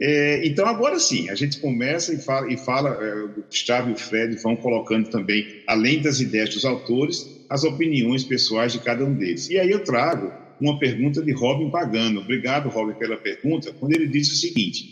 É, 0.00 0.46
então, 0.46 0.66
agora 0.66 0.98
sim, 0.98 1.28
a 1.30 1.34
gente 1.34 1.58
começa 1.58 2.14
e 2.14 2.22
fala, 2.22 2.52
e 2.52 2.58
fala 2.58 2.90
é, 2.90 3.14
o 3.24 3.30
Gustavo 3.50 3.88
e 3.90 3.92
o 3.92 3.96
Fred 3.96 4.36
vão 4.42 4.56
colocando 4.56 5.08
também, 5.08 5.46
além 5.66 6.00
das 6.00 6.20
ideias 6.20 6.50
dos 6.50 6.64
autores, 6.64 7.30
as 7.48 7.64
opiniões 7.64 8.24
pessoais 8.24 8.72
de 8.72 8.80
cada 8.80 9.06
um 9.06 9.14
deles. 9.14 9.48
E 9.48 9.58
aí 9.58 9.70
eu 9.70 9.82
trago 9.82 10.34
uma 10.60 10.78
pergunta 10.78 11.22
de 11.22 11.32
Robin 11.32 11.70
Pagano. 11.70 12.20
Obrigado, 12.20 12.68
Robin, 12.68 12.94
pela 12.96 13.18
pergunta, 13.18 13.74
quando 13.78 13.92
ele 13.94 14.08
diz 14.08 14.30
o 14.30 14.36
seguinte: 14.36 14.86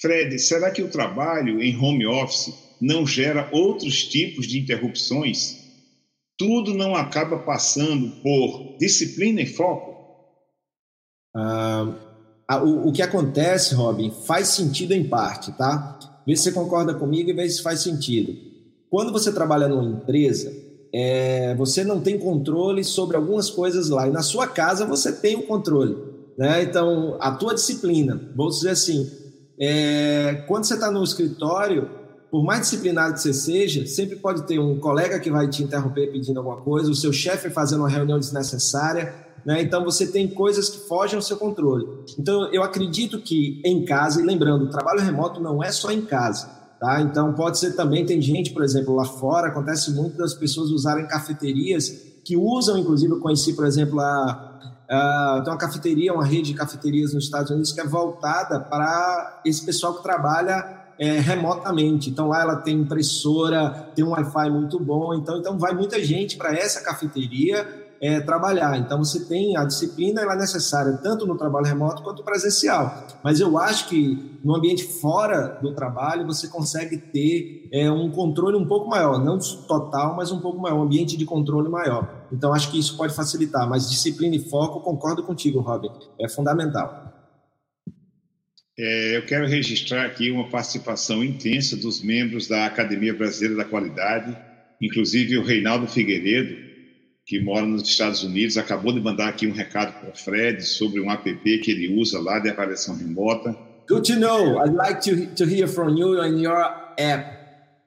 Fred, 0.00 0.38
será 0.38 0.70
que 0.70 0.82
o 0.82 0.90
trabalho 0.90 1.60
em 1.62 1.76
home 1.76 2.06
office 2.06 2.54
não 2.80 3.06
gera 3.06 3.48
outros 3.52 4.04
tipos 4.04 4.46
de 4.46 4.60
interrupções 4.60 5.58
tudo 6.38 6.72
não 6.72 6.94
acaba 6.94 7.38
passando 7.38 8.16
por 8.22 8.64
disciplina 8.78 9.42
e 9.42 9.46
foco? 9.46 9.98
Ah, 11.34 11.84
o, 12.56 12.88
o, 12.88 12.92
que 12.92 13.02
acontece, 13.02 13.74
Robin, 13.74 14.10
faz 14.26 14.48
sentido 14.48 14.92
em 14.92 15.06
parte, 15.06 15.52
tá? 15.52 15.98
Vê 16.26 16.34
se 16.34 16.44
você 16.44 16.52
concorda 16.52 16.94
comigo 16.94 17.28
e 17.28 17.32
vê 17.34 17.48
se 17.48 17.62
faz 17.62 17.80
sentido. 17.80 18.34
Quando 18.90 19.12
você 19.12 19.30
trabalha 19.30 19.68
numa 19.68 19.84
empresa, 19.84 20.50
é, 20.92 21.54
você 21.56 21.84
não 21.84 22.00
tem 22.00 22.18
controle 22.18 22.82
sobre 22.82 23.16
algumas 23.16 23.50
coisas 23.50 23.90
lá. 23.90 24.08
E 24.08 24.10
na 24.10 24.22
sua 24.22 24.46
casa 24.46 24.86
você 24.86 25.12
tem 25.12 25.36
o 25.36 25.42
controle. 25.42 25.96
Né? 26.38 26.62
Então, 26.62 27.16
a 27.20 27.32
tua 27.32 27.54
disciplina, 27.54 28.18
vou 28.34 28.48
dizer 28.48 28.70
assim, 28.70 29.10
é, 29.60 30.44
quando 30.46 30.64
você 30.64 30.74
está 30.74 30.90
no 30.90 31.02
escritório, 31.02 31.90
por 32.30 32.44
mais 32.44 32.62
disciplinado 32.62 33.14
que 33.14 33.20
você 33.20 33.34
seja, 33.34 33.86
sempre 33.86 34.16
pode 34.16 34.42
ter 34.46 34.58
um 34.58 34.78
colega 34.78 35.18
que 35.18 35.30
vai 35.30 35.48
te 35.48 35.62
interromper 35.62 36.12
pedindo 36.12 36.38
alguma 36.38 36.58
coisa, 36.58 36.90
o 36.90 36.94
seu 36.94 37.12
chefe 37.12 37.50
fazendo 37.50 37.80
uma 37.80 37.88
reunião 37.88 38.18
desnecessária, 38.18 39.14
né? 39.44 39.62
Então 39.62 39.84
você 39.84 40.06
tem 40.06 40.28
coisas 40.28 40.68
que 40.68 40.88
fogem 40.88 41.16
ao 41.16 41.22
seu 41.22 41.36
controle. 41.36 41.86
Então 42.18 42.52
eu 42.52 42.62
acredito 42.62 43.20
que 43.20 43.60
em 43.64 43.84
casa, 43.84 44.20
e 44.20 44.24
lembrando, 44.24 44.64
o 44.64 44.70
trabalho 44.70 45.00
remoto 45.00 45.40
não 45.40 45.62
é 45.62 45.70
só 45.70 45.90
em 45.90 46.02
casa, 46.02 46.48
tá? 46.80 47.00
Então 47.00 47.32
pode 47.34 47.58
ser 47.58 47.72
também, 47.74 48.04
tem 48.04 48.20
gente, 48.20 48.52
por 48.52 48.62
exemplo, 48.62 48.94
lá 48.94 49.04
fora, 49.04 49.48
acontece 49.48 49.90
muito 49.92 50.16
das 50.16 50.34
pessoas 50.34 50.70
usarem 50.70 51.06
cafeterias 51.06 52.08
que 52.24 52.36
usam, 52.36 52.76
inclusive, 52.76 53.12
eu 53.12 53.20
conheci, 53.20 53.54
por 53.54 53.64
exemplo, 53.64 54.00
a, 54.00 54.48
tem 55.44 55.52
uma 55.52 55.58
cafeteria, 55.58 56.12
uma 56.12 56.24
rede 56.24 56.52
de 56.52 56.54
cafeterias 56.54 57.12
nos 57.12 57.24
Estados 57.24 57.50
Unidos 57.50 57.72
que 57.72 57.80
é 57.80 57.86
voltada 57.86 58.60
para 58.60 59.40
esse 59.44 59.64
pessoal 59.64 59.94
que 59.94 60.02
trabalha 60.02 60.78
é, 60.98 61.18
remotamente. 61.20 62.10
Então 62.10 62.28
lá 62.28 62.42
ela 62.42 62.56
tem 62.56 62.80
impressora, 62.80 63.90
tem 63.94 64.04
um 64.04 64.10
Wi-Fi 64.10 64.50
muito 64.50 64.80
bom, 64.80 65.14
então, 65.14 65.38
então 65.38 65.58
vai 65.58 65.74
muita 65.74 66.02
gente 66.02 66.36
para 66.36 66.54
essa 66.54 66.82
cafeteria 66.82 67.87
é, 68.00 68.20
trabalhar. 68.20 68.78
Então 68.78 68.98
você 68.98 69.24
tem 69.24 69.56
a 69.56 69.64
disciplina, 69.64 70.20
ela 70.20 70.34
é 70.34 70.38
necessária 70.38 70.98
tanto 71.02 71.26
no 71.26 71.36
trabalho 71.36 71.66
remoto 71.66 72.02
quanto 72.02 72.22
presencial. 72.22 73.06
Mas 73.22 73.40
eu 73.40 73.58
acho 73.58 73.88
que 73.88 74.38
no 74.44 74.54
ambiente 74.54 74.84
fora 74.84 75.58
do 75.60 75.74
trabalho 75.74 76.26
você 76.26 76.48
consegue 76.48 76.96
ter 76.96 77.68
é, 77.72 77.90
um 77.90 78.10
controle 78.10 78.56
um 78.56 78.66
pouco 78.66 78.88
maior, 78.88 79.22
não 79.22 79.38
total, 79.66 80.16
mas 80.16 80.30
um 80.30 80.40
pouco 80.40 80.60
maior, 80.60 80.78
um 80.78 80.82
ambiente 80.82 81.16
de 81.16 81.24
controle 81.24 81.68
maior. 81.68 82.26
Então 82.32 82.52
acho 82.52 82.70
que 82.70 82.78
isso 82.78 82.96
pode 82.96 83.14
facilitar. 83.14 83.68
Mas 83.68 83.90
disciplina 83.90 84.36
e 84.36 84.48
foco, 84.48 84.80
concordo 84.80 85.22
contigo, 85.22 85.60
Robin, 85.60 85.90
é 86.20 86.28
fundamental. 86.28 87.08
É, 88.78 89.16
eu 89.16 89.26
quero 89.26 89.44
registrar 89.44 90.06
aqui 90.06 90.30
uma 90.30 90.48
participação 90.48 91.24
intensa 91.24 91.76
dos 91.76 92.00
membros 92.00 92.46
da 92.46 92.64
Academia 92.64 93.12
Brasileira 93.12 93.56
da 93.56 93.64
Qualidade, 93.64 94.38
inclusive 94.80 95.36
o 95.36 95.42
Reinaldo 95.42 95.88
Figueiredo, 95.88 96.67
que 97.28 97.38
mora 97.38 97.66
nos 97.66 97.86
Estados 97.86 98.24
Unidos, 98.24 98.56
acabou 98.56 98.90
de 98.90 99.00
mandar 99.00 99.28
aqui 99.28 99.46
um 99.46 99.52
recado 99.52 100.00
para 100.00 100.08
o 100.08 100.16
Fred 100.16 100.62
sobre 100.62 100.98
um 100.98 101.10
app 101.10 101.30
que 101.58 101.70
ele 101.70 102.00
usa 102.00 102.18
lá 102.18 102.38
de 102.38 102.48
avaliação 102.48 102.96
remota. 102.96 103.54
Good 103.86 104.14
to 104.14 104.18
know. 104.18 104.58
I'd 104.64 104.74
like 104.74 105.02
to, 105.02 105.26
to 105.34 105.44
hear 105.44 105.68
from 105.68 105.98
you 105.98 106.18
on 106.18 106.38
your 106.38 106.58
app. 106.98 107.38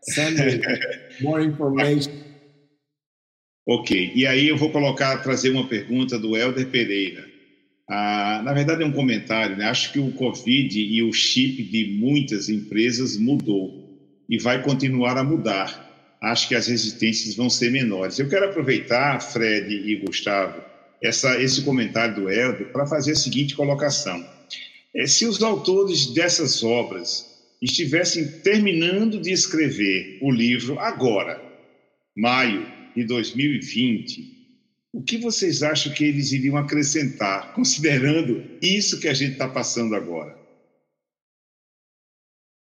Send 0.04 0.38
me 0.38 0.62
more 1.22 1.44
information. 1.44 2.12
Ok, 3.68 4.12
e 4.14 4.28
aí 4.28 4.48
eu 4.48 4.58
vou 4.58 4.72
colocar, 4.72 5.18
trazer 5.24 5.50
uma 5.50 5.68
pergunta 5.68 6.20
do 6.20 6.38
Helder 6.38 6.68
Pereira. 6.68 7.26
Ah, 7.90 8.42
na 8.44 8.54
verdade, 8.54 8.84
é 8.84 8.86
um 8.86 8.92
comentário. 8.92 9.58
Né? 9.58 9.66
Acho 9.66 9.92
que 9.92 10.00
o 10.00 10.12
Covid 10.12 10.80
e 10.80 11.02
o 11.02 11.12
chip 11.12 11.64
de 11.64 11.98
muitas 12.00 12.48
empresas 12.48 13.18
mudou 13.18 13.90
e 14.30 14.38
vai 14.38 14.62
continuar 14.62 15.18
a 15.18 15.24
mudar. 15.24 15.91
Acho 16.22 16.48
que 16.48 16.56
as 16.56 16.68
resistências 16.68 17.36
vão 17.36 17.50
ser 17.50 17.72
menores. 17.72 18.20
Eu 18.20 18.30
quero 18.30 18.46
aproveitar, 18.46 19.20
Fred 19.20 19.74
e 19.74 19.96
Gustavo, 19.96 20.62
essa, 21.02 21.42
esse 21.42 21.64
comentário 21.64 22.14
do 22.14 22.30
Helder 22.30 22.72
para 22.72 22.86
fazer 22.86 23.14
a 23.14 23.16
seguinte 23.16 23.56
colocação. 23.56 24.24
É, 24.94 25.08
se 25.08 25.26
os 25.26 25.42
autores 25.42 26.14
dessas 26.14 26.64
obras 26.64 27.26
estivessem 27.60 28.28
terminando 28.44 29.20
de 29.20 29.32
escrever 29.32 30.20
o 30.22 30.30
livro 30.30 30.80
agora, 30.80 31.42
maio 32.16 32.68
de 32.96 33.04
2020, 33.04 34.42
o 34.94 35.02
que 35.02 35.18
vocês 35.18 35.64
acham 35.64 35.94
que 35.94 36.04
eles 36.04 36.32
iriam 36.32 36.58
acrescentar, 36.58 37.54
considerando 37.54 38.44
isso 38.62 39.00
que 39.00 39.08
a 39.08 39.14
gente 39.14 39.34
está 39.34 39.48
passando 39.48 39.96
agora? 39.96 40.41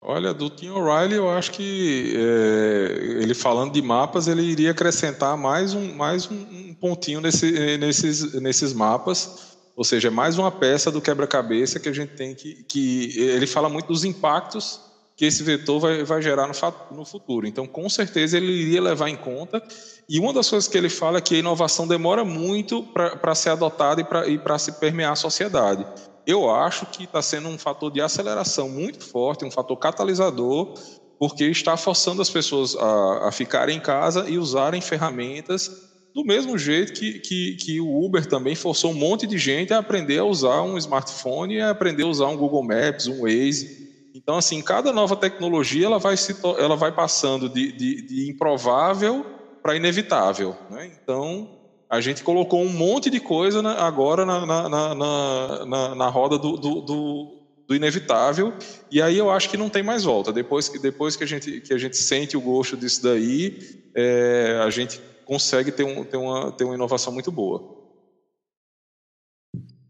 Olha, 0.04 0.34
do 0.34 0.50
Tim 0.50 0.70
O'Reilly, 0.70 1.14
eu 1.14 1.30
acho 1.30 1.52
que 1.52 2.12
é, 2.16 3.22
ele 3.22 3.34
falando 3.34 3.72
de 3.72 3.80
mapas, 3.80 4.26
ele 4.26 4.42
iria 4.42 4.72
acrescentar 4.72 5.36
mais 5.36 5.74
um, 5.74 5.94
mais 5.94 6.28
um 6.28 6.74
pontinho 6.74 7.20
nesse, 7.20 7.78
nesses, 7.78 8.34
nesses 8.34 8.72
mapas, 8.72 9.52
ou 9.76 9.84
seja, 9.84 10.10
mais 10.10 10.36
uma 10.36 10.50
peça 10.50 10.90
do 10.90 11.00
quebra-cabeça 11.00 11.78
que 11.78 11.88
a 11.88 11.92
gente 11.92 12.14
tem 12.14 12.34
que, 12.34 12.64
que. 12.64 13.16
Ele 13.16 13.46
fala 13.46 13.68
muito 13.68 13.86
dos 13.86 14.04
impactos 14.04 14.80
que 15.16 15.24
esse 15.24 15.44
vetor 15.44 15.78
vai, 15.78 16.02
vai 16.02 16.20
gerar 16.20 16.48
no, 16.48 16.96
no 16.96 17.04
futuro. 17.04 17.46
Então, 17.46 17.64
com 17.64 17.88
certeza, 17.88 18.36
ele 18.36 18.52
iria 18.52 18.82
levar 18.82 19.08
em 19.08 19.16
conta 19.16 19.62
e 20.08 20.18
uma 20.18 20.32
das 20.32 20.50
coisas 20.50 20.68
que 20.68 20.76
ele 20.76 20.88
fala 20.88 21.18
é 21.18 21.20
que 21.20 21.36
a 21.36 21.38
inovação 21.38 21.86
demora 21.86 22.24
muito 22.24 22.82
para 22.82 23.34
ser 23.36 23.50
adotada 23.50 24.00
e 24.26 24.36
para 24.36 24.58
se 24.58 24.72
permear 24.72 25.12
a 25.12 25.16
sociedade. 25.16 25.86
Eu 26.26 26.50
acho 26.50 26.86
que 26.86 27.04
está 27.04 27.20
sendo 27.20 27.48
um 27.48 27.58
fator 27.58 27.90
de 27.90 28.00
aceleração 28.00 28.68
muito 28.68 29.04
forte, 29.04 29.44
um 29.44 29.50
fator 29.50 29.76
catalisador, 29.76 30.74
porque 31.18 31.44
está 31.44 31.76
forçando 31.76 32.22
as 32.22 32.30
pessoas 32.30 32.76
a, 32.76 33.28
a 33.28 33.32
ficarem 33.32 33.76
em 33.76 33.80
casa 33.80 34.28
e 34.28 34.38
usarem 34.38 34.80
ferramentas 34.80 35.70
do 36.14 36.24
mesmo 36.24 36.58
jeito 36.58 36.92
que, 36.92 37.20
que, 37.20 37.56
que, 37.56 37.80
o 37.80 38.04
Uber 38.04 38.26
também 38.26 38.54
forçou 38.54 38.90
um 38.90 38.94
monte 38.94 39.26
de 39.26 39.38
gente 39.38 39.72
a 39.72 39.78
aprender 39.78 40.18
a 40.18 40.24
usar 40.24 40.62
um 40.62 40.76
smartphone 40.76 41.60
a 41.60 41.70
aprender 41.70 42.02
a 42.02 42.06
usar 42.06 42.26
um 42.26 42.36
Google 42.36 42.62
Maps, 42.62 43.06
um 43.06 43.22
Waze. 43.22 44.10
Então, 44.14 44.36
assim, 44.36 44.60
cada 44.60 44.92
nova 44.92 45.16
tecnologia 45.16 45.86
ela 45.86 45.98
vai, 45.98 46.16
se, 46.16 46.36
ela 46.58 46.76
vai 46.76 46.92
passando 46.92 47.48
de, 47.48 47.72
de, 47.72 48.02
de 48.02 48.30
improvável 48.30 49.24
para 49.62 49.74
inevitável. 49.74 50.54
Né? 50.70 50.92
Então, 51.02 51.61
a 51.92 52.00
gente 52.00 52.24
colocou 52.24 52.62
um 52.62 52.72
monte 52.72 53.10
de 53.10 53.20
coisa 53.20 53.60
agora 53.72 54.24
na, 54.24 54.46
na, 54.46 54.66
na, 54.66 55.64
na, 55.66 55.94
na 55.94 56.08
roda 56.08 56.38
do, 56.38 56.56
do, 56.56 56.80
do, 56.80 57.42
do, 57.68 57.74
inevitável, 57.74 58.54
e 58.90 59.02
aí 59.02 59.18
eu 59.18 59.30
acho 59.30 59.50
que 59.50 59.58
não 59.58 59.68
tem 59.68 59.82
mais 59.82 60.02
volta. 60.02 60.32
Depois, 60.32 60.70
depois 60.80 61.16
que, 61.16 61.24
a 61.24 61.26
gente, 61.26 61.60
que 61.60 61.74
a 61.74 61.76
gente 61.76 61.98
sente 61.98 62.34
o 62.34 62.40
gosto 62.40 62.78
disso 62.78 63.02
daí, 63.02 63.58
é, 63.94 64.58
a 64.64 64.70
gente 64.70 65.02
consegue 65.26 65.70
ter, 65.70 65.84
um, 65.84 66.02
ter, 66.02 66.16
uma, 66.16 66.50
ter 66.50 66.64
uma 66.64 66.74
inovação 66.74 67.12
muito 67.12 67.30
boa. 67.30 67.62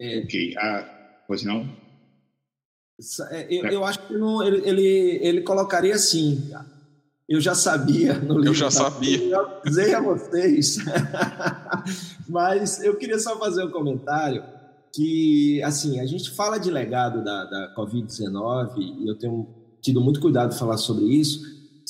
É, 0.01 0.25
ok. 0.25 0.57
Ah, 0.59 1.23
pois 1.29 1.45
não? 1.45 1.73
É, 3.31 3.47
eu, 3.49 3.65
eu 3.67 3.85
acho 3.85 4.05
que 4.09 4.15
não, 4.15 4.43
ele, 4.43 4.69
ele, 4.69 5.19
ele 5.23 5.41
colocaria 5.43 5.95
assim: 5.95 6.51
eu 7.33 7.41
já 7.41 7.55
sabia 7.55 8.15
no 8.15 8.35
livro. 8.35 8.51
Eu 8.51 8.55
já 8.55 8.71
sabia. 8.71 9.19
Eu 9.19 9.41
avisei 9.41 9.95
a 9.95 10.01
vocês. 10.01 10.77
Mas 12.29 12.83
eu 12.83 12.97
queria 12.97 13.19
só 13.19 13.39
fazer 13.39 13.65
um 13.65 13.71
comentário 13.71 14.45
que, 14.93 15.63
assim, 15.63 15.99
a 16.01 16.07
gente 16.07 16.31
fala 16.31 16.59
de 16.59 16.71
legado 16.71 17.25
da, 17.25 17.45
da 17.45 17.75
Covid-19 17.77 18.77
e 18.77 19.09
eu 19.09 19.17
tenho 19.17 19.49
tido 19.81 20.01
muito 20.01 20.21
cuidado 20.21 20.51
de 20.51 20.59
falar 20.59 20.77
sobre 20.77 21.07
isso, 21.07 21.41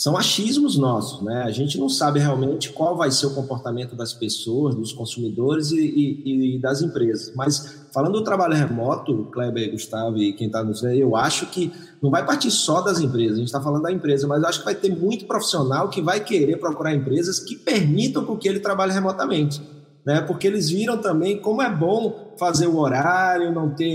são 0.03 0.17
achismos 0.17 0.77
nossos, 0.77 1.23
né? 1.23 1.45
A 1.45 1.53
gente 1.53 1.79
não 1.79 1.89
sabe 1.89 2.19
realmente 2.19 2.73
qual 2.73 2.97
vai 2.97 3.09
ser 3.13 3.27
o 3.27 3.35
comportamento 3.37 3.95
das 3.95 4.13
pessoas, 4.13 4.75
dos 4.75 4.93
consumidores 4.93 5.71
e, 5.71 5.79
e, 5.79 6.57
e 6.57 6.59
das 6.59 6.83
empresas. 6.83 7.33
Mas 7.37 7.87
falando 7.95 8.15
do 8.15 8.25
trabalho 8.25 8.53
remoto, 8.53 9.29
Kleber, 9.31 9.71
Gustavo 9.71 10.19
e 10.19 10.33
quem 10.33 10.49
está 10.49 10.65
nos 10.65 10.81
vendo, 10.81 10.97
eu 10.97 11.15
acho 11.15 11.47
que 11.47 11.73
não 12.03 12.11
vai 12.11 12.27
partir 12.27 12.51
só 12.51 12.81
das 12.81 12.99
empresas. 12.99 13.35
A 13.35 13.37
gente 13.37 13.47
está 13.47 13.61
falando 13.61 13.83
da 13.83 13.93
empresa, 13.93 14.27
mas 14.27 14.43
eu 14.43 14.49
acho 14.49 14.59
que 14.59 14.65
vai 14.65 14.75
ter 14.75 14.91
muito 14.91 15.25
profissional 15.25 15.89
que 15.89 16.03
vai 16.03 16.19
querer 16.19 16.57
procurar 16.57 16.93
empresas 16.93 17.39
que 17.39 17.55
permitam 17.55 18.25
que 18.37 18.49
ele 18.49 18.59
trabalhe 18.59 18.93
remotamente. 18.93 19.63
Né, 20.05 20.21
porque 20.21 20.49
eles 20.49 20.69
viram 20.69 20.99
também 20.99 21.39
como 21.39 21.63
é 21.63 21.71
bom 21.73 22.35
fazer 22.37 22.67
o 22.67 22.77
horário, 22.77 23.53
não 23.53 23.71
ter 23.71 23.87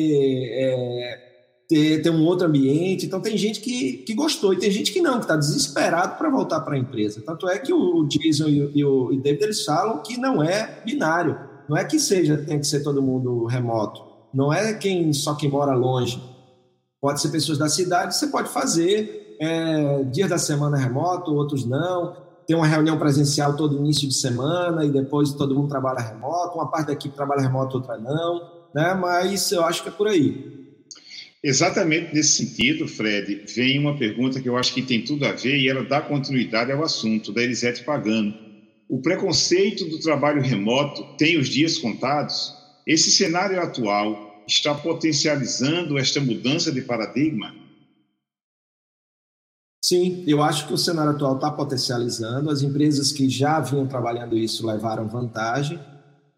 é, 0.53 1.26
ter, 1.67 2.01
ter 2.01 2.09
um 2.09 2.23
outro 2.23 2.47
ambiente. 2.47 3.05
Então, 3.05 3.19
tem 3.19 3.37
gente 3.37 3.59
que, 3.59 3.97
que 3.97 4.13
gostou 4.13 4.53
e 4.53 4.57
tem 4.57 4.71
gente 4.71 4.91
que 4.91 5.01
não, 5.01 5.15
que 5.15 5.25
está 5.25 5.35
desesperado 5.35 6.17
para 6.17 6.29
voltar 6.29 6.61
para 6.61 6.75
a 6.75 6.79
empresa. 6.79 7.21
Tanto 7.25 7.47
é 7.49 7.59
que 7.59 7.73
o, 7.73 8.07
Jason 8.07 8.47
e 8.47 8.83
o, 8.83 9.19
David 9.21 9.43
eles 9.43 9.63
falam 9.63 10.01
que 10.01 10.17
não 10.17 10.41
é 10.41 10.81
binário. 10.85 11.37
Não 11.67 11.75
é 11.75 11.83
que 11.83 11.99
seja, 11.99 12.37
tem 12.37 12.59
que 12.59 12.67
ser 12.67 12.81
todo 12.81 13.01
mundo 13.01 13.45
remoto. 13.45 14.01
Não 14.33 14.53
é 14.53 14.73
quem 14.73 15.11
só 15.11 15.35
quem 15.35 15.49
mora 15.49 15.73
longe. 15.73 16.21
Pode 17.01 17.21
ser 17.21 17.29
pessoas 17.29 17.57
da 17.57 17.67
cidade, 17.67 18.15
você 18.15 18.27
pode 18.27 18.49
fazer 18.49 19.35
é, 19.39 20.03
dias 20.05 20.29
da 20.29 20.37
semana 20.37 20.77
remoto, 20.77 21.33
outros 21.33 21.65
não. 21.65 22.15
Tem 22.47 22.55
uma 22.55 22.65
reunião 22.65 22.97
presencial 22.97 23.57
todo 23.57 23.75
início 23.75 24.07
de 24.07 24.13
semana 24.13 24.85
e 24.85 24.89
depois 24.89 25.33
todo 25.33 25.53
mundo 25.53 25.67
trabalha 25.67 25.99
remoto. 25.99 26.57
Uma 26.57 26.71
parte 26.71 26.87
da 26.87 26.93
equipe 26.93 27.13
trabalha 27.13 27.41
remoto, 27.41 27.77
outra 27.77 27.97
não. 27.97 28.41
Né? 28.73 28.93
Mas 28.93 29.51
eu 29.51 29.65
acho 29.65 29.83
que 29.83 29.89
é 29.89 29.91
por 29.91 30.07
aí. 30.07 30.56
Exatamente 31.43 32.13
nesse 32.15 32.45
sentido, 32.45 32.87
Fred, 32.87 33.45
vem 33.53 33.79
uma 33.79 33.97
pergunta 33.97 34.41
que 34.41 34.49
eu 34.49 34.57
acho 34.57 34.73
que 34.73 34.81
tem 34.81 35.03
tudo 35.03 35.25
a 35.25 35.33
ver 35.33 35.57
e 35.57 35.69
ela 35.69 35.83
dá 35.83 36.01
continuidade 36.01 36.71
ao 36.71 36.83
assunto, 36.83 37.31
da 37.31 37.43
Elisete 37.43 37.83
Pagano. 37.83 38.33
O 38.89 39.01
preconceito 39.01 39.85
do 39.85 39.99
trabalho 39.99 40.41
remoto 40.41 41.15
tem 41.17 41.37
os 41.37 41.47
dias 41.47 41.77
contados? 41.77 42.53
Esse 42.87 43.11
cenário 43.11 43.61
atual 43.61 44.43
está 44.47 44.73
potencializando 44.73 45.97
esta 45.97 46.19
mudança 46.19 46.71
de 46.71 46.81
paradigma? 46.81 47.53
Sim, 49.83 50.23
eu 50.25 50.41
acho 50.41 50.67
que 50.67 50.73
o 50.73 50.77
cenário 50.77 51.11
atual 51.11 51.35
está 51.35 51.51
potencializando. 51.51 52.49
As 52.49 52.61
empresas 52.61 53.11
que 53.11 53.29
já 53.29 53.59
vinham 53.59 53.87
trabalhando 53.87 54.37
isso 54.37 54.65
levaram 54.65 55.07
vantagem 55.07 55.79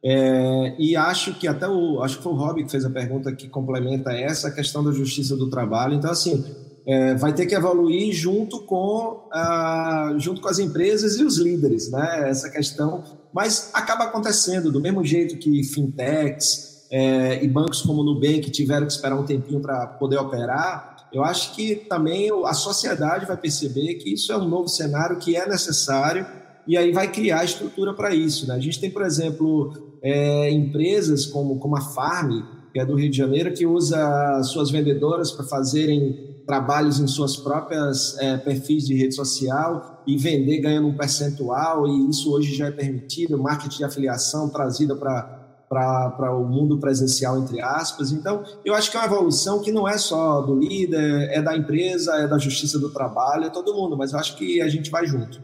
é, 0.04 0.76
e 0.80 0.95
acho 0.95 1.34
que 1.34 1.47
até 1.47 1.68
o 1.68 2.02
acho 2.02 2.18
que 2.18 2.24
foi 2.24 2.32
o 2.32 2.36
Rob 2.36 2.64
que 2.64 2.72
fez 2.72 2.86
a 2.86 2.89
pergunta 2.89 3.34
que 3.34 3.50
complementa 3.50 4.12
essa 4.12 4.50
questão 4.50 4.84
da 4.84 4.91
justiça 4.91 5.36
do 5.36 5.50
trabalho. 5.50 5.93
Então, 5.93 6.10
assim, 6.10 6.43
é, 6.86 7.16
vai 7.16 7.34
ter 7.34 7.45
que 7.45 7.54
evoluir 7.54 8.14
junto 8.14 8.62
com, 8.62 9.28
a, 9.32 10.16
junto 10.18 10.41
com 10.41 10.47
as 10.47 10.58
empresas 10.58 11.18
e 11.18 11.24
os 11.24 11.38
líderes, 11.38 11.91
né? 11.91 12.30
Essa 12.30 12.50
questão, 12.50 13.04
mas 13.34 13.72
acaba 13.74 14.06
acontecendo 14.06 14.72
do 14.72 14.80
mesmo 14.80 15.04
jeito 15.04 15.38
que 15.38 15.64
fintechs 15.64 16.88
é, 16.89 17.43
e 17.43 17.47
bancos 17.47 17.82
como 17.82 18.02
o 18.02 18.04
Nubank 18.04 18.50
tiveram 18.52 18.88
que 18.88 18.93
esperar 18.93 19.20
um 19.20 19.26
tempinho 19.26 19.60
para 19.60 19.86
poder 19.86 20.18
operar. 20.18 21.08
Eu 21.12 21.24
acho 21.24 21.56
que 21.56 21.76
também 21.76 22.30
a 22.45 22.54
sociedade 22.54 23.26
vai 23.26 23.36
perceber 23.36 23.95
que 23.95 24.14
isso 24.14 24.32
é 24.32 24.38
um 24.38 24.47
novo 24.47 24.68
cenário 24.70 25.18
que 25.18 25.36
é 25.36 25.47
necessário 25.47 26.26
e 26.66 26.78
aí 26.78 26.91
vai 26.91 27.12
criar 27.12 27.43
estrutura 27.43 27.93
para 27.93 28.14
isso. 28.14 28.47
Né? 28.47 28.54
A 28.54 28.60
gente 28.60 28.80
tem, 28.80 28.91
por 28.91 29.02
exemplo, 29.02 29.88
é, 30.02 30.52
empresas 30.52 31.26
como, 31.26 31.60
como 31.60 31.76
a 31.76 31.82
Farm, 31.82 32.41
que 32.72 32.80
é 32.80 32.86
do 32.86 32.95
Rio 32.95 33.10
de 33.10 33.18
Janeiro, 33.18 33.54
que 33.54 33.66
usa 33.66 34.41
suas 34.43 34.70
vendedoras 34.70 35.32
para 35.32 35.45
fazerem 35.45 36.30
trabalhos 36.45 37.00
em 37.00 37.08
suas 37.08 37.36
próprias 37.36 38.18
é, 38.18 38.38
perfis 38.38 38.88
de 38.88 38.95
rede 38.95 39.14
social 39.14 40.04
e 40.08 40.18
vender 40.18 40.60
ganhando 40.60 40.88
um 40.88 40.97
percentual, 40.97 41.88
e 41.88 42.10
isso 42.10 42.32
hoje 42.34 42.56
já 42.56 42.68
é 42.68 42.72
permitido, 42.72 43.38
marketing 43.38 43.78
de 43.78 43.84
afiliação 43.84 44.50
trazida 44.50 44.95
para 44.95 45.38
para 45.70 46.36
o 46.36 46.43
mundo 46.43 46.80
presencial, 46.80 47.38
entre 47.38 47.62
aspas. 47.62 48.12
Então, 48.12 48.43
eu 48.66 48.74
acho 48.74 48.89
que 48.89 48.97
é 48.97 49.00
uma 49.00 49.06
evolução 49.06 49.60
que 49.62 49.72
não 49.72 49.88
é 49.88 50.00
só 50.00 50.41
do 50.41 50.56
líder, 50.56 51.30
é 51.30 51.43
da 51.43 51.56
empresa, 51.56 52.16
é 52.16 52.28
da 52.28 52.39
justiça 52.39 52.80
do 52.80 52.89
trabalho, 52.89 53.45
é 53.45 53.50
todo 53.52 53.76
mundo, 53.76 53.95
mas 53.95 54.12
eu 54.12 54.18
acho 54.18 54.36
que 54.36 54.60
a 54.62 54.68
gente 54.68 54.89
vai 54.89 55.06
junto. 55.06 55.39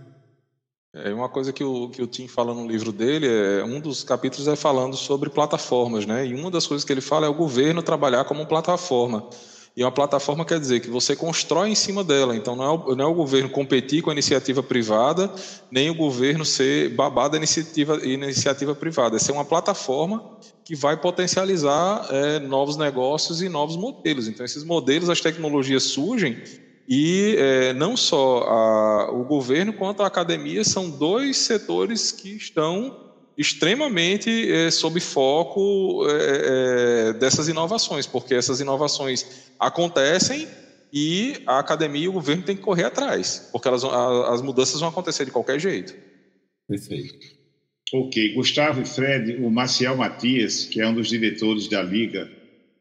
É 1.04 1.14
uma 1.14 1.28
coisa 1.28 1.52
que 1.52 1.62
o, 1.62 1.90
que 1.90 2.02
o 2.02 2.08
Tim 2.08 2.26
fala 2.26 2.54
no 2.54 2.66
livro 2.66 2.94
dele, 2.94 3.28
é, 3.28 3.62
um 3.66 3.82
dos 3.82 4.02
capítulos 4.02 4.48
é 4.48 4.56
falando 4.56 4.96
sobre 4.96 5.30
plataformas, 5.30 6.06
né? 6.06 6.26
E 6.26 6.34
uma 6.34 6.50
das 6.50 6.66
coisas 6.66 6.86
que 6.86 6.94
ele 6.94 7.02
fala 7.02 7.26
é 7.26 7.30
o 7.30 7.34
governo 7.34 7.84
trabalhar 7.84 8.24
como 8.24 8.46
plataforma. 8.46 9.28
E 9.76 9.84
uma 9.84 9.92
plataforma 9.92 10.46
quer 10.46 10.58
dizer 10.58 10.80
que 10.80 10.90
você 10.90 11.14
constrói 11.14 11.68
em 11.68 11.76
cima 11.76 12.02
dela. 12.02 12.34
Então, 12.34 12.56
não 12.56 12.64
é, 12.64 12.70
o, 12.70 12.96
não 12.96 13.06
é 13.06 13.08
o 13.10 13.14
governo 13.14 13.50
competir 13.50 14.02
com 14.02 14.10
a 14.10 14.14
iniciativa 14.14 14.64
privada, 14.64 15.30
nem 15.70 15.90
o 15.90 15.96
governo 15.96 16.46
ser 16.46 16.88
babado 16.92 17.32
da 17.32 17.38
iniciativa, 17.40 17.98
iniciativa 18.06 18.74
privada. 18.74 19.18
É 19.18 19.20
ser 19.20 19.34
uma 19.34 19.44
plataforma 19.44 20.24
que 20.64 20.78
vai 20.78 20.96
potencializar 20.96 22.08
é, 22.10 22.40
novos 22.40 22.78
negócios 22.78 23.42
e 23.42 23.50
novos 23.50 23.76
modelos. 23.76 24.30
Então, 24.30 24.46
esses 24.46 24.64
modelos, 24.64 25.10
as 25.10 25.20
tecnologias 25.20 25.84
surgem 25.84 26.42
e 26.88 27.36
é, 27.38 27.74
não 27.74 27.98
só 27.98 28.44
a, 28.44 29.12
o 29.12 29.24
governo 29.24 29.74
quanto 29.74 30.04
a 30.04 30.08
academia 30.08 30.64
são 30.64 30.90
dois 30.90 31.38
setores 31.38 32.12
que 32.12 32.36
estão 32.36 33.06
extremamente 33.38 34.52
é, 34.52 34.72
sob 34.72 35.00
foco 35.00 36.06
é, 36.08 37.10
é, 37.10 37.14
dessas 37.14 37.48
inovações, 37.48 38.06
porque 38.06 38.34
essas 38.34 38.60
inovações 38.60 39.52
acontecem 39.60 40.48
e 40.94 41.42
a 41.46 41.60
academia 41.60 42.06
e 42.06 42.08
o 42.08 42.14
governo 42.14 42.44
têm 42.44 42.56
que 42.56 42.62
correr 42.62 42.86
atrás, 42.86 43.50
porque 43.52 43.68
elas, 43.68 43.84
a, 43.84 44.34
as 44.34 44.42
mudanças 44.42 44.80
vão 44.80 44.90
acontecer 44.90 45.26
de 45.26 45.32
qualquer 45.32 45.60
jeito. 45.60 45.94
Perfeito. 46.68 47.36
Ok. 47.94 48.34
Gustavo 48.34 48.82
e 48.82 48.86
Fred, 48.86 49.44
o 49.44 49.50
Marcial 49.50 49.98
Matias, 49.98 50.66
que 50.66 50.82
é 50.82 50.88
um 50.88 50.94
dos 50.94 51.08
diretores 51.08 51.68
da 51.68 51.82
Liga 51.82 52.30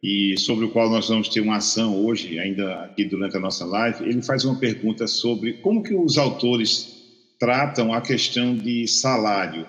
e 0.04 0.38
sobre 0.38 0.66
o 0.66 0.70
qual 0.70 0.90
nós 0.90 1.08
vamos 1.08 1.30
ter 1.30 1.40
uma 1.40 1.56
ação 1.56 2.04
hoje, 2.04 2.38
ainda 2.38 2.84
aqui 2.84 3.06
durante 3.06 3.38
a 3.38 3.40
nossa 3.40 3.64
live, 3.64 4.04
ele 4.04 4.20
faz 4.20 4.44
uma 4.44 4.54
pergunta 4.54 5.06
sobre 5.06 5.54
como 5.54 5.82
que 5.82 5.94
os 5.94 6.18
autores 6.18 6.92
tratam 7.40 7.90
a 7.94 8.02
questão 8.02 8.54
de 8.54 8.86
salário 8.86 9.66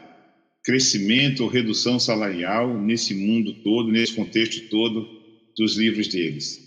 crescimento 0.62 1.42
ou 1.44 1.50
redução 1.50 1.98
salarial 1.98 2.78
nesse 2.78 3.14
mundo 3.14 3.54
todo, 3.64 3.90
nesse 3.90 4.14
contexto 4.14 4.70
todo 4.70 5.08
dos 5.58 5.78
livros 5.78 6.10
deles? 6.10 6.60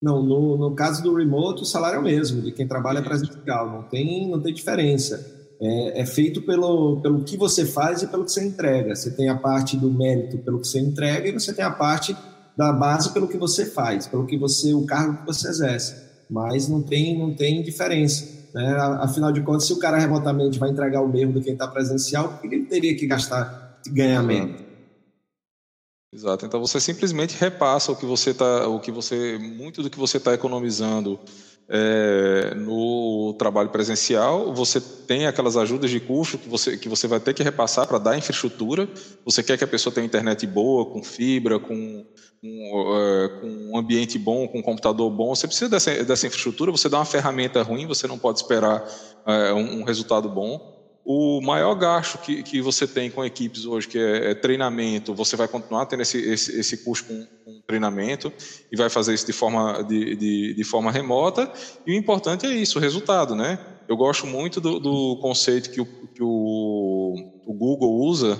Não, 0.00 0.22
no, 0.22 0.56
no 0.56 0.74
caso 0.74 1.02
do 1.02 1.14
remote, 1.14 1.64
o 1.64 1.66
salário 1.66 1.96
é 1.96 2.00
o 2.00 2.04
mesmo, 2.04 2.40
de 2.40 2.52
quem 2.52 2.66
trabalha 2.66 3.02
presencial, 3.02 3.70
não 3.70 3.82
tem, 3.82 4.26
não 4.30 4.40
tem 4.40 4.54
diferença. 4.54 5.36
É, 5.60 6.00
é, 6.00 6.06
feito 6.06 6.40
pelo, 6.40 7.02
pelo 7.02 7.22
que 7.22 7.36
você 7.36 7.66
faz 7.66 8.00
e 8.02 8.06
pelo 8.06 8.24
que 8.24 8.32
você 8.32 8.46
entrega. 8.46 8.96
Você 8.96 9.10
tem 9.10 9.28
a 9.28 9.34
parte 9.34 9.76
do 9.76 9.92
mérito 9.92 10.38
pelo 10.38 10.60
que 10.60 10.68
você 10.68 10.80
entrega 10.80 11.28
e 11.28 11.32
você 11.32 11.52
tem 11.52 11.64
a 11.64 11.70
parte 11.70 12.16
da 12.58 12.72
base 12.72 13.12
pelo 13.12 13.28
que 13.28 13.36
você 13.36 13.64
faz, 13.64 14.08
pelo 14.08 14.26
que 14.26 14.36
você, 14.36 14.74
o 14.74 14.84
cargo 14.84 15.18
que 15.18 15.26
você 15.26 15.48
exerce. 15.48 15.94
Mas 16.28 16.68
não 16.68 16.82
tem, 16.82 17.16
não 17.16 17.32
tem 17.32 17.62
diferença. 17.62 18.26
Né? 18.52 18.76
Afinal 19.00 19.30
de 19.30 19.40
contas, 19.42 19.68
se 19.68 19.72
o 19.72 19.78
cara 19.78 19.96
remotamente 19.96 20.58
vai 20.58 20.70
entregar 20.70 21.00
o 21.00 21.08
mesmo 21.08 21.34
do 21.34 21.40
que 21.40 21.50
está 21.50 21.68
presencial, 21.68 22.30
por 22.30 22.40
que 22.40 22.56
ele 22.56 22.66
teria 22.66 22.96
que 22.96 23.06
gastar, 23.06 23.80
ganhar 23.86 24.24
menos? 24.24 24.60
Exato. 26.12 26.46
Então 26.46 26.58
você 26.58 26.80
simplesmente 26.80 27.38
repassa 27.38 27.92
o 27.92 27.96
que 27.96 28.04
você 28.04 28.34
tá, 28.34 28.66
o 28.66 28.80
que 28.80 28.90
você, 28.90 29.38
muito 29.38 29.80
do 29.80 29.88
que 29.88 29.98
você 29.98 30.16
está 30.16 30.34
economizando 30.34 31.20
é, 31.70 32.54
no 32.54 33.34
trabalho 33.38 33.68
presencial, 33.68 34.54
você 34.54 34.80
tem 34.80 35.26
aquelas 35.26 35.56
ajudas 35.56 35.90
de 35.90 36.00
custo 36.00 36.38
que 36.38 36.48
você, 36.48 36.78
que 36.78 36.88
você 36.88 37.06
vai 37.06 37.20
ter 37.20 37.34
que 37.34 37.42
repassar 37.42 37.86
para 37.86 37.98
dar 37.98 38.16
infraestrutura. 38.16 38.88
Você 39.24 39.42
quer 39.42 39.58
que 39.58 39.64
a 39.64 39.68
pessoa 39.68 39.94
tenha 39.94 40.06
internet 40.06 40.46
boa, 40.46 40.86
com 40.86 41.02
fibra, 41.02 41.58
com, 41.58 42.06
é, 42.42 43.28
com 43.40 43.70
um 43.72 43.76
ambiente 43.76 44.18
bom, 44.18 44.48
com 44.48 44.60
um 44.60 44.62
computador 44.62 45.10
bom. 45.10 45.34
Você 45.34 45.46
precisa 45.46 45.68
dessa, 45.68 46.02
dessa 46.04 46.26
infraestrutura. 46.26 46.72
Você 46.72 46.88
dá 46.88 46.98
uma 46.98 47.04
ferramenta 47.04 47.62
ruim, 47.62 47.86
você 47.86 48.06
não 48.06 48.18
pode 48.18 48.38
esperar 48.38 48.82
é, 49.26 49.52
um, 49.52 49.80
um 49.80 49.84
resultado 49.84 50.28
bom 50.28 50.77
o 51.10 51.40
maior 51.40 51.74
gasto 51.74 52.18
que, 52.18 52.42
que 52.42 52.60
você 52.60 52.86
tem 52.86 53.10
com 53.10 53.24
equipes 53.24 53.64
hoje, 53.64 53.88
que 53.88 53.98
é, 53.98 54.32
é 54.32 54.34
treinamento, 54.34 55.14
você 55.14 55.36
vai 55.36 55.48
continuar 55.48 55.86
tendo 55.86 56.02
esse, 56.02 56.18
esse, 56.18 56.60
esse 56.60 56.84
custo 56.84 57.08
com, 57.08 57.26
com, 57.46 57.62
treinamento 57.66 58.30
e 58.70 58.76
vai 58.76 58.90
fazer 58.90 59.14
isso 59.14 59.24
de 59.24 59.32
forma, 59.32 59.82
de, 59.84 60.14
de, 60.14 60.54
de, 60.54 60.64
forma 60.64 60.92
remota. 60.92 61.50
E 61.86 61.92
o 61.92 61.94
importante 61.94 62.44
é 62.44 62.50
isso, 62.50 62.78
o 62.78 62.82
resultado, 62.82 63.34
né? 63.34 63.58
Eu 63.88 63.96
gosto 63.96 64.26
muito 64.26 64.60
do, 64.60 64.78
do 64.78 65.16
conceito 65.16 65.70
que 65.70 65.80
o, 65.80 65.86
que 65.86 66.22
o, 66.22 67.14
o 67.46 67.54
Google 67.54 68.00
usa, 68.00 68.38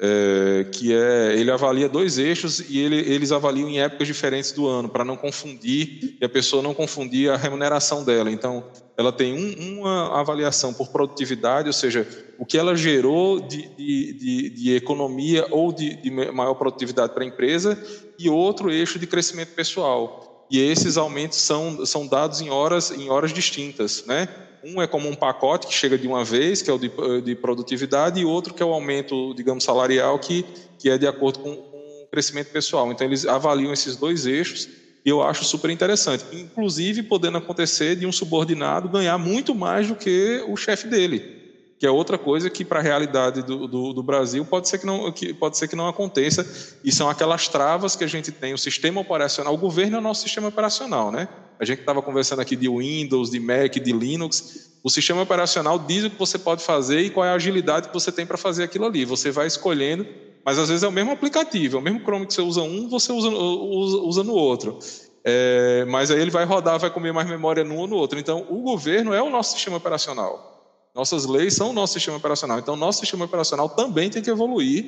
é, 0.00 0.66
que 0.70 0.94
é 0.94 1.34
ele 1.36 1.50
avalia 1.50 1.88
dois 1.88 2.18
eixos 2.18 2.60
e 2.60 2.78
ele, 2.78 2.96
eles 2.96 3.32
avaliam 3.32 3.68
em 3.68 3.80
épocas 3.80 4.06
diferentes 4.06 4.52
do 4.52 4.66
ano 4.66 4.88
para 4.88 5.04
não 5.04 5.16
confundir 5.16 6.16
e 6.20 6.24
a 6.24 6.28
pessoa 6.28 6.62
não 6.62 6.72
confundir 6.72 7.30
a 7.30 7.36
remuneração 7.36 8.04
dela. 8.04 8.30
Então, 8.30 8.64
ela 8.96 9.12
tem 9.12 9.32
um, 9.32 9.78
uma 9.78 10.18
avaliação 10.20 10.72
por 10.72 10.88
produtividade, 10.88 11.68
ou 11.68 11.72
seja, 11.72 12.06
o 12.38 12.44
que 12.44 12.58
ela 12.58 12.76
gerou 12.76 13.40
de, 13.40 13.68
de, 13.76 14.12
de, 14.12 14.50
de 14.50 14.74
economia 14.74 15.46
ou 15.50 15.72
de, 15.72 16.10
maior 16.32 16.54
produtividade 16.54 17.12
para 17.12 17.22
a 17.22 17.26
empresa, 17.26 17.80
e 18.18 18.28
outro 18.28 18.72
eixo 18.72 18.98
de 18.98 19.06
crescimento 19.06 19.50
pessoal. 19.54 20.46
E 20.50 20.60
esses 20.60 20.96
aumentos 20.96 21.38
são, 21.38 21.84
são 21.86 22.06
dados 22.06 22.40
em 22.40 22.50
horas, 22.50 22.90
em 22.90 23.08
horas 23.08 23.32
distintas, 23.32 24.04
né? 24.06 24.28
Um 24.64 24.80
é 24.82 24.86
como 24.86 25.08
um 25.08 25.14
pacote 25.14 25.66
que 25.66 25.74
chega 25.74 25.96
de 25.96 26.06
uma 26.06 26.24
vez, 26.24 26.62
que 26.62 26.70
é 26.70 26.72
o 26.72 26.78
de, 26.78 26.90
de 27.22 27.34
produtividade, 27.34 28.20
e 28.20 28.24
outro 28.24 28.54
que 28.54 28.62
é 28.62 28.66
o 28.66 28.72
aumento, 28.72 29.34
digamos, 29.34 29.64
salarial, 29.64 30.18
que, 30.18 30.44
que 30.78 30.90
é 30.90 30.98
de 30.98 31.06
acordo 31.06 31.38
com, 31.38 31.54
com 31.56 32.04
o 32.04 32.06
crescimento 32.10 32.50
pessoal. 32.50 32.90
Então, 32.90 33.06
eles 33.06 33.26
avaliam 33.26 33.72
esses 33.72 33.96
dois 33.96 34.26
eixos 34.26 34.68
e 35.04 35.08
eu 35.08 35.22
acho 35.22 35.44
super 35.44 35.70
interessante. 35.70 36.24
Inclusive, 36.32 37.02
podendo 37.02 37.38
acontecer 37.38 37.96
de 37.96 38.06
um 38.06 38.12
subordinado 38.12 38.88
ganhar 38.88 39.16
muito 39.18 39.54
mais 39.54 39.88
do 39.88 39.94
que 39.94 40.44
o 40.48 40.56
chefe 40.56 40.88
dele 40.88 41.38
que 41.78 41.86
é 41.86 41.90
outra 41.90 42.18
coisa 42.18 42.50
que 42.50 42.64
para 42.64 42.80
a 42.80 42.82
realidade 42.82 43.42
do, 43.42 43.68
do, 43.68 43.92
do, 43.92 44.02
Brasil 44.02 44.44
pode 44.44 44.68
ser 44.68 44.78
que 44.78 44.86
não 44.86 45.12
que 45.12 45.32
pode 45.32 45.56
ser 45.56 45.68
que 45.68 45.76
não 45.76 45.86
aconteça 45.86 46.44
e 46.82 46.90
são 46.90 47.08
aquelas 47.08 47.46
travas 47.46 47.94
que 47.94 48.02
a 48.02 48.08
gente 48.08 48.32
tem 48.32 48.52
o 48.52 48.58
sistema 48.58 49.00
operacional 49.00 49.54
o 49.54 49.58
governo 49.58 49.96
é 49.96 49.98
o 50.00 50.02
nosso 50.02 50.22
sistema 50.22 50.48
operacional 50.48 51.12
né 51.12 51.28
a 51.60 51.64
gente 51.64 51.80
estava 51.80 52.00
conversando 52.02 52.40
aqui 52.40 52.56
de 52.56 52.68
Windows 52.68 53.30
de 53.30 53.40
Mac 53.40 53.72
de 53.74 53.92
Linux 53.92 54.70
o 54.82 54.90
sistema 54.90 55.22
operacional 55.22 55.78
diz 55.78 56.04
o 56.04 56.10
que 56.10 56.18
você 56.18 56.38
pode 56.38 56.62
fazer 56.62 57.00
e 57.00 57.10
qual 57.10 57.26
é 57.26 57.30
a 57.30 57.34
agilidade 57.34 57.88
que 57.88 57.94
você 57.94 58.12
tem 58.12 58.26
para 58.26 58.36
fazer 58.36 58.64
aquilo 58.64 58.86
ali 58.86 59.04
você 59.04 59.30
vai 59.30 59.46
escolhendo 59.46 60.06
mas 60.44 60.58
às 60.58 60.68
vezes 60.68 60.82
é 60.82 60.88
o 60.88 60.92
mesmo 60.92 61.12
aplicativo 61.12 61.76
é 61.76 61.80
o 61.80 61.82
mesmo 61.82 62.00
Chrome 62.00 62.26
que 62.26 62.34
você 62.34 62.42
usa 62.42 62.62
um 62.62 62.88
você 62.88 63.12
usa, 63.12 63.28
usa, 63.28 63.96
usa 63.98 64.24
no 64.24 64.34
outro 64.34 64.78
é, 65.24 65.84
mas 65.88 66.10
aí 66.10 66.20
ele 66.20 66.30
vai 66.30 66.44
rodar 66.44 66.78
vai 66.78 66.90
comer 66.90 67.12
mais 67.12 67.28
memória 67.28 67.64
num 67.64 67.76
ou 67.76 67.86
no 67.86 67.96
outro 67.96 68.18
então 68.18 68.46
o 68.48 68.62
governo 68.62 69.12
é 69.12 69.22
o 69.22 69.30
nosso 69.30 69.52
sistema 69.52 69.76
operacional 69.76 70.58
nossas 70.98 71.26
leis 71.26 71.54
são 71.54 71.70
o 71.70 71.72
nosso 71.72 71.92
sistema 71.92 72.16
operacional. 72.16 72.58
Então, 72.58 72.74
nosso 72.74 72.98
sistema 72.98 73.24
operacional 73.24 73.68
também 73.68 74.10
tem 74.10 74.20
que 74.20 74.28
evoluir 74.28 74.84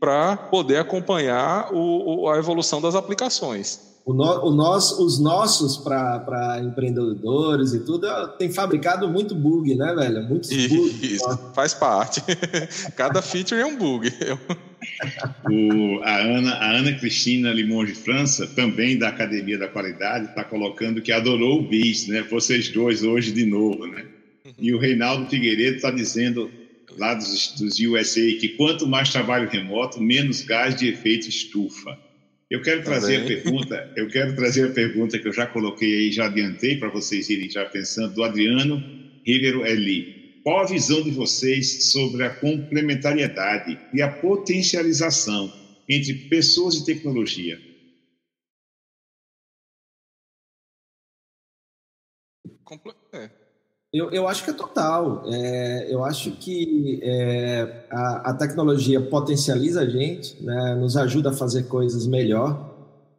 para 0.00 0.36
poder 0.36 0.78
acompanhar 0.78 1.72
o, 1.72 2.28
a 2.28 2.36
evolução 2.36 2.80
das 2.80 2.96
aplicações. 2.96 3.91
O, 4.04 4.12
no, 4.12 4.46
o 4.46 4.50
nós, 4.50 4.98
os 4.98 5.20
nossos 5.20 5.76
para 5.76 6.60
empreendedores 6.60 7.72
e 7.72 7.80
tudo 7.80 8.08
tem 8.36 8.50
fabricado 8.50 9.08
muito 9.08 9.32
bug, 9.32 9.74
né, 9.76 9.94
velho? 9.94 10.24
Muitos 10.24 10.50
bugs. 10.50 11.02
Isso, 11.02 11.52
faz 11.54 11.72
parte. 11.72 12.20
Cada 12.96 13.22
feature 13.22 13.60
é 13.60 13.66
um 13.66 13.76
bug. 13.76 14.10
o, 15.48 16.02
a, 16.02 16.16
Ana, 16.18 16.54
a 16.54 16.70
Ana 16.78 16.92
Cristina 16.98 17.52
Limon 17.52 17.84
de 17.84 17.94
França, 17.94 18.46
também 18.48 18.98
da 18.98 19.08
Academia 19.08 19.56
da 19.56 19.68
Qualidade, 19.68 20.26
está 20.26 20.42
colocando 20.42 21.00
que 21.00 21.12
adorou 21.12 21.60
o 21.60 21.68
BIS, 21.68 22.08
né? 22.08 22.22
Vocês 22.22 22.68
dois 22.70 23.04
hoje 23.04 23.30
de 23.30 23.46
novo, 23.46 23.86
né? 23.86 24.04
E 24.58 24.74
o 24.74 24.78
Reinaldo 24.78 25.30
Figueiredo 25.30 25.76
está 25.76 25.92
dizendo, 25.92 26.50
lá 26.98 27.14
dos, 27.14 27.52
dos 27.52 27.78
USA, 27.78 28.20
que 28.40 28.48
quanto 28.56 28.84
mais 28.84 29.10
trabalho 29.10 29.48
remoto, 29.48 30.00
menos 30.00 30.42
gás 30.42 30.74
de 30.74 30.88
efeito 30.88 31.28
estufa. 31.28 31.96
Eu 32.52 32.60
quero 32.60 32.84
trazer 32.84 33.22
a 33.22 33.26
pergunta, 33.26 33.92
eu 33.96 34.08
quero 34.08 34.36
trazer 34.36 34.68
a 34.68 34.74
pergunta 34.74 35.18
que 35.18 35.26
eu 35.26 35.32
já 35.32 35.46
coloquei 35.46 35.90
aí, 35.90 36.12
já 36.12 36.26
adiantei 36.26 36.76
para 36.76 36.90
vocês 36.90 37.30
irem 37.30 37.48
já 37.48 37.64
pensando, 37.64 38.14
do 38.14 38.22
Adriano 38.22 38.78
Rivero 39.24 39.64
Eli. 39.64 40.42
Qual 40.44 40.60
a 40.60 40.66
visão 40.66 41.02
de 41.02 41.12
vocês 41.12 41.90
sobre 41.90 42.22
a 42.24 42.28
complementariedade 42.28 43.78
e 43.94 44.02
a 44.02 44.12
potencialização 44.20 45.50
entre 45.88 46.28
pessoas 46.28 46.74
e 46.74 46.84
tecnologia? 46.84 47.58
É, 53.14 53.30
eu, 53.92 54.10
eu 54.10 54.26
acho 54.26 54.42
que 54.42 54.50
é 54.50 54.54
total. 54.54 55.22
É, 55.26 55.92
eu 55.92 56.02
acho 56.02 56.30
que 56.32 56.98
é, 57.02 57.86
a, 57.90 58.30
a, 58.30 58.34
tecnologia 58.34 59.00
potencializa 59.00 59.82
a 59.82 59.88
gente, 59.88 60.42
né, 60.42 60.74
nos 60.76 60.96
ajuda 60.96 61.30
a 61.30 61.32
fazer 61.32 61.64
coisas 61.64 62.06
melhor. 62.06 62.70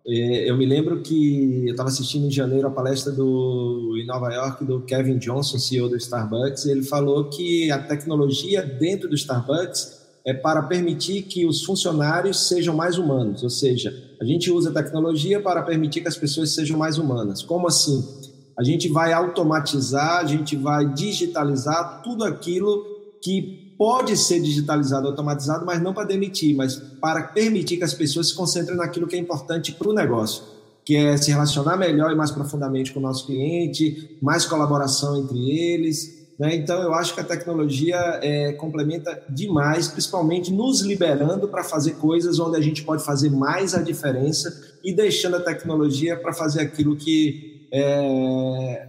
É, 0.06 0.50
eu 0.50 0.58
me 0.58 0.66
lembro 0.66 1.02
que 1.02 1.68
eu 1.68 1.72
estava 1.72 1.90
assistindo 1.90 2.26
em 2.26 2.32
janeiro 2.32 2.68
a 2.68 2.72
palestra 2.72 3.12
do, 3.12 3.96
em 4.02 4.06
Nova 4.06 4.34
York 4.34 4.66
do 4.66 4.82
Kevin 4.82 5.18
Johnson, 5.18 5.60
CEO 5.60 5.88
do 5.88 5.96
Starbucks, 5.96 6.66
e 6.66 6.72
ele 6.72 6.84
falou 6.84 7.30
que 7.30 7.72
a 7.72 7.80
tecnologia 7.80 8.64
dentro 8.64 9.08
do 9.08 9.16
Starbucks 9.16 10.02
é 10.26 10.34
para 10.34 10.64
permitir 10.64 11.24
que 11.24 11.46
os 11.46 11.64
funcionários 11.64 12.48
sejam 12.48 12.76
mais 12.76 12.98
humanos, 12.98 13.44
ou 13.44 13.50
seja, 13.50 13.94
a 14.20 14.26
gente 14.26 14.50
usa 14.50 14.72
a 14.72 14.74
tecnologia 14.74 15.40
para 15.40 15.62
permitir 15.62 16.02
que 16.02 16.08
as 16.08 16.18
pessoas 16.18 16.54
sejam 16.54 16.78
mais 16.78 16.98
humanas. 16.98 17.44
Como 17.44 17.68
assim? 17.68 18.23
A 18.58 18.64
gente 18.64 18.88
vai 18.90 19.14
automatizar, 19.14 20.20
a 20.20 20.26
gente 20.26 20.56
vai 20.56 20.86
digitalizar 20.94 22.02
tudo 22.04 22.24
aquilo 22.24 22.86
que 23.22 23.74
pode 23.78 24.16
ser 24.16 24.40
digitalizado, 24.42 25.08
automatizado, 25.08 25.66
mas 25.66 25.82
não 25.82 25.94
para 25.94 26.06
demitir, 26.06 26.56
mas 26.56 26.76
para 26.76 27.24
permitir 27.24 27.78
que 27.78 27.84
as 27.84 27.94
pessoas 27.94 28.30
se 28.30 28.36
concentrem 28.36 28.78
naquilo 28.78 29.08
que 29.08 29.16
é 29.16 29.20
importante 29.20 29.72
para 29.72 29.90
o 29.90 29.94
negócio. 29.94 30.44
que 30.86 30.98
é 30.98 31.16
se 31.16 31.32
relacionar 31.32 31.78
melhor 31.78 32.12
e 32.12 32.16
mais 32.16 32.30
profundamente 32.30 32.92
com 32.92 33.00
o 33.00 33.04
nosso 33.04 33.26
cliente, 33.26 34.18
mais 34.22 34.46
colaboração 34.46 35.16
entre 35.16 35.40
eles. 35.50 36.28
Né? 36.38 36.56
Então, 36.56 36.82
eu 36.82 36.94
acho 36.94 37.14
que 37.14 37.22
a 37.22 37.24
tecnologia 37.24 37.96
é, 38.22 38.52
complementa 38.52 39.24
demais, 39.30 39.88
principalmente 39.88 40.52
nos 40.52 40.82
liberando 40.82 41.48
para 41.48 41.64
fazer 41.64 41.92
coisas 41.94 42.38
onde 42.38 42.58
a 42.58 42.62
gente 42.62 42.84
pode 42.84 43.02
fazer 43.02 43.30
mais 43.30 43.74
a 43.74 43.82
diferença 43.82 44.54
e 44.84 44.94
deixando 44.94 45.38
a 45.38 45.40
tecnologia 45.40 46.18
para 46.18 46.34
fazer 46.34 46.60
aquilo 46.60 46.98
que 46.98 47.53
é, 47.74 48.88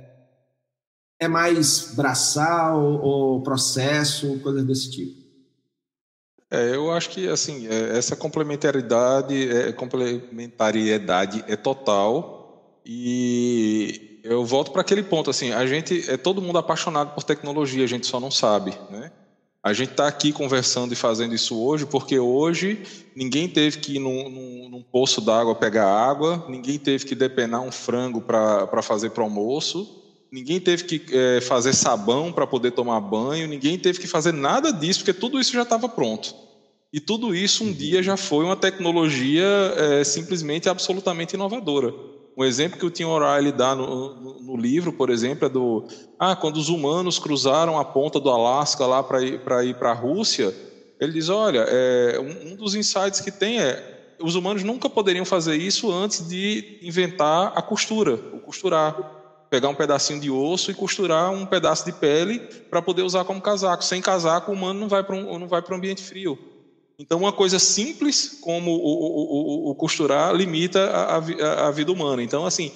é 1.18 1.26
mais 1.26 1.95
braçal 1.97 2.82
ou 3.03 3.43
processo, 3.43 4.39
coisas 4.41 4.62
desse 4.64 4.91
tipo. 4.91 5.24
É, 6.51 6.74
eu 6.74 6.93
acho 6.93 7.09
que 7.09 7.26
assim 7.26 7.66
é, 7.66 7.97
essa 7.97 8.14
complementaridade, 8.14 9.51
é, 9.51 9.72
complementariedade 9.72 11.43
é 11.49 11.57
total 11.57 12.78
e 12.85 14.20
eu 14.22 14.45
volto 14.45 14.70
para 14.70 14.82
aquele 14.82 15.03
ponto 15.03 15.30
assim, 15.30 15.53
a 15.53 15.66
gente 15.66 16.09
é 16.09 16.18
todo 16.18 16.43
mundo 16.43 16.59
apaixonado 16.59 17.14
por 17.14 17.24
tecnologia, 17.24 17.85
a 17.85 17.89
gente 17.89 18.07
só 18.07 18.20
não 18.20 18.30
sabe, 18.30 18.78
né? 18.91 19.11
A 19.64 19.72
gente 19.72 19.92
está 19.92 20.06
aqui 20.06 20.30
conversando 20.30 20.92
e 20.92 20.96
fazendo 20.96 21.34
isso 21.34 21.58
hoje 21.58 21.86
porque 21.86 22.18
hoje 22.18 22.82
ninguém 23.16 23.48
teve 23.48 23.78
que 23.78 23.96
ir 23.96 23.98
num, 23.98 24.28
num, 24.28 24.68
num 24.68 24.82
poço 24.82 25.22
d'água 25.22 25.54
pegar 25.54 25.86
água, 25.86 26.44
ninguém 26.50 26.78
teve 26.78 27.06
que 27.06 27.14
depenar 27.14 27.62
um 27.62 27.72
frango 27.72 28.20
para 28.20 28.82
fazer 28.82 29.08
para 29.08 29.24
almoço, 29.24 30.02
ninguém 30.30 30.60
teve 30.60 30.84
que 30.84 31.06
é, 31.10 31.40
fazer 31.40 31.72
sabão 31.72 32.30
para 32.30 32.46
poder 32.46 32.72
tomar 32.72 33.00
banho, 33.00 33.48
ninguém 33.48 33.78
teve 33.78 33.98
que 33.98 34.06
fazer 34.06 34.34
nada 34.34 34.70
disso 34.70 35.00
porque 35.00 35.18
tudo 35.18 35.40
isso 35.40 35.54
já 35.54 35.62
estava 35.62 35.88
pronto. 35.88 36.34
E 36.92 37.00
tudo 37.00 37.34
isso 37.34 37.64
um 37.64 37.72
dia 37.72 38.02
já 38.02 38.18
foi 38.18 38.44
uma 38.44 38.56
tecnologia 38.56 39.46
é, 39.78 40.04
simplesmente 40.04 40.68
absolutamente 40.68 41.36
inovadora. 41.36 41.90
Um 42.37 42.45
exemplo 42.45 42.78
que 42.78 42.87
o 42.87 42.91
Tim 42.91 43.05
O'Reilly 43.05 43.53
dá 43.53 43.74
no, 43.74 44.14
no, 44.14 44.41
no, 44.41 44.57
livro, 44.57 44.93
por 44.93 45.09
exemplo, 45.09 45.47
é 45.47 45.49
do 45.49 45.87
ah, 46.18 46.35
quando 46.35 46.57
os 46.57 46.68
humanos 46.68 47.18
cruzaram 47.18 47.78
a 47.78 47.85
ponta 47.85 48.18
do 48.18 48.28
Alasca 48.28 48.85
lá 48.87 49.03
para 49.03 49.22
ir 49.64 49.74
para 49.76 49.91
a 49.91 49.95
Rússia, 49.95 50.53
ele 51.01 51.12
diz, 51.12 51.28
olha, 51.28 51.64
é, 51.68 52.18
um, 52.18 52.53
um 52.53 52.57
dos 52.57 52.74
insights 52.74 53.20
que 53.20 53.30
tem 53.30 53.61
é 53.61 53.95
os 54.20 54.35
humanos 54.35 54.62
nunca 54.62 54.89
poderiam 54.89 55.24
fazer 55.24 55.57
isso 55.57 55.93
antes 55.93 56.26
de 56.26 56.78
inventar 56.82 57.53
a 57.55 57.62
costura, 57.62 58.14
o 58.32 58.41
costurar, 58.41 58.97
pegar 59.51 59.68
um 59.68 59.74
pedacinho 59.74 60.20
de 60.20 60.30
osso 60.30 60.70
e 60.70 60.74
costurar 60.74 61.30
um 61.30 61.47
pedaço 61.47 61.85
de 61.85 61.93
pele 61.93 62.39
para 62.70 62.80
poder 62.80 63.03
usar 63.03 63.24
como 63.24 63.41
casaco. 63.41 63.85
Sem 63.85 64.01
casaco, 64.01 64.51
o 64.51 64.55
humano 64.55 64.80
não 64.80 64.89
vai 64.89 65.03
para 65.03 65.14
um, 65.14 65.39
não 65.39 65.47
vai 65.47 65.62
para 65.62 65.74
um 65.74 65.78
ambiente 65.78 66.03
frio. 66.03 66.39
Então, 66.99 67.18
uma 67.18 67.32
coisa 67.32 67.59
simples 67.59 68.38
como 68.40 68.70
o, 68.70 69.68
o, 69.68 69.70
o, 69.70 69.74
costurar 69.74 70.32
limita 70.34 70.84
a, 70.84 71.16
a, 71.16 71.68
a, 71.68 71.70
vida 71.72 71.90
humana. 71.90 72.22
Então, 72.22 72.47
assim, 72.47 72.70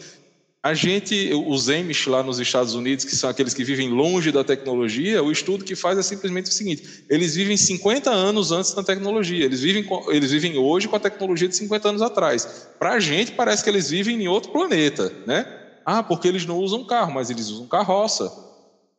a 0.60 0.74
gente, 0.74 1.30
os 1.46 1.68
Amish 1.68 2.08
lá 2.08 2.20
nos 2.20 2.40
Estados 2.40 2.74
Unidos, 2.74 3.04
que 3.04 3.14
são 3.14 3.30
aqueles 3.30 3.54
que 3.54 3.62
vivem 3.62 3.90
longe 3.90 4.32
da 4.32 4.42
tecnologia, 4.42 5.22
o 5.22 5.30
estudo 5.30 5.64
que 5.64 5.76
faz 5.76 5.96
é 5.98 6.02
simplesmente 6.02 6.46
o 6.46 6.52
seguinte: 6.52 7.04
eles 7.08 7.36
vivem 7.36 7.56
50 7.56 8.10
anos 8.10 8.50
antes 8.50 8.74
da 8.74 8.82
tecnologia, 8.82 9.44
eles 9.44 9.60
vivem, 9.60 9.88
eles 10.08 10.32
vivem 10.32 10.58
hoje 10.58 10.88
com 10.88 10.96
a 10.96 11.00
tecnologia 11.00 11.48
de 11.48 11.54
50 11.54 11.88
anos 11.88 12.02
atrás. 12.02 12.68
Para 12.76 12.94
a 12.94 13.00
gente, 13.00 13.32
parece 13.32 13.62
que 13.62 13.70
eles 13.70 13.88
vivem 13.88 14.20
em 14.20 14.26
outro 14.26 14.50
planeta, 14.50 15.12
né? 15.26 15.46
Ah, 15.86 16.02
porque 16.02 16.26
eles 16.26 16.44
não 16.44 16.58
usam 16.58 16.84
carro, 16.84 17.14
mas 17.14 17.30
eles 17.30 17.48
usam 17.48 17.68
carroça. 17.68 18.47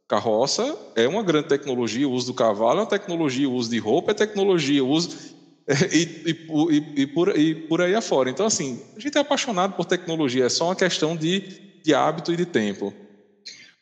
Carroça 0.09 0.75
é 0.95 1.07
uma 1.07 1.21
grande 1.21 1.49
tecnologia, 1.49 2.07
o 2.07 2.11
uso 2.11 2.27
do 2.27 2.33
cavalo 2.33 2.79
é 2.79 2.81
uma 2.81 2.89
tecnologia, 2.89 3.47
o 3.47 3.53
uso 3.53 3.69
de 3.69 3.77
roupa 3.77 4.09
é 4.09 4.15
tecnologia, 4.15 4.83
o 4.83 4.89
uso. 4.89 5.37
E, 5.93 6.31
e, 6.31 7.01
e, 7.03 7.05
por, 7.05 7.37
e 7.37 7.53
por 7.53 7.79
aí 7.79 7.93
afora. 7.93 8.27
Então, 8.27 8.43
assim, 8.47 8.81
a 8.97 8.99
gente 8.99 9.15
é 9.15 9.21
apaixonado 9.21 9.75
por 9.75 9.85
tecnologia, 9.85 10.45
é 10.45 10.49
só 10.49 10.65
uma 10.65 10.75
questão 10.75 11.15
de, 11.15 11.43
de 11.83 11.93
hábito 11.93 12.33
e 12.33 12.35
de 12.35 12.47
tempo. 12.47 12.91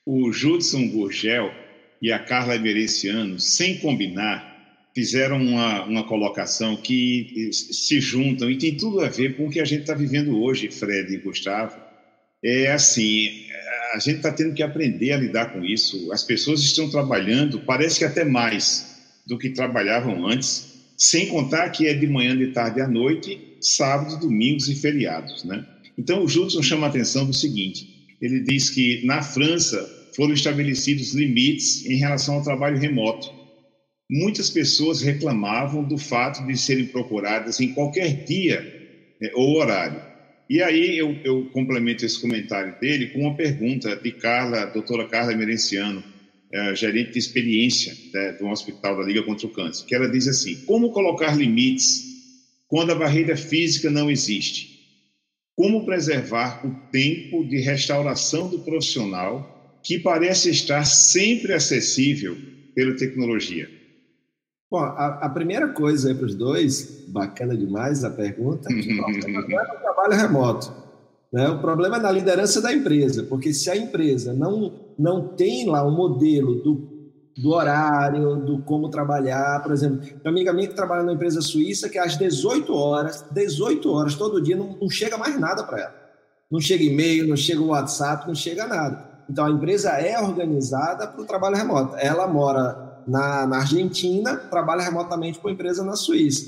O 0.06 0.30
Judson 0.34 0.90
Gurgel 0.90 1.50
e 2.02 2.12
a 2.12 2.20
Carla 2.20 2.58
Emerenciano, 2.58 3.40
sem 3.40 3.78
combinar, 3.78 4.58
fizeram 4.94 5.38
uma, 5.38 5.86
uma 5.86 6.04
colocação 6.04 6.76
que 6.76 7.52
se 7.54 8.02
juntam 8.02 8.52
e 8.52 8.58
tem 8.58 8.76
tudo 8.76 9.00
a 9.00 9.08
ver 9.08 9.38
com 9.38 9.48
o 9.48 9.50
que 9.50 9.62
a 9.62 9.66
gente 9.66 9.82
está 9.82 9.94
vivendo 9.94 10.42
hoje, 10.42 10.70
Fred 10.70 11.14
e 11.14 11.20
Gustavo. 11.20 11.80
É 12.44 12.70
assim, 12.70 13.47
a 13.98 14.00
gente 14.00 14.18
está 14.18 14.32
tendo 14.32 14.54
que 14.54 14.62
aprender 14.62 15.12
a 15.12 15.18
lidar 15.18 15.52
com 15.52 15.66
isso. 15.66 16.12
As 16.12 16.24
pessoas 16.24 16.62
estão 16.62 16.88
trabalhando, 16.88 17.62
parece 17.62 17.98
que 17.98 18.06
até 18.06 18.24
mais 18.24 18.96
do 19.26 19.40
que 19.40 19.50
trabalhavam 19.50 20.28
antes, 20.28 20.68
sem 20.96 21.28
contar 21.28 21.70
que 21.72 21.88
é 21.88 21.96
de 21.96 22.06
manhã, 22.06 22.38
de 22.38 22.48
tarde 22.52 22.80
à 22.80 22.88
noite, 22.88 23.58
sábados, 23.60 24.20
domingos 24.20 24.70
e 24.70 24.76
feriados, 24.76 25.44
né? 25.44 25.66
Então, 25.98 26.24
o 26.24 26.28
Judson 26.28 26.62
chama 26.62 26.86
a 26.86 26.90
atenção 26.92 27.26
do 27.26 27.34
seguinte: 27.34 28.16
ele 28.22 28.42
diz 28.42 28.70
que 28.70 29.04
na 29.04 29.24
França 29.24 29.84
foram 30.16 30.34
estabelecidos 30.34 31.16
limites 31.16 31.84
em 31.88 31.96
relação 31.96 32.36
ao 32.36 32.44
trabalho 32.44 32.78
remoto. 32.78 33.32
Muitas 34.10 34.52
pessoas 34.52 35.02
reclamavam 35.02 35.84
do 35.84 35.98
fato 35.98 36.46
de 36.46 36.56
serem 36.56 36.86
procuradas 36.86 37.60
em 37.60 37.74
qualquer 37.74 38.26
dia 38.26 38.62
né, 39.20 39.32
ou 39.34 39.58
horário. 39.58 40.00
E 40.50 40.62
aí 40.62 40.98
eu, 40.98 41.20
eu, 41.24 41.46
complemento 41.52 42.06
esse 42.06 42.20
comentário 42.20 42.74
dele 42.80 43.10
com 43.10 43.20
uma 43.20 43.36
pergunta 43.36 43.96
de 43.98 44.12
Carla, 44.14 44.66
doutora 44.66 45.08
Carla 45.08 45.36
Merenciano, 45.36 46.04
é, 46.52 46.74
gerente 46.74 47.12
de 47.12 47.20
experiência 47.20 47.94
né, 48.14 48.32
do 48.32 48.48
Hospital 48.48 48.96
da 48.96 49.04
Liga 49.04 49.24
contra 49.24 49.46
o 49.46 49.52
Câncer, 49.52 49.86
que 49.86 49.94
ela 49.94 50.10
diz 50.10 50.28
assim: 50.28 50.62
como 50.66 50.92
colocar 50.92 51.36
limites 51.36 52.08
quando 52.68 52.92
a 52.92 52.96
barreira 52.96 53.36
física 53.36 53.90
não 53.90 54.10
existe? 54.10 54.78
Como 55.56 55.86
preservar 55.86 56.66
o 56.66 56.72
tempo 56.92 57.44
de 57.44 57.60
restauração 57.60 58.50
do 58.50 58.64
profissional 58.64 59.54
que 59.84 60.00
parece 60.00 60.50
estar 60.50 60.86
sempre 60.86 61.54
acessível 61.54 62.38
pela 62.74 62.96
tecnologia? 62.96 63.70
Bom, 64.70 64.80
a, 64.80 65.20
a 65.22 65.30
primeira 65.30 65.70
coisa 65.70 66.10
aí 66.10 66.16
para 66.16 66.26
os 66.26 66.36
dois, 66.36 67.06
bacana 67.08 67.56
demais 67.56 68.04
a 68.04 68.10
pergunta, 68.10 68.68
que 68.68 69.00
é 69.00 69.62
o 69.62 69.80
trabalho 69.80 70.14
remoto. 70.14 70.74
Né? 71.32 71.48
O 71.48 71.60
problema 71.60 71.98
é 71.98 72.00
na 72.00 72.12
liderança 72.12 72.62
da 72.62 72.74
empresa, 72.74 73.24
porque 73.24 73.54
se 73.54 73.70
a 73.70 73.78
empresa 73.78 74.34
não, 74.34 74.74
não 75.00 75.30
tem 75.30 75.70
lá 75.70 75.86
um 75.86 75.92
modelo 75.92 76.56
do, 76.56 76.88
do 77.38 77.52
horário, 77.52 78.36
do 78.38 78.62
como 78.64 78.90
trabalhar, 78.90 79.64
por 79.64 79.72
exemplo, 79.72 80.06
uma 80.22 80.32
amiga 80.32 80.52
minha 80.52 80.68
que 80.68 80.76
trabalha 80.76 81.04
numa 81.04 81.14
empresa 81.14 81.42
suíça 81.42 81.88
que 81.88 81.98
às 81.98 82.18
18 82.18 82.74
horas, 82.74 83.26
18 83.32 83.90
horas 83.90 84.16
todo 84.16 84.42
dia, 84.42 84.58
não, 84.58 84.78
não 84.82 84.90
chega 84.90 85.18
mais 85.18 85.40
nada 85.40 85.64
para 85.64 85.80
ela. 85.80 85.96
Não 86.52 86.60
chega 86.60 86.84
e-mail, 86.84 87.28
não 87.28 87.36
chega 87.38 87.62
WhatsApp, 87.62 88.28
não 88.28 88.36
chega 88.36 88.68
nada. 88.68 89.06
Então 89.30 89.46
a 89.46 89.50
empresa 89.50 89.92
é 89.92 90.20
organizada 90.22 91.08
para 91.08 91.22
o 91.22 91.26
trabalho 91.26 91.56
remoto. 91.56 91.96
Ela 91.98 92.28
mora 92.28 92.87
na, 93.08 93.48
na 93.48 93.58
Argentina, 93.58 94.36
trabalha 94.36 94.84
remotamente 94.84 95.40
com 95.40 95.48
a 95.48 95.52
empresa 95.52 95.84
na 95.84 95.96
Suíça. 95.96 96.46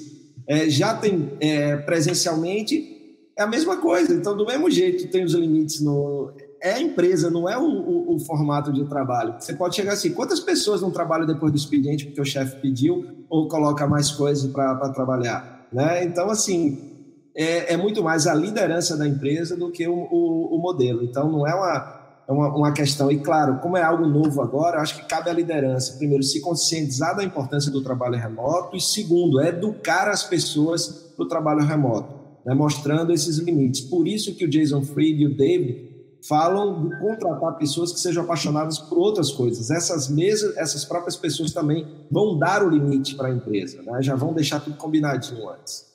É, 0.47 0.70
já 0.70 0.95
tem 0.95 1.32
é, 1.39 1.78
presencialmente, 1.78 3.18
é 3.38 3.43
a 3.43 3.47
mesma 3.47 3.78
coisa. 3.78 4.14
Então, 4.14 4.36
do 4.36 4.45
mesmo 4.45 4.70
jeito, 4.70 5.10
tem 5.10 5.24
os 5.24 5.34
limites 5.34 5.80
no. 5.82 6.32
É 6.62 6.74
a 6.74 6.82
empresa, 6.82 7.30
não 7.30 7.47
é 7.47 7.57
o, 7.57 7.64
o, 7.64 8.16
o 8.16 8.20
formato 8.20 8.74
de 8.74 8.84
trabalho. 8.86 9.36
Você 9.39 9.53
pode 9.53 9.76
chegar 9.76 9.93
assim: 9.93 10.12
quantas 10.12 10.39
pessoas 10.39 10.82
não 10.82 10.91
trabalham 10.91 11.26
depois 11.26 11.51
do 11.51 11.57
expediente 11.57 12.05
porque 12.05 12.20
o 12.20 12.26
chefe 12.26 12.60
pediu 12.60 13.05
ou 13.30 13.47
coloca 13.47 13.88
mais 13.88 14.12
coisas 14.12 14.51
para 14.51 14.89
trabalhar? 14.89 15.68
Né? 15.72 16.03
Então, 16.03 16.30
assim, 16.30 16.89
é, 17.36 17.74
é, 17.74 17.78
muito 17.78 18.03
mais 18.03 18.28
a 18.28 18.34
liderança 18.34 18.97
da 18.97 19.07
empresa 19.07 19.55
do 19.55 19.72
que 19.72 19.88
o, 19.88 19.93
o, 19.93 20.55
o 20.55 20.57
modelo. 20.57 21.03
Então, 21.03 21.32
não 21.32 21.47
é 21.47 21.53
uma 21.53 21.99
é 22.30 22.32
uma, 22.32 22.56
uma 22.56 22.72
questão. 22.72 23.12
E, 23.12 23.20
claro, 23.20 23.58
como 23.58 23.76
é 23.76 23.82
algo 23.82 24.06
novo 24.06 24.40
agora, 24.42 24.80
acho 24.80 24.96
que 24.96 25.08
cabe 25.08 25.32
à 25.32 25.34
liderança, 25.34 25.98
primeiro, 25.98 26.24
se 26.24 26.40
conscientizar 26.40 27.16
da 27.16 27.24
importância 27.24 27.72
do 27.72 27.82
trabalho 27.82 28.16
remoto, 28.16 28.78
e, 28.78 28.80
segundo, 28.80 29.42
educar 29.42 30.08
as 30.08 30.24
pessoas 30.24 30.88
para 31.16 31.26
o 31.26 31.28
trabalho 31.28 31.62
remoto, 31.66 32.14
né, 32.46 32.54
mostrando 32.54 33.12
esses 33.12 33.40
limites. 33.40 33.82
Por 33.82 34.08
isso 34.08 34.36
que 34.36 34.46
o 34.46 34.50
Jason 34.50 34.84
Fried 34.84 35.24
e 35.24 35.26
o 35.26 35.36
David 35.36 35.90
falam 36.28 36.90
de 36.90 37.00
contratar 37.00 37.58
pessoas 37.58 37.92
que 37.92 38.00
sejam 38.00 38.24
apaixonadas 38.24 38.78
por 38.78 39.00
outras 39.00 39.32
coisas. 39.32 39.72
Essas 39.72 40.08
mesas, 40.08 40.56
essas 40.56 40.86
próprias 40.86 41.16
pessoas 41.16 41.52
também 41.52 41.88
vão 42.12 42.38
dar 42.38 42.64
o 42.64 42.70
limite 42.70 43.16
para 43.16 43.30
a 43.30 43.32
empresa, 43.32 43.82
né? 43.82 44.04
já 44.04 44.16
vão 44.16 44.34
deixar 44.34 44.60
tudo 44.60 44.76
combinadinho 44.76 45.50
antes. 45.50 45.89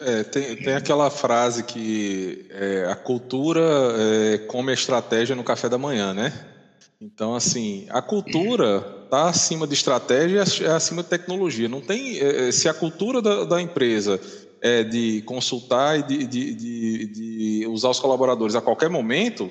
É, 0.00 0.22
tem, 0.24 0.56
tem 0.56 0.74
aquela 0.74 1.10
frase 1.10 1.62
que 1.62 2.46
é, 2.50 2.86
a 2.90 2.94
cultura 2.94 3.62
é, 3.62 4.38
come 4.46 4.70
a 4.70 4.74
estratégia 4.74 5.34
no 5.34 5.42
café 5.42 5.68
da 5.68 5.78
manhã, 5.78 6.12
né? 6.12 6.32
Então, 7.00 7.34
assim, 7.34 7.86
a 7.90 8.00
cultura 8.00 9.04
está 9.04 9.28
acima 9.28 9.66
de 9.66 9.74
estratégia 9.74 10.44
e 10.60 10.64
é 10.64 10.70
acima 10.70 11.02
de 11.02 11.08
tecnologia. 11.08 11.68
Não 11.68 11.80
tem, 11.80 12.18
é, 12.18 12.48
é, 12.48 12.52
se 12.52 12.68
a 12.68 12.74
cultura 12.74 13.20
da, 13.20 13.44
da, 13.44 13.60
empresa 13.60 14.20
é 14.60 14.82
de 14.82 15.22
consultar 15.22 15.98
e 15.98 16.02
de, 16.02 16.26
de, 16.26 16.54
de, 16.54 17.06
de, 17.06 17.66
usar 17.66 17.90
os 17.90 18.00
colaboradores 18.00 18.54
a 18.54 18.62
qualquer 18.62 18.88
momento, 18.88 19.50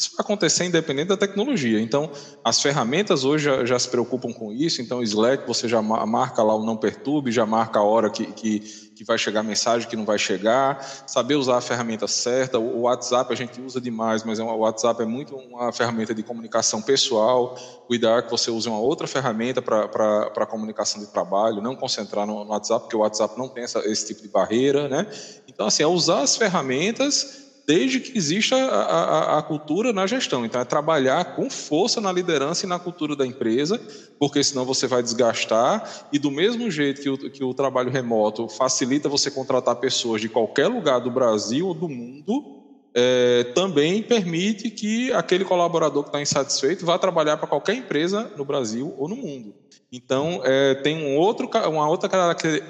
Isso 0.00 0.12
vai 0.16 0.24
acontecer 0.24 0.64
independente 0.64 1.08
da 1.08 1.16
tecnologia. 1.16 1.78
Então, 1.78 2.10
as 2.42 2.58
ferramentas 2.62 3.22
hoje 3.22 3.44
já, 3.44 3.66
já 3.66 3.78
se 3.78 3.86
preocupam 3.86 4.32
com 4.32 4.50
isso. 4.50 4.80
Então, 4.80 5.02
Slack, 5.02 5.46
você 5.46 5.68
já 5.68 5.82
marca 5.82 6.42
lá 6.42 6.54
o 6.54 6.64
não 6.64 6.74
perturbe, 6.74 7.30
já 7.30 7.44
marca 7.44 7.80
a 7.80 7.82
hora 7.82 8.08
que, 8.08 8.24
que, 8.32 8.60
que 8.96 9.04
vai 9.04 9.18
chegar 9.18 9.40
a 9.40 9.42
mensagem, 9.42 9.86
que 9.86 9.96
não 9.96 10.06
vai 10.06 10.18
chegar. 10.18 10.82
Saber 11.06 11.34
usar 11.34 11.58
a 11.58 11.60
ferramenta 11.60 12.08
certa. 12.08 12.58
O 12.58 12.82
WhatsApp 12.82 13.30
a 13.30 13.36
gente 13.36 13.60
usa 13.60 13.78
demais, 13.78 14.24
mas 14.24 14.38
é 14.38 14.42
o 14.42 14.56
WhatsApp 14.60 15.02
é 15.02 15.04
muito 15.04 15.36
uma 15.36 15.70
ferramenta 15.70 16.14
de 16.14 16.22
comunicação 16.22 16.80
pessoal. 16.80 17.54
Cuidar 17.86 18.22
que 18.22 18.30
você 18.30 18.50
use 18.50 18.66
uma 18.70 18.80
outra 18.80 19.06
ferramenta 19.06 19.60
para 19.60 20.46
comunicação 20.46 20.98
de 20.98 21.08
trabalho, 21.08 21.60
não 21.60 21.76
concentrar 21.76 22.26
no, 22.26 22.42
no, 22.42 22.52
WhatsApp, 22.52 22.84
porque 22.84 22.96
o 22.96 23.00
WhatsApp 23.00 23.36
não 23.36 23.50
tem 23.50 23.64
essa, 23.64 23.80
esse 23.80 24.06
tipo 24.06 24.22
de 24.22 24.28
barreira. 24.28 24.88
Né? 24.88 25.06
Então, 25.46 25.66
assim, 25.66 25.82
é 25.82 25.86
usar 25.86 26.22
as 26.22 26.38
ferramentas 26.38 27.49
desde 27.66 28.00
que 28.00 28.16
exista 28.16 28.56
a, 28.56 28.82
a, 28.82 29.38
a, 29.38 29.42
cultura 29.42 29.92
na 29.92 30.06
gestão. 30.06 30.44
Então, 30.44 30.60
é 30.60 30.64
trabalhar 30.64 31.36
com 31.36 31.48
força 31.48 32.00
na 32.00 32.12
liderança 32.12 32.66
e 32.66 32.68
na 32.68 32.78
cultura 32.78 33.14
da 33.14 33.26
empresa, 33.26 33.80
porque 34.18 34.42
senão 34.42 34.64
você 34.64 34.86
vai 34.86 35.02
desgastar. 35.02 36.08
E 36.12 36.18
do 36.18 36.30
mesmo 36.30 36.70
jeito 36.70 37.00
que 37.00 37.08
o, 37.08 37.30
que 37.30 37.44
o 37.44 37.54
trabalho 37.54 37.90
remoto 37.90 38.48
facilita 38.48 39.08
você 39.08 39.30
contratar 39.30 39.76
pessoas 39.76 40.20
de 40.20 40.28
qualquer 40.28 40.68
lugar 40.68 41.00
do 41.00 41.10
Brasil 41.10 41.66
ou 41.68 41.74
do 41.74 41.88
mundo, 41.88 42.60
é, 42.94 43.44
também 43.54 44.02
permite 44.02 44.70
que 44.70 45.12
aquele 45.12 45.44
colaborador 45.44 46.02
que 46.02 46.08
está 46.08 46.20
insatisfeito 46.20 46.84
vá 46.84 46.98
trabalhar 46.98 47.36
para 47.36 47.46
qualquer 47.46 47.74
empresa 47.74 48.30
no 48.36 48.44
Brasil 48.44 48.94
ou 48.98 49.08
no 49.08 49.16
mundo. 49.16 49.54
Então, 49.92 50.40
é, 50.44 50.74
tem 50.74 51.04
um 51.04 51.16
outro, 51.16 51.48
uma 51.68 51.88
outra 51.88 52.08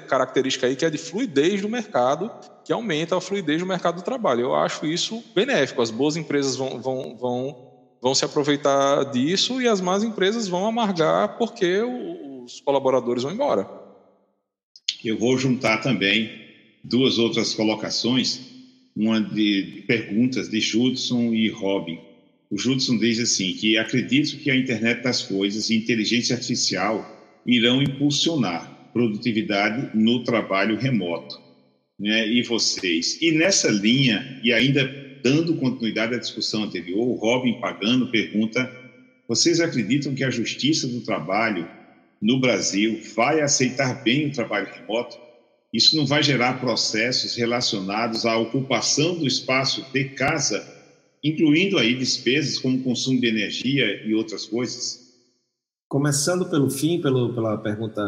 característica 0.07 0.65
aí 0.65 0.75
que 0.75 0.85
é 0.85 0.89
de 0.89 0.97
fluidez 0.97 1.61
do 1.61 1.69
mercado, 1.69 2.31
que 2.71 2.73
aumenta 2.73 3.17
a 3.17 3.21
fluidez 3.21 3.59
do 3.59 3.65
mercado 3.65 3.97
do 3.97 4.01
trabalho. 4.01 4.39
Eu 4.39 4.55
acho 4.55 4.85
isso 4.85 5.21
benéfico. 5.35 5.81
As 5.81 5.91
boas 5.91 6.15
empresas 6.15 6.55
vão, 6.55 6.81
vão, 6.81 7.17
vão, 7.17 7.71
vão 8.01 8.15
se 8.15 8.23
aproveitar 8.23 9.11
disso 9.11 9.61
e 9.61 9.67
as 9.67 9.81
más 9.81 10.05
empresas 10.05 10.47
vão 10.47 10.65
amargar 10.65 11.37
porque 11.37 11.81
os 11.81 12.61
colaboradores 12.61 13.23
vão 13.23 13.33
embora. 13.33 13.69
Eu 15.03 15.19
vou 15.19 15.37
juntar 15.37 15.79
também 15.79 16.31
duas 16.81 17.17
outras 17.19 17.53
colocações, 17.53 18.39
uma 18.95 19.19
de 19.19 19.83
perguntas 19.85 20.49
de 20.49 20.61
Judson 20.61 21.33
e 21.33 21.49
Robin. 21.49 21.99
O 22.49 22.57
Judson 22.57 22.97
diz 22.97 23.19
assim 23.19 23.51
que 23.51 23.77
acredito 23.77 24.37
que 24.37 24.49
a 24.49 24.55
internet 24.55 25.03
das 25.03 25.21
coisas 25.21 25.69
e 25.69 25.75
inteligência 25.75 26.37
artificial 26.37 27.05
irão 27.45 27.81
impulsionar 27.81 28.89
produtividade 28.93 29.89
no 29.93 30.23
trabalho 30.23 30.77
remoto, 30.77 31.50
né? 32.01 32.27
E 32.27 32.41
vocês. 32.43 33.21
E 33.21 33.31
nessa 33.31 33.69
linha 33.69 34.41
e 34.43 34.51
ainda 34.51 34.83
dando 35.23 35.55
continuidade 35.55 36.15
à 36.15 36.17
discussão 36.17 36.63
anterior, 36.63 37.07
o 37.07 37.13
Robin 37.13 37.61
Pagano 37.61 38.11
pergunta: 38.11 38.69
vocês 39.27 39.61
acreditam 39.61 40.15
que 40.15 40.23
a 40.23 40.29
Justiça 40.29 40.87
do 40.87 41.01
Trabalho 41.01 41.69
no 42.21 42.39
Brasil 42.39 42.99
vai 43.15 43.41
aceitar 43.41 44.03
bem 44.03 44.27
o 44.27 44.31
trabalho 44.31 44.67
remoto? 44.73 45.17
Isso 45.71 45.95
não 45.95 46.05
vai 46.05 46.21
gerar 46.21 46.59
processos 46.59 47.35
relacionados 47.35 48.25
à 48.25 48.35
ocupação 48.37 49.17
do 49.17 49.25
espaço 49.25 49.85
de 49.93 50.03
casa 50.09 50.81
incluindo 51.23 51.77
aí 51.77 51.95
despesas 51.95 52.57
como 52.57 52.83
consumo 52.83 53.19
de 53.19 53.27
energia 53.27 54.05
e 54.05 54.13
outras 54.13 54.45
coisas? 54.45 54.99
Começando 55.87 56.49
pelo 56.49 56.69
fim, 56.69 57.01
pelo, 57.01 57.33
pela 57.33 57.57
pergunta 57.57 58.01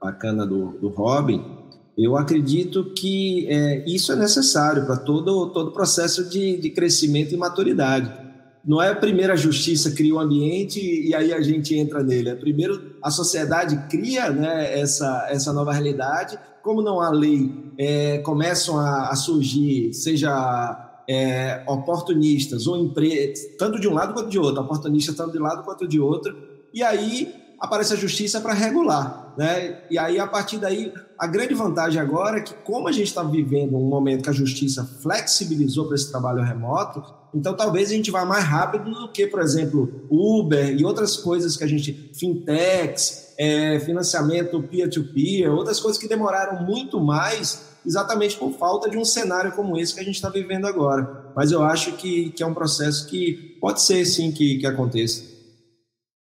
bacana 0.00 0.46
do, 0.46 0.78
do 0.78 0.88
Robin, 0.88 1.57
eu 1.98 2.16
acredito 2.16 2.92
que 2.94 3.48
é, 3.48 3.84
isso 3.84 4.12
é 4.12 4.16
necessário 4.16 4.86
para 4.86 4.96
todo 4.96 5.50
todo 5.50 5.72
processo 5.72 6.28
de, 6.28 6.56
de 6.56 6.70
crescimento 6.70 7.34
e 7.34 7.36
maturidade. 7.36 8.28
Não 8.64 8.80
é 8.80 8.90
a 8.90 8.94
primeira 8.94 9.36
justiça 9.36 9.90
cria 9.90 10.14
o 10.14 10.18
um 10.18 10.20
ambiente 10.20 10.78
e 10.80 11.14
aí 11.14 11.32
a 11.32 11.40
gente 11.40 11.74
entra 11.74 12.02
nele. 12.02 12.28
É 12.28 12.34
primeiro 12.34 12.96
a 13.02 13.10
sociedade 13.10 13.88
cria 13.88 14.30
né, 14.30 14.78
essa, 14.78 15.26
essa 15.28 15.52
nova 15.52 15.72
realidade. 15.72 16.38
Como 16.62 16.82
não 16.82 17.00
há 17.00 17.10
lei, 17.10 17.50
é, 17.78 18.18
começam 18.18 18.78
a, 18.78 19.08
a 19.08 19.16
surgir, 19.16 19.92
seja 19.92 20.88
é, 21.08 21.64
oportunistas 21.66 22.66
ou 22.66 22.76
empresas, 22.76 23.56
tanto 23.58 23.80
de 23.80 23.88
um 23.88 23.94
lado 23.94 24.12
quanto 24.12 24.28
de 24.28 24.38
outro, 24.38 24.62
oportunistas 24.62 25.16
tanto 25.16 25.32
de 25.32 25.38
um 25.38 25.42
lado 25.42 25.64
quanto 25.64 25.88
de 25.88 25.98
outro, 25.98 26.36
e 26.72 26.82
aí 26.82 27.32
aparece 27.60 27.92
a 27.92 27.96
justiça 27.96 28.40
para 28.40 28.52
regular, 28.52 29.34
né? 29.36 29.80
E 29.90 29.98
aí 29.98 30.18
a 30.18 30.26
partir 30.26 30.58
daí 30.58 30.92
a 31.18 31.26
grande 31.26 31.54
vantagem 31.54 32.00
agora 32.00 32.38
é 32.38 32.40
que 32.40 32.54
como 32.54 32.86
a 32.86 32.92
gente 32.92 33.08
está 33.08 33.22
vivendo 33.22 33.76
um 33.76 33.88
momento 33.88 34.22
que 34.22 34.30
a 34.30 34.32
justiça 34.32 34.84
flexibilizou 35.02 35.86
para 35.86 35.96
esse 35.96 36.10
trabalho 36.10 36.42
remoto, 36.42 37.02
então 37.34 37.54
talvez 37.54 37.90
a 37.90 37.94
gente 37.94 38.10
vá 38.10 38.24
mais 38.24 38.44
rápido 38.44 38.90
do 38.90 39.12
que, 39.12 39.26
por 39.26 39.40
exemplo, 39.40 40.06
Uber 40.08 40.70
e 40.78 40.84
outras 40.84 41.16
coisas 41.16 41.56
que 41.56 41.64
a 41.64 41.66
gente 41.66 42.10
fintechs, 42.14 43.34
é, 43.36 43.80
financiamento 43.80 44.62
peer-to-peer, 44.62 45.48
-peer, 45.48 45.54
outras 45.54 45.80
coisas 45.80 46.00
que 46.00 46.08
demoraram 46.08 46.64
muito 46.64 47.00
mais 47.00 47.68
exatamente 47.84 48.36
por 48.36 48.52
falta 48.52 48.88
de 48.88 48.96
um 48.96 49.04
cenário 49.04 49.52
como 49.52 49.78
esse 49.78 49.94
que 49.94 50.00
a 50.00 50.04
gente 50.04 50.16
está 50.16 50.28
vivendo 50.28 50.66
agora. 50.66 51.32
Mas 51.34 51.50
eu 51.50 51.62
acho 51.62 51.92
que, 51.92 52.30
que 52.30 52.42
é 52.42 52.46
um 52.46 52.54
processo 52.54 53.06
que 53.08 53.56
pode 53.60 53.80
ser, 53.80 54.04
sim, 54.04 54.30
que, 54.30 54.58
que 54.58 54.66
aconteça. 54.66 55.37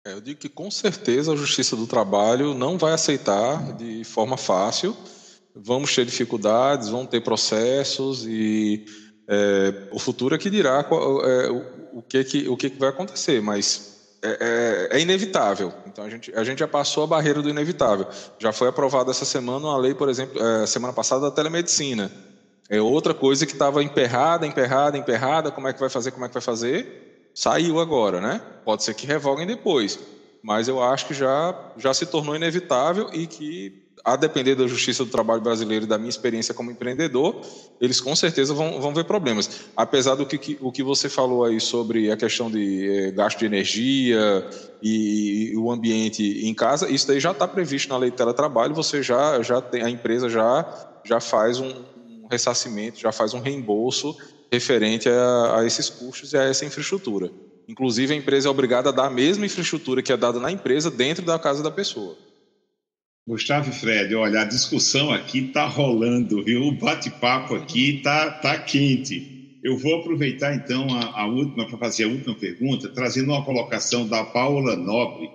É, 0.06 0.12
eu 0.12 0.20
digo 0.20 0.40
que 0.40 0.50
com 0.50 0.70
certeza 0.70 1.32
a 1.32 1.36
Justiça 1.36 1.78
do 1.78 1.88
Trabalho 1.88 2.54
não 2.54 2.78
vai 2.78 2.92
aceitar 2.92 3.74
de 3.74 4.04
forma 4.04 4.36
fácil. 4.36 4.96
Vamos 5.56 5.96
ter 5.96 6.06
dificuldades, 6.06 6.90
vão 6.90 7.06
ter 7.06 7.22
processos 7.22 8.26
e 8.28 8.86
é, 9.30 9.88
o 9.92 10.00
futuro 10.00 10.36
é 10.36 10.38
que 10.38 10.50
dirá 10.50 10.84
qual, 10.84 11.26
é, 11.26 11.50
o, 11.50 12.00
o, 12.00 12.02
que, 12.02 12.22
que, 12.26 12.50
o 12.50 12.58
que, 12.58 12.70
que 12.72 12.80
vai 12.80 12.90
acontecer, 12.90 13.42
mas 13.42 14.18
é, 14.22 14.90
é, 14.92 14.98
é, 14.98 15.02
inevitável. 15.02 15.72
Então 15.88 16.04
a 16.04 16.10
gente, 16.10 16.34
a 16.36 16.44
gente 16.44 16.60
já 16.60 16.68
passou 16.68 17.06
a 17.06 17.08
barreira 17.08 17.42
do 17.42 17.50
inevitável. 17.50 18.06
Já 18.40 18.52
foi 18.52 18.68
aprovada 18.68 19.10
essa 19.12 19.24
semana 19.24 19.68
uma 19.68 19.78
lei, 19.78 19.94
por 19.94 20.10
exemplo, 20.10 20.42
é, 20.44 20.66
semana 20.66 20.92
passada 20.92 21.22
da 21.22 21.32
telemedicina. 21.32 22.12
É 22.70 22.82
outra 22.82 23.14
coisa 23.14 23.46
que 23.46 23.54
estava 23.54 23.82
emperrada, 23.82 24.46
emperrada, 24.46 24.98
emperrada. 24.98 25.50
Como 25.50 25.68
é 25.68 25.74
que 25.74 25.80
vai 25.80 25.90
fazer? 25.90 26.12
Como 26.12 26.26
é 26.26 26.28
que 26.28 26.34
vai 26.34 26.44
fazer? 26.44 27.13
Saiu 27.34 27.80
agora, 27.80 28.22
né? 28.22 28.42
Pode 28.64 28.84
ser 28.84 28.94
que 28.94 29.08
revoguem 29.08 29.48
depois, 29.48 30.00
mas 30.42 30.68
eu 30.68 30.82
acho 30.82 31.08
que 31.08 31.14
já 31.14 31.58
já 31.78 31.94
se 31.94 32.06
tornou 32.06 32.36
inevitável 32.36 33.10
e 33.14 33.28
que 33.28 33.84
a 34.04 34.18
depender 34.18 34.56
da 34.56 34.68
justiça 34.68 35.06
do 35.06 35.10
trabalho 35.10 35.42
brasileiro 35.42 35.86
e 35.86 35.88
da 35.88 35.98
minha 35.98 36.10
experiência 36.10 36.54
como 36.54 36.70
empreendedor, 36.70 37.40
eles 37.80 38.02
com 38.02 38.14
certeza 38.16 38.54
vão, 38.54 38.82
vão 38.82 38.94
ver 38.94 39.06
problemas. 39.06 39.62
Apesar 39.78 40.16
do 40.16 40.26
que, 40.26 40.38
que, 40.38 40.58
o 40.60 40.72
que 40.74 40.84
você 40.84 41.08
falou 41.08 41.46
aí 41.46 41.60
sobre 41.62 42.12
a 42.12 42.18
questão 42.18 42.52
de 42.52 42.90
é, 42.90 43.12
gasto 43.12 43.40
de 43.40 43.46
energia 43.46 44.46
e, 44.82 45.52
e, 45.54 45.58
o 45.58 45.72
ambiente 45.72 46.46
em 46.46 46.54
casa, 46.54 46.90
isso 46.90 47.08
daí 47.08 47.20
já 47.20 47.32
está 47.32 47.48
previsto 47.48 47.90
na 47.90 47.98
lei 47.98 48.12
de 48.12 48.18
teletrabalho, 48.18 48.76
você 48.76 49.02
já, 49.02 49.42
já 49.42 49.62
tem, 49.62 49.82
a 49.82 49.90
empresa 49.90 50.28
já, 50.28 50.66
já 51.06 51.22
faz 51.22 51.60
um 51.60 51.72
ressarcimento, 52.30 53.00
já 53.00 53.12
faz 53.12 53.34
um 53.34 53.40
reembolso 53.40 54.18
referente 54.54 55.10
a, 55.10 55.60
a 55.60 55.66
esses 55.66 55.90
custos 55.90 56.34
e 56.34 56.38
a 56.38 56.44
essa 56.44 56.66
infraestrutura. 56.66 57.32
Inclusive, 57.68 58.14
a 58.14 58.18
empresa 58.18 58.48
é 58.48 58.52
obrigada 58.52 58.90
a 58.90 58.92
dar 58.92 59.08
a 59.08 59.10
mesma 59.10 59.46
infraestrutura 59.46 60.02
que 60.02 60.12
é 60.12 60.18
dada 60.18 60.40
na 60.40 60.52
empresa 60.52 60.92
dentro 60.92 61.26
da 61.26 61.40
casa 61.40 61.64
da 61.64 61.72
pessoa. 61.72 62.18
Gustavo 63.26 63.70
e 63.70 63.74
Fred, 63.74 64.14
olha, 64.16 64.42
a 64.42 64.46
discussão 64.46 65.12
aqui 65.12 65.48
está 65.48 65.66
rolando, 65.66 66.44
viu? 66.44 66.64
O 66.64 66.74
bate-papo 66.74 67.56
aqui 67.56 67.98
está 67.98 68.32
tá 68.32 68.60
quente. 68.60 69.60
Eu 69.64 69.78
vou 69.78 70.02
aproveitar 70.02 70.54
então 70.54 70.86
a, 70.94 71.22
a 71.22 71.26
última 71.26 71.66
para 71.66 71.78
fazer 71.78 72.04
a 72.04 72.10
última 72.10 72.36
pergunta, 72.36 72.90
trazendo 72.90 73.32
uma 73.32 73.46
colocação 73.46 74.06
da 74.06 74.26
Paula 74.26 74.76
Nobre, 74.76 75.32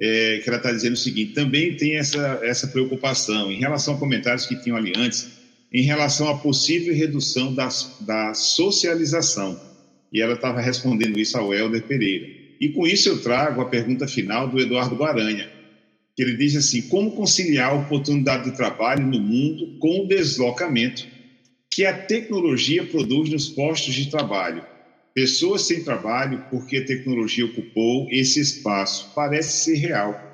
é, 0.00 0.40
que 0.42 0.48
ela 0.48 0.56
está 0.56 0.72
dizendo 0.72 0.94
o 0.94 0.98
seguinte: 0.98 1.32
também 1.32 1.76
tem 1.76 1.96
essa, 1.96 2.40
essa 2.42 2.66
preocupação 2.66 3.52
em 3.52 3.60
relação 3.60 3.94
a 3.94 3.98
comentários 3.98 4.46
que 4.46 4.60
tinham 4.60 4.76
ali 4.76 4.92
antes, 4.96 5.41
em 5.72 5.82
relação 5.82 6.28
à 6.28 6.38
possível 6.38 6.94
redução 6.94 7.54
das, 7.54 7.96
da 8.00 8.34
socialização. 8.34 9.58
E 10.12 10.20
ela 10.20 10.34
estava 10.34 10.60
respondendo 10.60 11.18
isso 11.18 11.38
ao 11.38 11.54
Helder 11.54 11.82
Pereira. 11.84 12.26
E 12.60 12.68
com 12.68 12.86
isso 12.86 13.08
eu 13.08 13.22
trago 13.22 13.60
a 13.60 13.66
pergunta 13.66 14.06
final 14.06 14.48
do 14.48 14.60
Eduardo 14.60 14.94
Guaranha 14.94 15.62
que 16.14 16.22
ele 16.22 16.36
diz 16.36 16.56
assim: 16.56 16.82
como 16.82 17.12
conciliar 17.12 17.70
a 17.70 17.74
oportunidade 17.74 18.50
de 18.50 18.56
trabalho 18.56 19.04
no 19.06 19.20
mundo 19.20 19.78
com 19.78 20.00
o 20.00 20.08
deslocamento 20.08 21.06
que 21.70 21.86
a 21.86 21.96
tecnologia 21.96 22.84
produz 22.84 23.30
nos 23.30 23.48
postos 23.48 23.94
de 23.94 24.10
trabalho? 24.10 24.64
Pessoas 25.14 25.62
sem 25.62 25.84
trabalho 25.84 26.44
porque 26.50 26.78
a 26.78 26.86
tecnologia 26.86 27.44
ocupou 27.44 28.08
esse 28.10 28.40
espaço. 28.40 29.12
Parece 29.14 29.64
ser 29.64 29.76
real. 29.76 30.30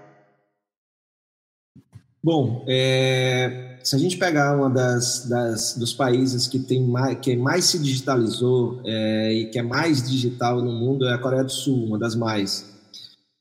Bom, 2.22 2.64
é, 2.68 3.67
se 3.88 3.96
a 3.96 3.98
gente 3.98 4.18
pegar 4.18 4.54
uma 4.54 4.68
das, 4.68 5.26
das 5.26 5.72
dos 5.72 5.94
países 5.94 6.46
que 6.46 6.58
tem 6.58 6.86
mais, 6.86 7.18
que 7.20 7.34
mais 7.34 7.64
se 7.64 7.78
digitalizou 7.78 8.82
é, 8.84 9.32
e 9.32 9.46
que 9.46 9.58
é 9.58 9.62
mais 9.62 10.06
digital 10.06 10.60
no 10.60 10.70
mundo 10.70 11.06
é 11.06 11.14
a 11.14 11.18
Coreia 11.18 11.42
do 11.42 11.50
Sul, 11.50 11.86
uma 11.86 11.98
das 11.98 12.14
mais. 12.14 12.66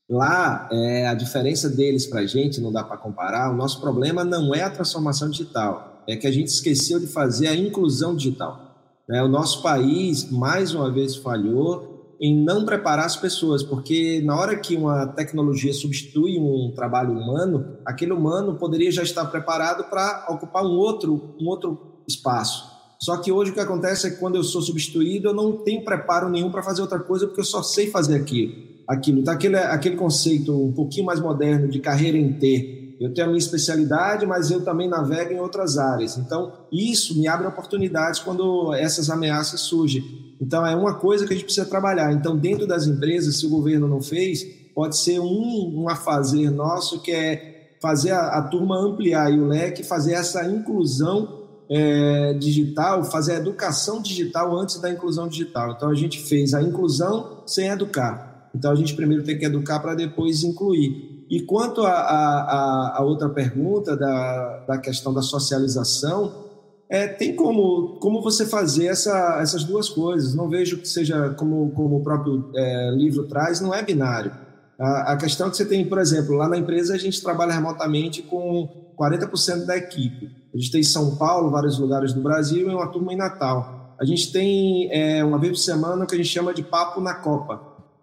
Lá, 0.08 0.66
é, 0.72 1.06
a 1.06 1.12
diferença 1.12 1.68
deles 1.68 2.06
para 2.06 2.20
a 2.20 2.26
gente, 2.26 2.62
não 2.62 2.72
dá 2.72 2.82
para 2.82 2.96
comparar, 2.96 3.52
o 3.52 3.56
nosso 3.58 3.78
problema 3.78 4.24
não 4.24 4.54
é 4.54 4.62
a 4.62 4.70
transformação 4.70 5.28
digital, 5.28 6.02
é 6.08 6.16
que 6.16 6.26
a 6.26 6.32
gente 6.32 6.48
esqueceu 6.48 6.98
de 6.98 7.06
fazer 7.06 7.48
a 7.48 7.54
inclusão 7.54 8.16
digital. 8.16 8.74
É, 9.10 9.22
o 9.22 9.28
nosso 9.28 9.60
país, 9.62 10.30
mais 10.30 10.72
uma 10.72 10.90
vez, 10.90 11.14
falhou 11.14 11.97
em 12.20 12.36
não 12.36 12.64
preparar 12.64 13.06
as 13.06 13.16
pessoas, 13.16 13.62
porque 13.62 14.20
na 14.24 14.36
hora 14.36 14.56
que 14.56 14.76
uma 14.76 15.06
tecnologia 15.06 15.72
substitui 15.72 16.38
um 16.38 16.72
trabalho 16.74 17.12
humano, 17.12 17.76
aquele 17.86 18.12
humano 18.12 18.56
poderia 18.56 18.90
já 18.90 19.02
estar 19.02 19.24
preparado 19.26 19.84
para 19.84 20.26
ocupar 20.28 20.64
um 20.64 20.76
outro, 20.76 21.34
um 21.40 21.46
outro 21.46 22.02
espaço. 22.08 22.78
Só 23.00 23.16
que 23.18 23.30
hoje 23.30 23.52
o 23.52 23.54
que 23.54 23.60
acontece 23.60 24.08
é 24.08 24.10
que 24.10 24.16
quando 24.16 24.34
eu 24.34 24.42
sou 24.42 24.60
substituído, 24.60 25.28
eu 25.28 25.34
não 25.34 25.52
tenho 25.58 25.84
preparo 25.84 26.28
nenhum 26.28 26.50
para 26.50 26.62
fazer 26.62 26.82
outra 26.82 26.98
coisa, 26.98 27.26
porque 27.26 27.40
eu 27.40 27.44
só 27.44 27.62
sei 27.62 27.88
fazer 27.88 28.16
aquilo. 28.16 28.52
aquilo. 28.88 29.20
Então, 29.20 29.32
aquele, 29.32 29.56
aquele 29.56 29.96
conceito 29.96 30.52
um 30.52 30.72
pouquinho 30.72 31.06
mais 31.06 31.20
moderno 31.20 31.68
de 31.68 31.78
carreira 31.78 32.18
em 32.18 32.32
T. 32.32 32.96
Eu 33.00 33.14
tenho 33.14 33.28
a 33.28 33.30
minha 33.30 33.38
especialidade, 33.38 34.26
mas 34.26 34.50
eu 34.50 34.64
também 34.64 34.88
navego 34.88 35.32
em 35.32 35.38
outras 35.38 35.78
áreas. 35.78 36.18
Então, 36.18 36.52
isso 36.72 37.16
me 37.16 37.28
abre 37.28 37.46
oportunidades 37.46 38.18
quando 38.18 38.74
essas 38.74 39.08
ameaças 39.08 39.60
surgem. 39.60 40.02
Então, 40.40 40.64
é 40.66 40.74
uma 40.74 40.94
coisa 40.94 41.26
que 41.26 41.32
a 41.32 41.36
gente 41.36 41.44
precisa 41.44 41.66
trabalhar. 41.66 42.12
Então, 42.12 42.36
dentro 42.36 42.66
das 42.66 42.86
empresas, 42.86 43.36
se 43.36 43.46
o 43.46 43.50
governo 43.50 43.88
não 43.88 44.00
fez, 44.00 44.44
pode 44.74 44.98
ser 44.98 45.18
um, 45.20 45.82
um 45.82 45.88
a 45.88 45.96
fazer 45.96 46.50
nosso, 46.50 47.00
que 47.00 47.10
é 47.10 47.72
fazer 47.80 48.12
a, 48.12 48.38
a 48.38 48.42
turma 48.42 48.78
ampliar 48.78 49.32
o 49.32 49.46
leque, 49.46 49.82
fazer 49.82 50.12
essa 50.12 50.44
inclusão 50.46 51.46
é, 51.68 52.34
digital, 52.34 53.04
fazer 53.04 53.32
a 53.32 53.36
educação 53.36 54.00
digital 54.00 54.56
antes 54.56 54.80
da 54.80 54.90
inclusão 54.90 55.28
digital. 55.28 55.72
Então, 55.72 55.90
a 55.90 55.94
gente 55.94 56.20
fez 56.20 56.54
a 56.54 56.62
inclusão 56.62 57.42
sem 57.46 57.68
educar. 57.68 58.50
Então, 58.54 58.70
a 58.70 58.74
gente 58.74 58.94
primeiro 58.94 59.24
tem 59.24 59.38
que 59.38 59.44
educar 59.44 59.80
para 59.80 59.94
depois 59.94 60.42
incluir. 60.42 61.26
E 61.30 61.42
quanto 61.42 61.82
à 61.84 62.98
outra 63.02 63.28
pergunta 63.28 63.94
da, 63.94 64.64
da 64.66 64.78
questão 64.78 65.12
da 65.12 65.20
socialização, 65.20 66.47
é, 66.90 67.06
tem 67.06 67.36
como, 67.36 67.98
como 68.00 68.22
você 68.22 68.46
fazer 68.46 68.86
essa, 68.86 69.38
essas 69.42 69.62
duas 69.62 69.88
coisas. 69.88 70.34
Não 70.34 70.48
vejo 70.48 70.78
que 70.78 70.88
seja, 70.88 71.30
como, 71.30 71.70
como 71.72 71.98
o 71.98 72.02
próprio 72.02 72.50
é, 72.54 72.90
livro 72.96 73.24
traz, 73.24 73.60
não 73.60 73.74
é 73.74 73.82
binário. 73.82 74.32
A, 74.80 75.12
a 75.12 75.16
questão 75.16 75.50
que 75.50 75.56
você 75.56 75.66
tem, 75.66 75.84
por 75.86 75.98
exemplo, 75.98 76.34
lá 76.34 76.48
na 76.48 76.56
empresa 76.56 76.94
a 76.94 76.98
gente 76.98 77.22
trabalha 77.22 77.52
remotamente 77.52 78.22
com 78.22 78.68
40% 78.98 79.66
da 79.66 79.76
equipe. 79.76 80.30
A 80.54 80.56
gente 80.56 80.72
tem 80.72 80.80
em 80.80 80.84
São 80.84 81.16
Paulo, 81.16 81.50
vários 81.50 81.78
lugares 81.78 82.14
do 82.14 82.22
Brasil 82.22 82.70
e 82.70 82.74
uma 82.74 82.88
turma 82.88 83.12
em 83.12 83.16
Natal. 83.16 83.94
A 84.00 84.04
gente 84.04 84.32
tem 84.32 84.88
é, 84.90 85.22
uma 85.22 85.38
vez 85.38 85.52
por 85.52 85.58
semana 85.58 86.04
o 86.04 86.06
que 86.06 86.14
a 86.14 86.18
gente 86.18 86.30
chama 86.30 86.54
de 86.54 86.62
papo 86.62 87.00
na 87.00 87.14
Copa. 87.14 87.60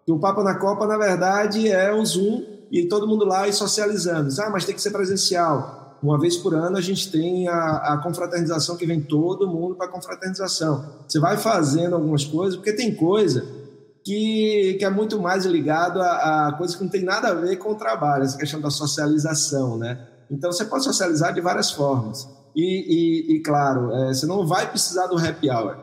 E 0.08 0.12
o 0.12 0.20
papo 0.20 0.44
na 0.44 0.56
Copa, 0.56 0.86
na 0.86 0.98
verdade, 0.98 1.68
é 1.70 1.92
o 1.92 2.06
Zoom 2.06 2.44
e 2.72 2.88
todo 2.88 3.08
mundo 3.08 3.26
lá 3.26 3.48
e 3.48 3.54
socializando. 3.54 4.30
Ah, 4.42 4.50
mas 4.52 4.66
tem 4.66 4.76
que 4.76 4.82
ser 4.82 4.92
presencial 4.92 5.85
uma 6.02 6.20
vez 6.20 6.38
por 6.38 6.54
ano 6.54 6.78
a 6.78 6.82
gente 6.82 7.12
tem 7.12 7.48
a, 7.48 7.94
a 7.94 7.98
confraternização 7.98 8.78
que 8.78 8.86
vem 8.86 9.02
todo 9.02 9.48
mundo 9.48 9.76
para 9.76 9.88
a 9.88 9.90
confraternização. 9.90 10.86
Você 11.08 11.20
vai 11.20 11.38
fazendo 11.38 11.96
algumas 11.96 12.24
coisas, 12.24 12.56
porque 12.56 12.74
tem 12.74 12.94
coisa 12.94 13.46
que, 14.04 14.76
que 14.78 14.86
é 14.86 14.90
muito 14.90 15.20
mais 15.20 15.46
ligado 15.46 16.02
a, 16.02 16.48
a 16.48 16.54
coisas 16.54 16.76
que 16.76 16.84
não 16.84 16.92
tem 16.92 17.04
nada 17.04 17.30
a 17.30 17.34
ver 17.34 17.56
com 17.58 17.72
o 17.72 17.76
trabalho, 17.76 18.24
essa 18.24 18.38
questão 18.38 18.62
da 18.62 18.70
socialização, 18.70 19.78
né? 19.78 20.08
Então 20.30 20.52
você 20.52 20.66
pode 20.66 20.84
socializar 20.84 21.34
de 21.34 21.42
várias 21.42 21.72
formas. 21.72 22.28
E, 22.56 23.34
e, 23.34 23.36
e 23.36 23.40
claro, 23.42 23.92
é, 23.92 24.14
você 24.14 24.26
não 24.26 24.46
vai 24.46 24.70
precisar 24.70 25.08
do 25.08 25.18
happy 25.18 25.50
hour. 25.50 25.78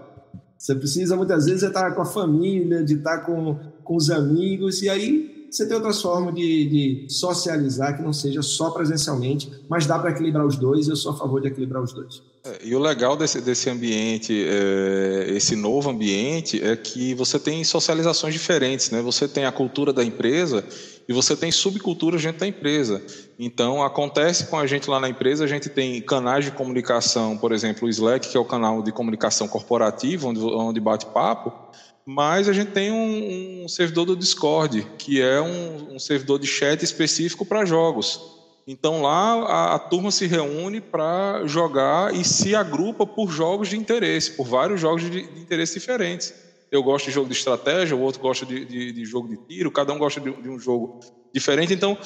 Você 0.56 0.74
precisa 0.76 1.16
muitas 1.16 1.46
vezes 1.46 1.64
estar 1.64 1.90
com 1.92 2.02
a 2.02 2.04
família, 2.06 2.84
de 2.84 2.94
estar 2.94 3.18
com, 3.26 3.58
com 3.82 3.96
os 3.96 4.10
amigos, 4.10 4.80
e 4.82 4.88
aí 4.88 5.41
você 5.53 5.66
tem 5.66 5.76
outras 5.76 6.00
formas 6.00 6.34
de, 6.34 6.64
de 6.64 7.07
socializar 7.12 7.94
que 7.94 8.03
não 8.03 8.12
seja 8.12 8.40
só 8.40 8.70
presencialmente, 8.70 9.53
mas 9.68 9.84
dá 9.84 9.98
para 9.98 10.11
equilibrar 10.11 10.46
os 10.46 10.57
dois 10.57 10.86
e 10.86 10.90
eu 10.90 10.96
sou 10.96 11.12
a 11.12 11.16
favor 11.16 11.42
de 11.42 11.48
equilibrar 11.48 11.82
os 11.82 11.92
dois. 11.92 12.22
É, 12.42 12.61
e 12.64 12.74
o 12.74 12.78
legal 12.78 13.18
desse, 13.18 13.38
desse 13.40 13.68
ambiente, 13.68 14.32
é, 14.48 15.26
esse 15.28 15.55
novo 15.55 15.90
ambiente, 15.90 16.61
é 16.64 16.74
que 16.74 17.14
você 17.14 17.38
tem 17.38 17.62
socializações 17.64 18.32
diferentes, 18.32 18.90
né? 18.90 19.03
Você 19.03 19.28
tem 19.28 19.44
a 19.44 19.53
cultura 19.53 19.92
da 19.92 20.03
empresa 20.03 20.64
e 21.07 21.12
você 21.12 21.36
tem 21.36 21.53
subculturas 21.53 22.22
dentro 22.22 22.40
da 22.40 22.46
empresa. 22.46 23.03
Então, 23.38 23.82
acontece 23.82 24.46
com 24.46 24.59
a 24.59 24.66
gente 24.66 24.88
lá 24.88 24.98
na 24.98 25.09
empresa, 25.09 25.44
a 25.44 25.46
gente 25.46 25.68
tem 25.68 26.00
canais 26.00 26.46
de 26.46 26.50
comunicação, 26.50 27.36
por 27.36 27.53
exemplo, 27.53 27.86
o 27.86 27.90
Slack, 27.90 28.28
que 28.28 28.36
é 28.36 28.40
o 28.40 28.44
canal 28.44 28.82
de 28.82 28.90
comunicação 28.90 29.46
corporativa, 29.46 30.28
onde, 30.28 30.40
onde 30.40 30.80
bate 30.80 31.05
papo, 31.07 31.53
mas 32.05 32.48
a 32.48 32.53
gente 32.53 32.72
tem 32.72 32.90
um, 32.90 33.64
um 33.64 33.68
servidor 33.68 34.07
do 34.07 34.16
Discord, 34.16 34.86
que 34.98 35.20
é 35.20 35.40
um, 35.40 35.94
um 35.94 35.98
servidor 35.98 36.38
de 36.38 36.46
chat 36.46 36.82
específico 36.82 37.44
para 37.44 37.64
jogos. 37.64 38.20
Então 38.66 39.03
lá 39.03 39.34
a, 39.42 39.74
a 39.74 39.78
turma 39.78 40.11
se 40.11 40.26
reúne 40.26 40.80
para 40.80 41.46
jogar 41.46 42.14
e 42.14 42.24
se 42.24 42.55
agrupa 42.55 43.07
por 43.07 43.30
jogos 43.30 43.68
de 43.68 43.76
interesse, 43.76 44.32
por 44.32 44.46
vários 44.46 44.80
jogos 44.80 45.03
de, 45.03 45.11
de 45.11 45.40
interesse 45.40 45.74
diferentes. 45.74 46.32
Eu 46.70 46.82
gosto 46.82 47.07
de 47.07 47.12
jogo 47.12 47.28
de 47.28 47.34
estratégia, 47.34 47.96
o 47.96 48.00
outro 48.00 48.20
gosta 48.20 48.46
de, 48.46 48.64
de, 48.64 48.92
de 48.92 49.05
jogo 49.05 49.28
de 49.28 49.36
tiro, 49.36 49.70
cada 49.70 49.92
um 49.92 49.98
gosta 49.98 50.20
de, 50.20 50.30
de 50.30 50.48
um 50.48 50.59
jogo 50.59 51.00
diferente. 51.32 51.74
Então 51.74 51.98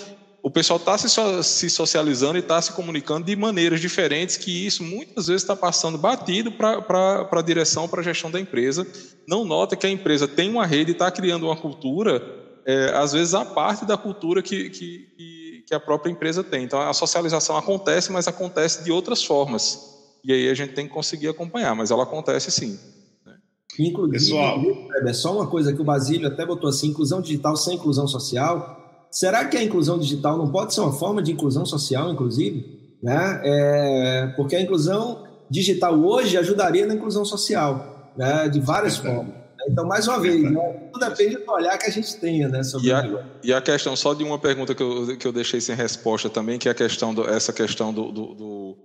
o 0.47 0.51
pessoal 0.51 0.76
está 0.76 0.97
se, 0.97 1.09
se, 1.42 1.68
socializando 1.68 2.36
e 2.36 2.38
está 2.38 2.62
se 2.62 2.72
comunicando 2.72 3.26
de 3.26 3.34
maneiras 3.34 3.80
diferentes, 3.80 4.36
que 4.36 4.64
isso 4.64 4.84
muitas 4.84 5.26
vezes 5.26 5.42
está 5.42 5.57
passando 5.57 5.99
batido 5.99 6.53
para 6.53 7.28
a 7.32 7.42
direção, 7.42 7.88
para 7.88 8.01
a 8.01 8.05
gestão 8.05 8.30
da 8.30 8.38
empresa. 8.38 8.86
Não 9.26 9.44
nota 9.44 9.74
que 9.74 9.84
a 9.84 9.90
empresa 9.90 10.28
tem 10.28 10.49
uma 10.49 10.64
rede 10.64 10.92
e 10.92 10.94
está 10.94 11.11
criando 11.11 11.47
uma 11.47 11.57
cultura, 11.57 12.22
é, 12.64 12.92
às 12.94 13.12
vezes, 13.12 13.34
a 13.34 13.44
parte 13.44 13.84
da 13.84 13.97
cultura 13.97 14.40
que, 14.40 14.70
que, 14.70 15.64
que 15.66 15.74
a 15.74 15.80
própria 15.80 16.12
empresa 16.12 16.44
tem. 16.44 16.62
Então, 16.62 16.80
a 16.80 16.94
socialização 16.94 17.57
acontece, 17.57 18.12
mas 18.12 18.28
acontece 18.28 18.84
de 18.84 18.92
outras 18.92 19.24
formas. 19.24 19.97
E 20.24 20.32
aí 20.32 20.49
a 20.49 20.55
gente 20.55 20.74
tem 20.74 20.86
que 20.86 20.94
conseguir 20.94 21.26
acompanhar, 21.26 21.74
mas 21.74 21.90
ela 21.90 22.05
acontece 22.05 22.53
sim. 22.53 22.78
Né? 23.26 23.34
Inclusive, 23.80 24.12
Pessoal. 24.16 24.62
é 25.09 25.12
só 25.12 25.34
uma 25.34 25.49
coisa 25.49 25.72
que 25.72 25.82
o 25.82 25.84
Basílio 25.84 26.28
até 26.28 26.47
botou 26.47 26.70
assim: 26.70 26.90
inclusão 26.90 27.20
digital 27.20 27.57
sem 27.57 27.74
inclusão 27.74 28.07
social 28.07 28.86
Será 29.16 29.46
que 29.46 29.56
a 29.56 29.62
inclusão 29.62 29.98
digital 29.98 30.36
não 30.36 30.50
pode 30.50 30.74
ser 30.74 30.82
uma 30.82 30.92
forma 30.92 31.22
de 31.22 31.32
inclusão 31.32 31.64
social, 31.64 32.12
inclusive? 32.12 32.96
Né? 33.02 33.40
É, 33.44 34.26
porque 34.36 34.54
a 34.54 34.60
inclusão 34.60 35.26
digital 35.48 35.98
hoje 35.98 36.36
ajudaria 36.36 36.84
na 36.84 36.94
inclusão 36.94 37.24
social, 37.24 38.12
né? 38.14 38.46
de 38.50 38.60
várias 38.60 38.98
formas. 38.98 39.34
Então, 39.70 39.86
mais 39.86 40.06
uma 40.06 40.20
vez, 40.20 40.42
né? 40.42 40.50
tudo 40.92 41.08
depende 41.08 41.38
do 41.38 41.50
olhar 41.50 41.78
que 41.78 41.86
a 41.86 41.90
gente 41.90 42.14
tenha 42.16 42.46
né, 42.46 42.62
sobre 42.62 42.88
e 42.88 42.92
a, 42.92 43.24
e 43.42 43.52
a 43.54 43.60
questão, 43.62 43.96
só 43.96 44.12
de 44.12 44.22
uma 44.22 44.38
pergunta 44.38 44.74
que 44.74 44.82
eu, 44.82 45.16
que 45.16 45.26
eu 45.26 45.32
deixei 45.32 45.62
sem 45.62 45.74
resposta 45.74 46.28
também, 46.28 46.58
que 46.58 46.68
é 46.68 46.72
a 46.72 46.74
questão 46.74 47.14
do, 47.14 47.26
essa 47.26 47.54
questão 47.54 47.94
do, 47.94 48.12
do, 48.12 48.34
do 48.34 48.76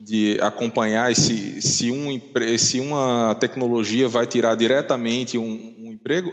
de 0.00 0.36
acompanhar 0.42 1.14
se, 1.14 1.62
se, 1.62 1.90
um, 1.90 2.20
se 2.58 2.80
uma 2.80 3.34
tecnologia 3.36 4.08
vai 4.08 4.26
tirar 4.26 4.54
diretamente 4.56 5.38
um, 5.38 5.75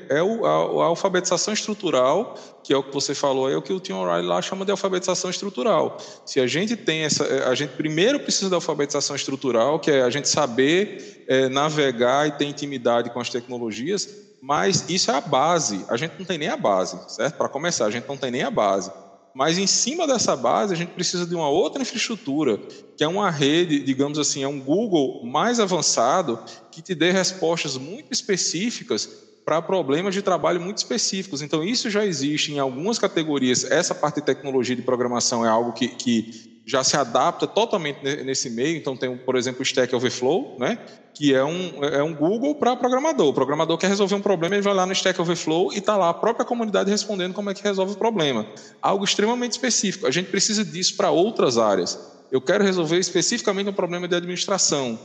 é 0.09 0.21
o, 0.21 0.45
a, 0.45 0.83
a, 0.83 0.85
alfabetização 0.85 1.53
estrutural, 1.53 2.35
que 2.63 2.73
é 2.73 2.77
o 2.77 2.83
que 2.83 2.93
você 2.93 3.15
falou, 3.15 3.49
é 3.49 3.55
o 3.55 3.61
que 3.61 3.73
o 3.73 3.79
Tim 3.79 3.93
O'Reilly 3.93 4.27
lá 4.27 4.41
chama 4.41 4.65
de 4.65 4.71
alfabetização 4.71 5.29
estrutural. 5.29 5.97
Se 6.25 6.39
a 6.39 6.47
gente 6.47 6.75
tem 6.75 7.01
essa, 7.01 7.23
a 7.49 7.55
gente 7.55 7.71
primeiro 7.71 8.19
precisa 8.19 8.49
da 8.49 8.57
alfabetização 8.57 9.15
estrutural, 9.15 9.79
que 9.79 9.91
é 9.91 10.01
a 10.01 10.09
gente 10.09 10.29
saber 10.29 11.25
é, 11.27 11.49
navegar 11.49 12.27
e 12.27 12.31
ter 12.31 12.45
intimidade 12.45 13.09
com 13.09 13.19
as 13.19 13.29
tecnologias, 13.29 14.09
mas 14.41 14.89
isso 14.89 15.09
é 15.09 15.15
a 15.15 15.21
base. 15.21 15.85
A 15.89 15.97
gente 15.97 16.15
não 16.19 16.25
tem 16.25 16.37
nem 16.37 16.49
a 16.49 16.57
base, 16.57 16.97
certo? 17.07 17.35
Para 17.37 17.47
começar, 17.49 17.85
a 17.85 17.91
gente 17.91 18.07
não 18.07 18.17
tem 18.17 18.29
nem 18.29 18.43
a 18.43 18.51
base. 18.51 18.91
Mas 19.33 19.57
em 19.57 19.65
cima 19.65 20.05
dessa 20.05 20.35
base, 20.35 20.73
a 20.73 20.77
gente 20.77 20.91
precisa 20.91 21.25
de 21.25 21.33
uma 21.33 21.49
outra 21.49 21.81
infraestrutura, 21.81 22.59
que 22.95 23.03
é 23.03 23.07
uma 23.07 23.31
rede, 23.31 23.79
digamos 23.79 24.19
assim, 24.19 24.43
é 24.43 24.47
um 24.47 24.59
Google 24.59 25.25
mais 25.25 25.59
avançado, 25.59 26.39
que 26.69 26.81
te 26.81 26.93
dê 26.93 27.09
respostas 27.09 27.77
muito 27.77 28.11
específicas 28.11 29.32
para 29.45 29.61
problemas 29.61 30.13
de 30.13 30.21
trabalho 30.21 30.61
muito 30.61 30.77
específicos. 30.77 31.41
Então, 31.41 31.63
isso 31.63 31.89
já 31.89 32.05
existe 32.05 32.53
em 32.53 32.59
algumas 32.59 32.97
categorias. 32.97 33.69
Essa 33.69 33.93
parte 33.93 34.15
de 34.15 34.25
tecnologia 34.25 34.75
de 34.75 34.81
programação 34.81 35.45
é 35.45 35.49
algo 35.49 35.73
que, 35.73 35.89
que 35.89 36.61
já 36.65 36.83
se 36.83 36.95
adapta 36.95 37.45
totalmente 37.45 38.01
nesse 38.23 38.49
meio. 38.49 38.77
Então, 38.77 38.95
tem, 38.95 39.17
por 39.17 39.35
exemplo, 39.35 39.61
o 39.61 39.63
Stack 39.63 39.93
Overflow, 39.93 40.57
né? 40.59 40.77
que 41.13 41.33
é 41.33 41.43
um, 41.43 41.83
é 41.83 42.01
um 42.01 42.13
Google 42.13 42.55
para 42.55 42.75
programador. 42.75 43.27
O 43.27 43.33
programador 43.33 43.77
quer 43.77 43.87
resolver 43.87 44.15
um 44.15 44.21
problema, 44.21 44.55
ele 44.55 44.63
vai 44.63 44.73
lá 44.73 44.85
no 44.85 44.93
Stack 44.93 45.19
Overflow 45.21 45.71
e 45.71 45.77
está 45.77 45.95
lá 45.95 46.09
a 46.09 46.13
própria 46.13 46.45
comunidade 46.45 46.89
respondendo 46.89 47.33
como 47.33 47.49
é 47.49 47.53
que 47.53 47.63
resolve 47.63 47.93
o 47.93 47.97
problema. 47.97 48.47
Algo 48.81 49.03
extremamente 49.03 49.51
específico. 49.51 50.07
A 50.07 50.11
gente 50.11 50.29
precisa 50.29 50.65
disso 50.65 50.95
para 50.95 51.11
outras 51.11 51.57
áreas. 51.57 51.99
Eu 52.31 52.41
quero 52.41 52.63
resolver 52.63 52.97
especificamente 52.97 53.69
um 53.69 53.73
problema 53.73 54.07
de 54.07 54.15
administração. 54.15 54.97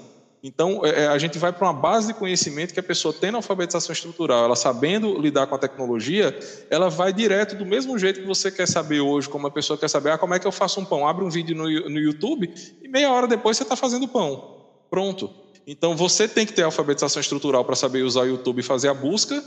Então, 0.42 0.82
é, 0.84 1.04
é, 1.04 1.06
a 1.08 1.18
gente 1.18 1.38
vai 1.38 1.52
para 1.52 1.66
uma 1.66 1.72
base 1.72 2.08
de 2.08 2.14
conhecimento 2.14 2.72
que 2.72 2.78
a 2.78 2.82
pessoa 2.82 3.12
tendo 3.12 3.36
alfabetização 3.36 3.92
estrutural, 3.92 4.44
ela 4.44 4.54
sabendo 4.54 5.18
lidar 5.20 5.46
com 5.46 5.54
a 5.54 5.58
tecnologia, 5.58 6.38
ela 6.70 6.88
vai 6.88 7.12
direto 7.12 7.56
do 7.56 7.66
mesmo 7.66 7.98
jeito 7.98 8.20
que 8.20 8.26
você 8.26 8.50
quer 8.50 8.68
saber 8.68 9.00
hoje, 9.00 9.28
como 9.28 9.46
a 9.46 9.50
pessoa 9.50 9.76
quer 9.76 9.88
saber, 9.88 10.10
ah, 10.10 10.18
como 10.18 10.34
é 10.34 10.38
que 10.38 10.46
eu 10.46 10.52
faço 10.52 10.80
um 10.80 10.84
pão? 10.84 11.06
Abre 11.06 11.24
um 11.24 11.30
vídeo 11.30 11.56
no, 11.56 11.64
no 11.64 11.98
YouTube 11.98 12.52
e 12.80 12.88
meia 12.88 13.10
hora 13.10 13.26
depois 13.26 13.56
você 13.56 13.64
está 13.64 13.74
fazendo 13.74 14.06
pão. 14.06 14.56
Pronto. 14.88 15.30
Então, 15.66 15.94
você 15.94 16.26
tem 16.26 16.46
que 16.46 16.52
ter 16.52 16.62
alfabetização 16.62 17.20
estrutural 17.20 17.64
para 17.64 17.76
saber 17.76 18.02
usar 18.02 18.22
o 18.22 18.26
YouTube 18.26 18.60
e 18.60 18.62
fazer 18.62 18.88
a 18.88 18.94
busca, 18.94 19.42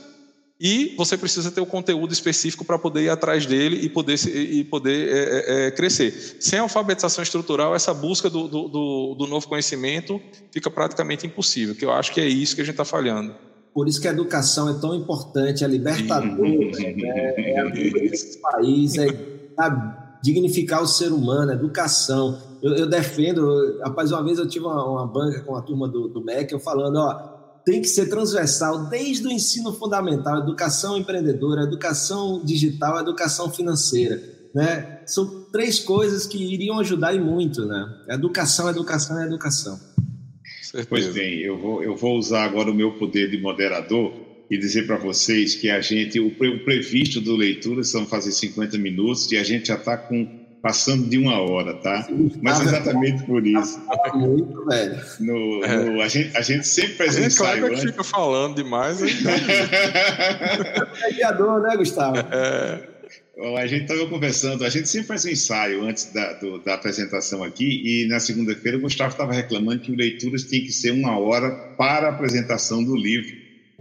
e 0.63 0.93
você 0.95 1.17
precisa 1.17 1.49
ter 1.49 1.59
o 1.59 1.65
conteúdo 1.65 2.13
específico 2.13 2.63
para 2.63 2.77
poder 2.77 3.01
ir 3.01 3.09
atrás 3.09 3.47
dele 3.47 3.77
e 3.77 3.89
poder, 3.89 4.15
e 4.27 4.63
poder 4.63 5.09
é, 5.09 5.15
é, 5.15 5.67
é, 5.67 5.71
crescer. 5.71 6.37
Sem 6.39 6.59
alfabetização 6.59 7.23
estrutural, 7.23 7.73
essa 7.73 7.91
busca 7.95 8.29
do, 8.29 8.47
do, 8.47 9.15
do, 9.15 9.27
novo 9.27 9.47
conhecimento 9.47 10.21
fica 10.51 10.69
praticamente 10.69 11.25
impossível, 11.25 11.73
que 11.73 11.83
eu 11.83 11.91
acho 11.91 12.13
que 12.13 12.21
é 12.21 12.27
isso 12.27 12.53
que 12.53 12.61
a 12.61 12.63
gente 12.63 12.73
está 12.73 12.85
falhando. 12.85 13.33
Por 13.73 13.87
isso 13.87 13.99
que 13.99 14.07
a 14.07 14.11
educação 14.11 14.69
é 14.69 14.79
tão 14.79 14.93
importante, 14.93 15.63
é 15.63 15.67
libertadora, 15.67 16.29
é, 16.77 17.53
é 17.53 17.59
abrir 17.59 17.95
esse 18.13 18.39
país, 18.39 18.97
é, 18.99 19.07
dignificar 20.21 20.83
o 20.83 20.87
ser 20.87 21.11
humano, 21.11 21.53
educação. 21.53 22.37
Eu, 22.61 22.75
eu, 22.75 22.87
defendo, 22.87 23.79
rapaz, 23.79 24.11
uma 24.11 24.23
vez 24.23 24.37
eu 24.37 24.47
tive 24.47 24.65
uma, 24.65 24.85
uma 24.87 25.07
banca 25.07 25.41
com 25.41 25.55
a 25.55 25.61
turma 25.63 25.87
do, 25.87 26.07
do 26.07 26.23
MEC, 26.23 26.53
eu 26.53 26.59
falando, 26.59 26.97
ó, 26.97 27.30
tem 27.65 27.81
que 27.81 27.87
ser 27.87 28.07
transversal 28.07 28.89
desde 28.89 29.27
o 29.27 29.31
ensino 29.31 29.73
fundamental, 29.73 30.39
educação 30.39 30.97
empreendedora, 30.97 31.63
educação 31.63 32.43
digital, 32.43 32.99
educação 32.99 33.51
financeira, 33.51 34.21
né? 34.53 35.01
São 35.05 35.45
três 35.51 35.79
coisas 35.79 36.25
que 36.25 36.37
iriam 36.37 36.79
ajudar 36.79 37.13
e 37.13 37.19
muito, 37.19 37.65
né? 37.65 38.03
Educação, 38.09 38.69
educação 38.69 39.21
e 39.21 39.25
educação. 39.25 39.79
Certeza. 40.61 40.87
Pois 40.89 41.07
bem, 41.07 41.39
eu 41.39 41.57
vou, 41.57 41.83
eu 41.83 41.95
vou 41.95 42.17
usar 42.17 42.43
agora 42.43 42.71
o 42.71 42.73
meu 42.73 42.93
poder 42.93 43.29
de 43.29 43.37
moderador 43.37 44.13
e 44.49 44.57
dizer 44.57 44.85
para 44.85 44.97
vocês 44.97 45.55
que 45.55 45.69
a 45.69 45.79
gente, 45.79 46.19
o, 46.19 46.31
previsto 46.63 47.21
do 47.21 47.35
leitura 47.35 47.83
são 47.83 48.05
fazer 48.05 48.31
50 48.31 48.77
minutos 48.77 49.31
e 49.31 49.37
a 49.37 49.43
gente 49.43 49.67
já 49.67 49.75
está 49.75 49.97
com 49.97 50.40
passando 50.61 51.09
de 51.09 51.17
uma 51.17 51.39
hora, 51.41 51.73
tá? 51.75 52.07
Mas 52.41 52.61
exatamente 52.61 53.23
por 53.23 53.45
isso. 53.45 53.81
Muito, 54.13 54.65
velho. 54.65 55.01
No, 55.19 55.63
é. 55.63 55.83
no, 55.83 56.01
a, 56.01 56.07
gente, 56.07 56.37
a 56.37 56.41
gente 56.41 56.67
sempre 56.67 56.93
faz 56.93 57.17
um 57.17 57.25
ensaio 57.25 57.65
antes. 57.65 57.83
fica 57.83 58.03
falando 58.03 58.55
demais. 58.55 59.01
Aí... 59.01 59.11
é 61.01 61.07
mediador, 61.09 61.61
né, 61.61 61.75
Gustavo? 61.75 62.17
É. 62.17 62.91
A 63.57 63.65
gente 63.65 63.83
estava 63.83 64.05
conversando, 64.07 64.63
a 64.63 64.69
gente 64.69 64.87
sempre 64.87 65.07
faz 65.07 65.25
um 65.25 65.29
ensaio 65.29 65.83
antes 65.83 66.13
da, 66.13 66.33
do, 66.33 66.59
da 66.59 66.75
apresentação 66.75 67.43
aqui, 67.43 67.81
e 67.83 68.07
na 68.07 68.19
segunda-feira 68.19 68.77
o 68.77 68.81
Gustavo 68.81 69.11
estava 69.11 69.33
reclamando 69.33 69.79
que 69.79 69.91
o 69.91 69.95
Leituras 69.95 70.43
tinha 70.43 70.61
que 70.61 70.71
ser 70.71 70.91
uma 70.91 71.17
hora 71.17 71.49
para 71.75 72.07
a 72.07 72.09
apresentação 72.11 72.83
do 72.83 72.95
livro. 72.95 73.35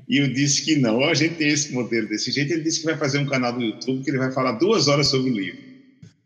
E 0.09 0.17
eu 0.17 0.33
disse 0.33 0.65
que 0.65 0.77
não, 0.77 1.05
a 1.05 1.15
gente 1.15 1.35
tem 1.35 1.49
esse 1.49 1.73
modelo 1.73 2.09
desse 2.09 2.33
jeito. 2.33 2.53
Ele 2.53 2.63
disse 2.63 2.81
que 2.81 2.87
vai 2.87 2.97
fazer 2.97 3.19
um 3.19 3.27
canal 3.27 3.53
do 3.53 3.63
YouTube 3.63 4.03
que 4.03 4.11
ele 4.11 4.19
vai 4.19 4.33
falar 4.33 4.53
duas 4.53 4.89
horas 4.89 5.09
sobre 5.09 5.31
o 5.31 5.35
livro. 5.35 5.70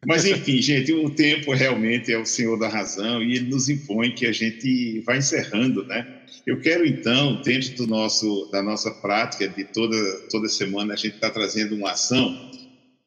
Mas, 0.06 0.24
enfim, 0.24 0.60
gente, 0.60 0.92
o 0.92 1.10
tempo 1.10 1.52
realmente 1.52 2.12
é 2.12 2.18
o 2.18 2.26
senhor 2.26 2.58
da 2.58 2.68
razão 2.68 3.22
e 3.22 3.36
ele 3.36 3.48
nos 3.48 3.68
impõe 3.68 4.10
que 4.10 4.26
a 4.26 4.32
gente 4.32 5.00
vá 5.00 5.16
encerrando, 5.16 5.84
né? 5.86 6.06
Eu 6.46 6.60
quero, 6.60 6.86
então, 6.86 7.40
dentro 7.42 7.74
do 7.76 7.86
nosso, 7.86 8.48
da 8.52 8.62
nossa 8.62 8.90
prática 8.90 9.48
de 9.48 9.64
toda, 9.64 9.96
toda 10.30 10.48
semana, 10.48 10.92
a 10.92 10.96
gente 10.96 11.14
está 11.14 11.30
trazendo 11.30 11.74
uma 11.74 11.92
ação, 11.92 12.50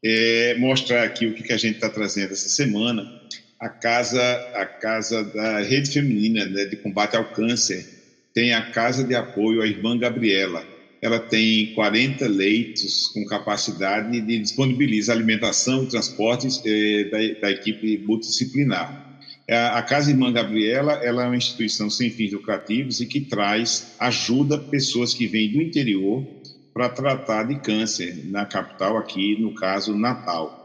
é, 0.04 0.56
mostrar 0.58 1.04
aqui 1.04 1.28
o 1.28 1.34
que, 1.34 1.44
que 1.44 1.54
a 1.54 1.58
gente 1.58 1.76
está 1.76 1.90
trazendo 1.90 2.34
essa 2.34 2.50
semana. 2.50 3.22
A 3.60 3.70
casa, 3.70 4.22
a 4.56 4.66
casa 4.66 5.24
da 5.24 5.60
Rede 5.62 5.92
Feminina 5.92 6.46
né, 6.46 6.66
de 6.66 6.76
Combate 6.78 7.16
ao 7.16 7.26
Câncer 7.32 7.86
tem 8.34 8.54
a 8.54 8.72
Casa 8.72 9.04
de 9.04 9.16
Apoio 9.16 9.62
à 9.62 9.68
Irmã 9.68 9.98
Gabriela. 9.98 10.77
Ela 11.02 11.20
tem 11.20 11.74
40 11.74 12.28
leitos 12.28 13.08
com 13.10 13.24
capacidade 13.26 14.20
de 14.20 14.40
disponibilizar 14.40 15.16
alimentação 15.16 15.84
e 15.84 15.88
transportes 15.88 16.62
eh, 16.66 17.04
da, 17.12 17.42
da, 17.42 17.52
equipe 17.52 17.98
multidisciplinar. 18.00 19.20
A, 19.50 19.78
a 19.78 19.84
Casa 19.84 20.10
Irmã 20.10 20.32
Gabriela 20.32 20.94
ela 20.94 21.24
é 21.24 21.28
uma 21.28 21.38
instituição 21.38 21.90
sem 21.90 22.10
fins 22.10 22.34
lucrativos 22.34 23.00
e 23.00 23.06
que 23.06 23.22
traz 23.22 23.94
ajuda 24.00 24.58
pessoas 24.58 25.14
que 25.14 25.28
vêm 25.28 25.52
do 25.52 25.62
interior 25.62 26.26
para 26.74 26.90
tratar 26.90 27.44
de 27.44 27.60
câncer 27.60 28.26
na 28.26 28.46
capital, 28.46 28.98
aqui 28.98 29.40
no 29.40 29.54
caso 29.54 29.96
Natal. 29.96 30.58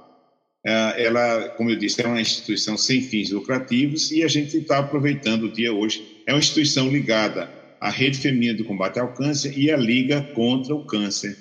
Ela, 0.64 1.48
como 1.56 1.70
eu 1.70 1.76
disse, 1.76 2.00
é 2.02 2.06
uma 2.06 2.20
instituição 2.20 2.76
sem 2.76 3.02
fins 3.02 3.30
lucrativos 3.30 4.12
e 4.12 4.22
a 4.22 4.28
gente 4.28 4.56
está 4.56 4.78
aproveitando 4.78 5.44
o 5.44 5.52
dia 5.52 5.72
hoje. 5.72 6.22
É 6.26 6.32
uma 6.32 6.38
instituição 6.38 6.88
ligada 6.88 7.61
a 7.82 7.90
Rede 7.90 8.18
Feminina 8.18 8.54
do 8.54 8.64
Combate 8.64 9.00
ao 9.00 9.12
Câncer 9.12 9.58
e 9.58 9.68
a 9.68 9.76
Liga 9.76 10.22
contra 10.36 10.72
o 10.72 10.86
Câncer. 10.86 11.36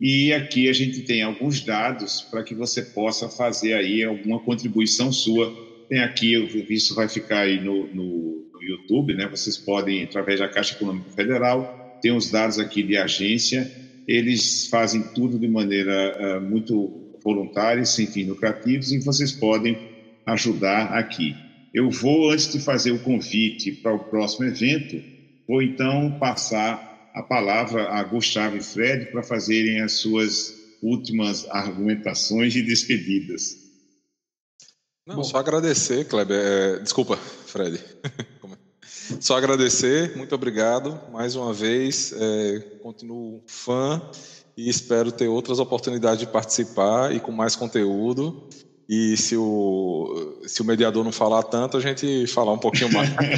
E 0.00 0.32
aqui 0.32 0.68
a 0.68 0.72
gente 0.72 1.02
tem 1.02 1.22
alguns 1.22 1.60
dados 1.60 2.20
para 2.20 2.42
que 2.42 2.52
você 2.52 2.82
possa 2.82 3.28
fazer 3.28 3.74
aí 3.74 4.02
alguma 4.02 4.40
contribuição 4.40 5.12
sua. 5.12 5.54
Tem 5.88 6.00
aqui, 6.00 6.34
isso 6.68 6.96
vai 6.96 7.08
ficar 7.08 7.42
aí 7.42 7.60
no, 7.60 7.86
no, 7.94 8.50
no 8.52 8.60
YouTube, 8.60 9.14
né? 9.14 9.28
Vocês 9.28 9.56
podem, 9.56 10.02
através 10.02 10.40
da 10.40 10.48
Caixa 10.48 10.74
Econômica 10.74 11.10
Federal, 11.10 11.96
tem 12.02 12.10
os 12.10 12.28
dados 12.28 12.58
aqui 12.58 12.82
de 12.82 12.96
agência. 12.96 13.70
Eles 14.08 14.66
fazem 14.66 15.00
tudo 15.14 15.38
de 15.38 15.46
maneira 15.46 16.38
uh, 16.38 16.40
muito 16.40 17.14
voluntária, 17.22 17.84
sem 17.84 18.04
fins 18.08 18.26
lucrativos, 18.26 18.90
e 18.90 18.98
vocês 18.98 19.30
podem 19.30 19.78
ajudar 20.26 20.86
aqui. 20.86 21.36
Eu 21.72 21.88
vou, 21.88 22.32
antes 22.32 22.52
de 22.52 22.58
fazer 22.58 22.90
o 22.90 22.98
convite 22.98 23.70
para 23.70 23.94
o 23.94 24.00
próximo 24.00 24.44
evento, 24.44 25.17
Vou 25.48 25.62
então 25.62 26.18
passar 26.18 27.10
a 27.14 27.22
palavra 27.22 27.88
a 27.88 28.02
Gustavo 28.04 28.58
e 28.58 28.62
Fred 28.62 29.06
para 29.06 29.22
fazerem 29.22 29.80
as 29.80 29.92
suas 29.94 30.54
últimas 30.82 31.48
argumentações 31.48 32.54
e 32.54 32.62
despedidas. 32.62 33.56
Não, 35.06 35.16
Bom. 35.16 35.24
só 35.24 35.38
agradecer, 35.38 36.04
Kleber. 36.04 36.38
É, 36.38 36.78
desculpa, 36.80 37.16
Fred. 37.16 37.82
só 39.20 39.38
agradecer, 39.38 40.14
muito 40.18 40.34
obrigado 40.34 41.00
mais 41.10 41.34
uma 41.34 41.54
vez. 41.54 42.12
É, 42.12 42.60
continuo 42.82 43.42
fã 43.46 44.02
e 44.54 44.68
espero 44.68 45.10
ter 45.10 45.28
outras 45.28 45.58
oportunidades 45.58 46.20
de 46.20 46.26
participar 46.26 47.14
e 47.14 47.20
com 47.20 47.32
mais 47.32 47.56
conteúdo. 47.56 48.46
E 48.88 49.16
se 49.18 49.36
o, 49.36 50.40
se 50.46 50.62
o 50.62 50.64
mediador 50.64 51.04
não 51.04 51.12
falar 51.12 51.42
tanto, 51.42 51.76
a 51.76 51.80
gente 51.80 52.26
falar 52.26 52.54
um 52.54 52.58
pouquinho 52.58 52.90
mais. 52.90 53.10
ai, 53.18 53.28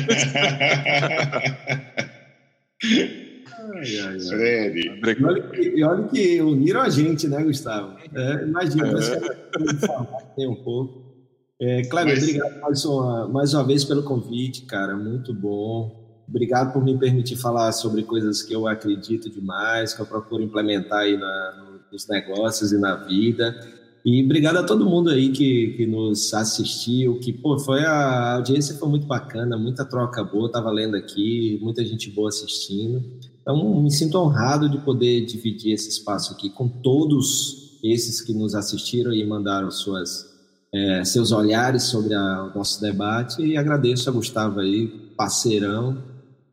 ai, 3.99 4.15
ai. 4.15 4.21
Fred. 4.21 4.81
E 4.81 4.91
olha, 5.25 5.43
que, 5.43 5.61
e 5.61 5.83
olha 5.83 6.07
que 6.09 6.41
uniram 6.41 6.81
a 6.81 6.89
gente, 6.89 7.27
né, 7.27 7.43
Gustavo? 7.43 7.99
É, 8.15 8.45
imagina, 8.45 8.87
é. 8.87 8.93
você 8.93 9.19
tem 10.37 10.49
um 10.49 10.63
pouco. 10.63 11.11
É, 11.61 11.83
Cleber, 11.83 12.15
Mas... 12.15 12.23
obrigado 12.23 12.61
mais 12.61 12.85
uma, 12.85 13.29
mais 13.29 13.53
uma 13.53 13.65
vez 13.65 13.85
pelo 13.85 14.05
convite, 14.05 14.67
cara. 14.67 14.97
Muito 14.97 15.35
bom. 15.35 15.99
Obrigado 16.29 16.73
por 16.73 16.85
me 16.85 16.97
permitir 16.97 17.35
falar 17.35 17.73
sobre 17.73 18.05
coisas 18.05 18.41
que 18.41 18.55
eu 18.55 18.69
acredito 18.69 19.29
demais, 19.29 19.93
que 19.93 20.01
eu 20.01 20.07
procuro 20.07 20.45
implementar 20.45 21.01
aí 21.01 21.17
na, 21.17 21.81
nos 21.91 22.07
negócios 22.07 22.73
e 22.73 22.79
na 22.79 22.95
vida. 22.95 23.80
E 24.05 24.25
obrigado 24.25 24.57
a 24.57 24.63
todo 24.63 24.89
mundo 24.89 25.11
aí 25.11 25.31
que, 25.31 25.75
que 25.77 25.87
nos 25.87 26.33
assistiu, 26.33 27.19
que, 27.19 27.33
pô, 27.33 27.59
foi 27.59 27.85
a, 27.85 28.37
audiência 28.37 28.77
foi 28.77 28.89
muito 28.89 29.07
bacana, 29.07 29.59
muita 29.59 29.85
troca 29.85 30.25
boa, 30.25 30.51
tava 30.51 30.71
lendo 30.71 30.97
aqui, 30.97 31.59
muita 31.61 31.85
gente 31.85 32.11
boa 32.11 32.29
assistindo. 32.29 33.05
Então, 33.43 33.83
me 33.83 33.91
sinto 33.91 34.17
honrado 34.19 34.69
de 34.69 34.79
poder 34.79 35.25
dividir 35.27 35.75
esse 35.75 35.91
espaço 35.91 36.33
aqui 36.33 36.49
com 36.49 36.69
todos 36.69 37.79
esses 37.83 38.21
que 38.21 38.33
nos 38.33 38.55
assistiram 38.55 39.13
e 39.13 39.25
mandaram 39.27 39.71
suas, 39.71 40.27
é, 40.73 41.05
seus 41.05 41.31
olhares 41.31 41.85
sobre 41.85 42.15
a, 42.15 42.45
o 42.45 42.57
nosso 42.57 42.81
debate 42.81 43.43
e 43.43 43.57
agradeço 43.57 44.09
a 44.09 44.13
Gustavo 44.13 44.61
aí, 44.61 44.89
parceirão, 45.17 46.03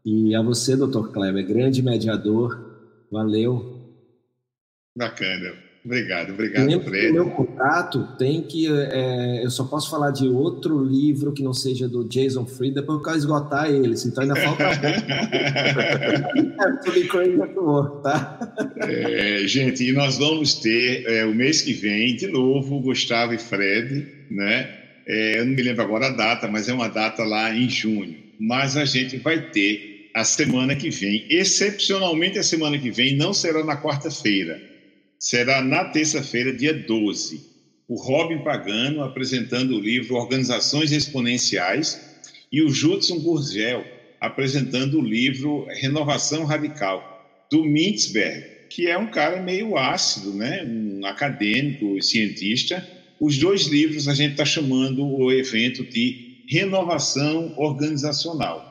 e 0.05 0.33
a 0.35 0.41
você, 0.41 0.75
doutor 0.75 1.11
Kleber, 1.11 1.45
grande 1.45 1.81
mediador. 1.81 2.65
Valeu. 3.11 3.77
Bacana. 4.95 5.66
Obrigado, 5.87 6.33
obrigado, 6.33 6.81
Fred. 6.81 7.07
No 7.07 7.13
meu 7.13 7.29
contrato 7.29 8.09
tem 8.17 8.41
que. 8.41 8.67
É, 8.67 9.45
eu 9.45 9.49
só 9.49 9.63
posso 9.63 9.89
falar 9.89 10.11
de 10.11 10.27
outro 10.27 10.83
livro 10.83 11.31
que 11.31 11.41
não 11.41 11.53
seja 11.53 11.87
do 11.87 12.03
Jason 12.03 12.45
Fried, 12.45 12.75
depois 12.75 12.97
eu 12.97 13.03
quero 13.03 13.17
esgotar 13.17 13.69
eles, 13.71 14.05
então 14.05 14.21
ainda 14.21 14.35
falta. 14.35 14.63
é, 14.67 14.73
tá? 18.03 18.53
É, 18.81 19.47
gente, 19.47 19.87
e 19.87 19.93
nós 19.93 20.17
vamos 20.17 20.55
ter 20.55 21.05
é, 21.07 21.25
o 21.25 21.33
mês 21.33 21.61
que 21.61 21.71
vem, 21.71 22.17
de 22.17 22.27
novo, 22.27 22.81
Gustavo 22.81 23.33
e 23.33 23.37
Fred, 23.37 24.05
né? 24.29 24.69
É, 25.07 25.39
eu 25.39 25.45
não 25.45 25.53
me 25.53 25.61
lembro 25.61 25.83
agora 25.83 26.07
a 26.07 26.11
data, 26.11 26.49
mas 26.49 26.67
é 26.67 26.73
uma 26.73 26.89
data 26.89 27.23
lá 27.23 27.55
em 27.55 27.69
junho. 27.69 28.13
Mas 28.37 28.75
a 28.75 28.83
gente 28.83 29.15
vai 29.15 29.39
ter 29.51 30.09
a 30.13 30.25
semana 30.25 30.75
que 30.75 30.89
vem, 30.89 31.25
excepcionalmente 31.29 32.37
a 32.37 32.43
semana 32.43 32.77
que 32.77 32.91
vem, 32.91 33.15
não 33.15 33.33
será 33.33 33.63
na 33.63 33.81
quarta-feira 33.81 34.75
será 35.19 35.63
na 35.63 35.85
terça-feira, 35.85 36.53
dia 36.53 36.73
12. 36.73 37.41
O 37.87 37.95
Robin 37.95 38.43
Pagano 38.43 39.03
apresentando 39.03 39.75
o 39.75 39.79
livro 39.79 40.15
Organizações 40.15 40.91
Exponenciais 40.91 42.19
e 42.51 42.61
o 42.61 42.69
Judson 42.69 43.19
Gurgel 43.19 43.83
apresentando 44.19 44.99
o 44.99 45.01
livro 45.01 45.65
Renovação 45.69 46.43
Radical, 46.43 47.45
do 47.51 47.63
Mintzberg, 47.63 48.67
que 48.69 48.87
é 48.87 48.97
um 48.97 49.07
cara 49.07 49.41
meio 49.41 49.77
ácido, 49.77 50.33
né? 50.33 50.65
um 50.65 51.05
acadêmico, 51.05 52.01
cientista. 52.01 52.85
Os 53.19 53.37
dois 53.37 53.67
livros 53.67 54.07
a 54.07 54.13
gente 54.13 54.31
está 54.31 54.43
chamando 54.43 55.05
o 55.05 55.31
evento 55.31 55.83
de 55.83 56.43
Renovação 56.49 57.53
Organizacional. 57.57 58.65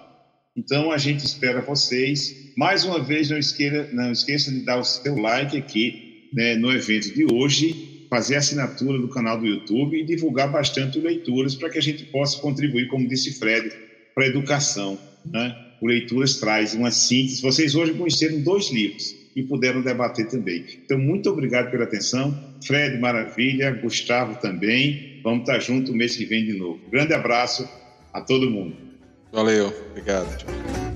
Então 0.57 0.91
a 0.91 0.99
gente 0.99 1.25
espera 1.25 1.61
vocês. 1.61 2.53
Mais 2.57 2.85
uma 2.85 3.03
vez, 3.03 3.31
não 3.31 3.39
esqueça, 3.39 3.89
não 3.93 4.13
esqueça 4.13 4.51
de 4.51 4.61
dar 4.61 4.79
o 4.79 4.85
seu 4.85 5.17
like 5.17 5.57
aqui 5.57 6.06
né, 6.37 6.55
no 6.55 6.71
evento 6.71 7.13
de 7.13 7.27
hoje, 7.33 8.07
fazer 8.09 8.37
assinatura 8.37 8.99
do 8.99 9.09
canal 9.09 9.41
do 9.41 9.47
YouTube 9.47 9.99
e 9.99 10.05
divulgar 10.05 10.53
bastante 10.53 11.01
leituras 11.01 11.57
para 11.57 11.71
que 11.71 11.79
a 11.79 11.83
gente 11.83 12.05
possa 12.05 12.39
contribuir, 12.39 12.87
como 12.87 13.09
disse 13.09 13.39
Fred, 13.39 13.73
para 14.15 14.25
a 14.25 14.29
educação. 14.29 14.97
Né? 15.25 15.67
o 15.81 15.87
Leituras 15.87 16.37
traz 16.37 16.75
uma 16.75 16.91
síntese. 16.91 17.43
Vocês 17.43 17.75
hoje 17.75 17.93
conheceram 17.95 18.41
dois 18.41 18.71
livros 18.71 19.15
e 19.35 19.43
puderam 19.43 19.83
debater 19.83 20.27
também. 20.29 20.65
Então, 20.85 20.99
muito 20.99 21.29
obrigado 21.31 21.71
pela 21.71 21.85
atenção. 21.85 22.37
Fred, 22.65 22.99
maravilha. 22.99 23.71
Gustavo 23.73 24.41
também. 24.41 25.21
Vamos 25.23 25.41
estar 25.41 25.59
juntos 25.61 25.91
o 25.91 25.95
mês 25.95 26.17
que 26.17 26.25
vem 26.25 26.45
de 26.45 26.55
novo. 26.55 26.81
Grande 26.91 27.13
abraço 27.13 27.69
a 28.13 28.21
todo 28.21 28.51
mundo. 28.51 28.77
Valeu, 29.33 29.73
obrigado. 29.91 30.96